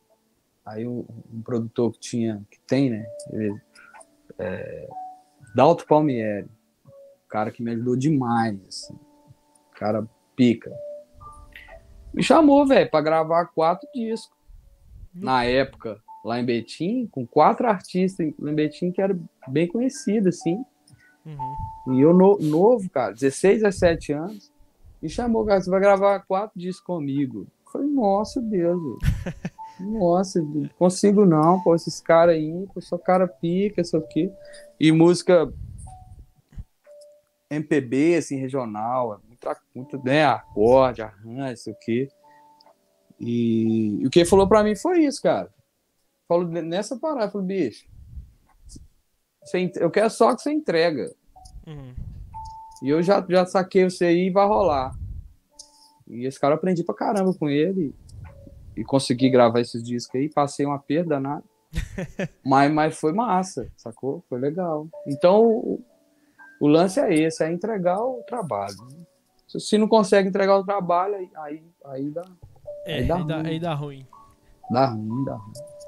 aí 0.64 0.86
um, 0.86 1.06
um 1.32 1.42
produtor 1.42 1.92
que 1.92 2.00
tinha, 2.00 2.44
que 2.50 2.58
tem, 2.60 2.90
né? 2.90 3.06
Ele, 3.30 3.60
é, 4.38 4.88
Dalto 5.54 5.86
Palmieri, 5.86 6.48
um 6.86 7.28
cara 7.28 7.50
que 7.50 7.62
me 7.62 7.72
ajudou 7.72 7.96
demais, 7.96 8.58
assim. 8.66 8.98
Cara 9.74 10.06
pica. 10.34 10.72
Me 12.12 12.22
chamou, 12.22 12.66
velho, 12.66 12.90
pra 12.90 13.00
gravar 13.00 13.46
quatro 13.46 13.88
discos. 13.94 14.36
Na 15.14 15.44
época, 15.44 16.02
lá 16.24 16.38
em 16.40 16.44
Betim, 16.44 17.06
com 17.06 17.26
quatro 17.26 17.66
artistas 17.66 18.32
lá 18.38 18.50
em 18.50 18.54
Betim 18.54 18.90
que 18.90 19.00
era 19.00 19.18
bem 19.48 19.66
conhecido, 19.66 20.28
assim. 20.28 20.64
Uhum. 21.24 21.94
E 21.96 22.00
eu 22.00 22.12
no- 22.12 22.38
novo, 22.38 22.88
cara, 22.90 23.12
16, 23.12 23.62
17 23.62 24.12
anos, 24.12 24.52
me 25.02 25.08
chamou, 25.08 25.44
cara, 25.44 25.60
você 25.60 25.70
vai 25.70 25.80
gravar 25.80 26.20
quatro 26.20 26.58
discos 26.58 26.84
comigo. 26.84 27.46
Eu 27.64 27.72
falei, 27.72 27.88
nossa 27.88 28.40
Deus, 28.40 28.80
nossa, 29.80 30.42
não 30.42 30.68
consigo 30.78 31.24
não, 31.24 31.60
pô, 31.62 31.74
esses 31.74 32.00
caras 32.00 32.36
aí, 32.36 32.66
pô, 32.72 32.80
só 32.80 32.98
cara 32.98 33.26
pica, 33.26 33.80
isso 33.80 33.96
aqui. 33.96 34.30
E 34.78 34.92
música 34.92 35.52
MPB, 37.50 38.16
assim, 38.16 38.36
regional, 38.36 39.14
é 39.14 39.18
muita, 39.26 39.56
muita 39.74 39.98
né, 39.98 40.24
acorde, 40.24 41.02
arranjo, 41.02 41.52
isso 41.52 41.70
aqui. 41.70 42.08
E, 43.18 43.98
e 44.00 44.06
o 44.06 44.10
que 44.10 44.20
ele 44.20 44.28
falou 44.28 44.46
pra 44.46 44.62
mim 44.62 44.76
foi 44.76 45.00
isso, 45.00 45.20
cara. 45.20 45.50
Falou 46.30 46.46
nessa 46.46 46.96
parada, 46.96 47.28
falou, 47.28 47.44
bicho, 47.44 47.88
você 49.42 49.68
eu 49.80 49.90
quero 49.90 50.08
só 50.08 50.32
que 50.32 50.40
você 50.42 50.52
entrega. 50.52 51.12
Uhum. 51.66 51.92
E 52.84 52.88
eu 52.88 53.02
já, 53.02 53.26
já 53.28 53.44
saquei 53.44 53.82
você 53.82 54.04
aí 54.04 54.28
e 54.28 54.30
vai 54.30 54.46
rolar. 54.46 54.94
E 56.06 56.24
esse 56.24 56.38
cara 56.38 56.54
eu 56.54 56.58
aprendi 56.58 56.84
pra 56.84 56.94
caramba 56.94 57.34
com 57.34 57.50
ele. 57.50 57.92
E 58.76 58.84
consegui 58.84 59.28
gravar 59.28 59.60
esses 59.60 59.82
discos 59.82 60.20
aí. 60.20 60.28
Passei 60.28 60.64
uma 60.64 60.78
perda 60.78 61.16
danada. 61.16 61.42
mas, 62.46 62.72
mas 62.72 62.96
foi 63.00 63.12
massa, 63.12 63.68
sacou? 63.76 64.24
Foi 64.28 64.38
legal. 64.38 64.86
Então, 65.08 65.44
o, 65.44 65.84
o 66.60 66.68
lance 66.68 67.00
é 67.00 67.12
esse, 67.12 67.42
é 67.42 67.52
entregar 67.52 67.98
o 67.98 68.22
trabalho. 68.22 68.76
Se, 69.48 69.58
se 69.58 69.76
não 69.76 69.88
consegue 69.88 70.28
entregar 70.28 70.56
o 70.56 70.64
trabalho, 70.64 71.16
aí, 71.16 71.28
aí, 71.34 71.62
aí 71.86 72.10
dá, 72.10 72.22
É, 72.86 72.94
Aí 72.98 73.08
dá 73.08 73.16
aí 73.16 73.24
dá, 73.26 73.36
ruim. 73.36 73.46
aí 73.48 73.58
dá 73.60 73.74
ruim. 73.74 74.06
dá 74.70 74.86
ruim, 74.86 75.24
dá 75.24 75.34
ruim. 75.34 75.79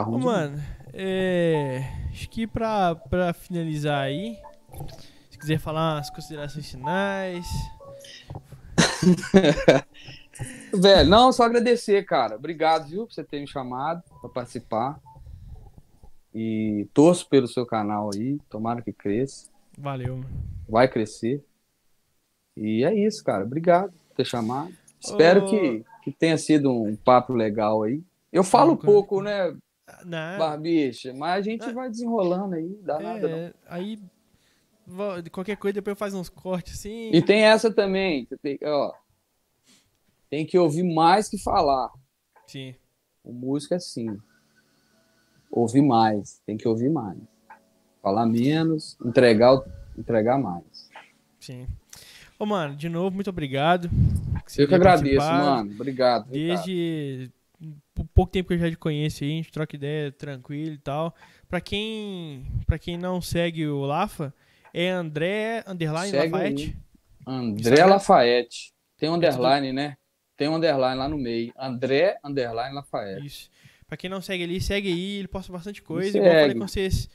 Ô, 0.00 0.02
ruim. 0.02 0.24
mano, 0.24 0.62
é, 0.92 1.84
acho 2.10 2.28
que 2.28 2.46
pra, 2.46 2.94
pra 2.94 3.32
finalizar 3.32 4.00
aí, 4.00 4.38
se 5.30 5.38
quiser 5.38 5.58
falar 5.58 5.96
umas 5.96 6.10
considerações 6.10 6.70
finais. 6.70 7.46
Velho, 10.74 11.08
não, 11.08 11.32
só 11.32 11.44
agradecer, 11.44 12.04
cara. 12.04 12.36
Obrigado, 12.36 12.88
viu, 12.88 13.06
por 13.06 13.12
você 13.12 13.22
ter 13.22 13.40
me 13.40 13.46
chamado 13.46 14.02
para 14.20 14.30
participar. 14.30 14.98
E 16.34 16.88
torço 16.94 17.28
pelo 17.28 17.46
seu 17.46 17.66
canal 17.66 18.10
aí. 18.14 18.38
Tomara 18.48 18.80
que 18.80 18.92
cresça. 18.92 19.50
Valeu, 19.76 20.16
mano. 20.16 20.30
Vai 20.68 20.88
crescer. 20.88 21.44
E 22.56 22.84
é 22.84 22.94
isso, 22.94 23.22
cara. 23.22 23.44
Obrigado 23.44 23.92
por 23.92 24.16
ter 24.16 24.24
chamado. 24.24 24.72
Espero 24.98 25.44
Ô. 25.44 25.50
que, 25.50 25.84
que 26.02 26.12
tenha 26.12 26.38
sido 26.38 26.72
um 26.72 26.96
papo 26.96 27.34
legal 27.34 27.82
aí. 27.82 28.02
Eu 28.32 28.42
falo 28.42 28.70
Não, 28.70 28.78
pouco, 28.78 29.20
né, 29.20 29.54
Não, 30.04 30.38
Barbicha? 30.38 31.12
Mas 31.14 31.38
a 31.46 31.50
gente 31.50 31.64
Ah. 31.64 31.72
vai 31.72 31.90
desenrolando 31.90 32.54
aí. 32.54 32.78
Dá 32.82 32.98
nada, 32.98 33.28
não. 33.28 33.36
é, 33.36 33.52
aí 33.66 33.98
qualquer 35.30 35.56
coisa 35.56 35.74
depois 35.74 35.96
faz 35.98 36.12
uns 36.14 36.28
cortes 36.28 36.74
assim. 36.78 37.10
E 37.12 37.22
tem 37.22 37.42
essa 37.42 37.72
também. 37.72 38.26
Tem, 38.42 38.58
ó, 38.64 38.92
tem 40.28 40.44
que 40.44 40.58
ouvir 40.58 40.82
mais 40.82 41.28
que 41.28 41.38
falar. 41.38 41.90
Sim. 42.46 42.74
O 43.24 43.32
músico 43.32 43.74
é 43.74 43.76
assim. 43.76 44.18
Ouvir 45.50 45.82
mais, 45.82 46.40
tem 46.46 46.56
que 46.56 46.66
ouvir 46.66 46.88
mais. 46.90 47.18
Falar 48.02 48.26
menos, 48.26 48.96
entregar, 49.04 49.62
entregar 49.96 50.38
mais. 50.38 50.90
Sim. 51.38 51.66
Ô, 52.38 52.44
mano, 52.46 52.74
de 52.74 52.88
novo, 52.88 53.14
muito 53.14 53.30
obrigado. 53.30 53.88
Eu 54.58 54.66
que 54.66 54.74
agradeço, 54.74 55.16
participado. 55.16 55.44
mano. 55.44 55.72
Obrigado. 55.74 56.24
Ricardo. 56.24 56.32
Desde 56.32 57.30
o 57.30 57.41
pouco 58.14 58.32
tempo 58.32 58.48
que 58.48 58.54
eu 58.54 58.58
já 58.58 58.70
te 58.70 58.76
conheço 58.76 59.24
aí, 59.24 59.30
a 59.30 59.34
gente 59.34 59.52
troca 59.52 59.76
ideia 59.76 60.12
tranquilo 60.12 60.74
e 60.74 60.78
tal. 60.78 61.14
Pra 61.48 61.60
quem, 61.60 62.46
pra 62.66 62.78
quem 62.78 62.96
não 62.96 63.20
segue 63.20 63.66
o 63.66 63.80
Lafa, 63.80 64.34
é 64.72 64.88
André 64.88 65.64
Underline 65.66 66.10
Segue 66.10 66.32
Lafayette. 66.32 66.76
André 67.26 67.60
Instagram? 67.60 67.86
Lafayette. 67.86 68.72
Tem 68.96 69.08
um 69.08 69.14
É 69.14 69.16
underline, 69.16 69.72
né? 69.72 69.96
Tem 70.36 70.48
um 70.48 70.54
underline 70.56 70.98
lá 70.98 71.08
no 71.08 71.18
meio. 71.18 71.52
André 71.58 72.16
Underline 72.24 72.74
Lafayette. 72.74 73.26
Isso. 73.26 73.50
Pra 73.86 73.96
quem 73.96 74.08
não 74.08 74.22
segue 74.22 74.44
ali, 74.44 74.60
segue 74.60 74.88
aí, 74.88 75.18
ele 75.18 75.28
posta 75.28 75.52
bastante 75.52 75.82
coisa. 75.82 76.16
Igual 76.16 76.32
eu 76.32 76.40
falei 76.40 76.54
com 76.54 76.66
vocês, 76.66 77.10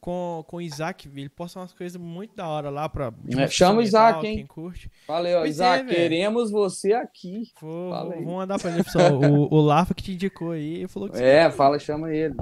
com, 0.00 0.44
com 0.46 0.56
o 0.56 0.60
Isaac, 0.60 1.08
ele 1.08 1.28
posta 1.28 1.58
umas 1.58 1.72
coisas 1.72 2.00
muito 2.00 2.34
da 2.36 2.46
hora 2.48 2.70
lá 2.70 2.88
pra. 2.88 3.12
É, 3.36 3.46
chama 3.48 3.80
o 3.80 3.82
Isaac, 3.82 4.26
hein? 4.26 4.36
Quem 4.36 4.46
curte. 4.46 4.90
Falei, 5.06 5.34
ó, 5.34 5.40
Pois 5.40 5.48
é, 5.48 5.50
Isaac, 5.50 5.84
velho. 5.84 5.96
queremos 5.96 6.50
você 6.50 6.92
aqui. 6.92 7.50
Vou, 7.60 7.92
mandar 8.24 8.58
pra 8.58 8.70
ele, 8.70 8.84
pessoal. 8.84 9.18
o, 9.20 9.52
o 9.54 9.60
Lafa 9.60 9.94
que 9.94 10.02
te 10.02 10.12
indicou 10.12 10.52
aí, 10.52 10.86
falou 10.88 11.08
que 11.10 11.18
É, 11.22 11.50
fala, 11.50 11.78
chama 11.78 12.12
ele. 12.12 12.36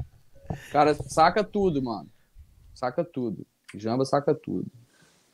Cara, 0.70 0.94
saca 0.94 1.42
tudo, 1.42 1.82
mano. 1.82 2.08
Saca 2.74 3.02
tudo. 3.04 3.46
Jamba 3.74 4.04
saca 4.04 4.34
tudo. 4.34 4.66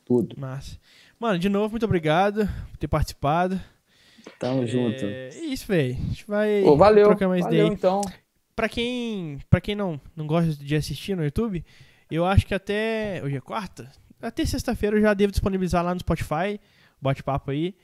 Tudo. 0.04 0.36
Massa. 0.38 0.78
Mano, 1.18 1.38
de 1.38 1.48
novo, 1.48 1.70
muito 1.72 1.84
obrigado 1.86 2.48
por 2.70 2.76
ter 2.78 2.88
participado. 2.88 3.60
Tamo 4.38 4.66
junto. 4.66 5.04
É 5.04 5.28
é 5.28 5.44
isso, 5.44 5.66
velho. 5.66 5.94
A 5.94 6.06
gente 6.08 6.24
vai 6.26 6.62
Pô, 6.62 6.76
valeu. 6.76 7.06
trocar 7.08 7.28
mais 7.28 7.42
valeu, 7.42 7.58
ideia. 7.58 7.70
aí. 7.70 7.74
então. 7.76 8.00
Pra 8.54 8.68
quem, 8.68 9.38
pra 9.48 9.60
quem 9.60 9.74
não, 9.74 10.00
não 10.14 10.26
gosta 10.26 10.52
de 10.52 10.76
assistir 10.76 11.16
no 11.16 11.24
YouTube, 11.24 11.64
eu 12.14 12.26
acho 12.26 12.46
que 12.46 12.54
até. 12.54 13.20
Hoje 13.24 13.36
é 13.36 13.40
quarta? 13.40 13.90
Até 14.20 14.44
sexta-feira 14.44 14.96
eu 14.96 15.00
já 15.02 15.14
devo 15.14 15.32
disponibilizar 15.32 15.84
lá 15.84 15.94
no 15.94 16.00
Spotify. 16.00 16.60
Bate-papo 17.00 17.50
aí. 17.50 17.74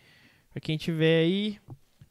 Pra 0.51 0.61
quem 0.61 0.77
tiver 0.77 1.23
aí. 1.23 1.59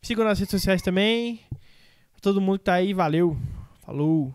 Sigam 0.01 0.25
nas 0.25 0.39
redes 0.39 0.51
sociais 0.51 0.81
também. 0.81 1.41
Pra 1.49 2.21
todo 2.21 2.41
mundo 2.41 2.59
que 2.59 2.65
tá 2.65 2.73
aí, 2.73 2.93
valeu. 2.93 3.37
Falou. 3.85 4.33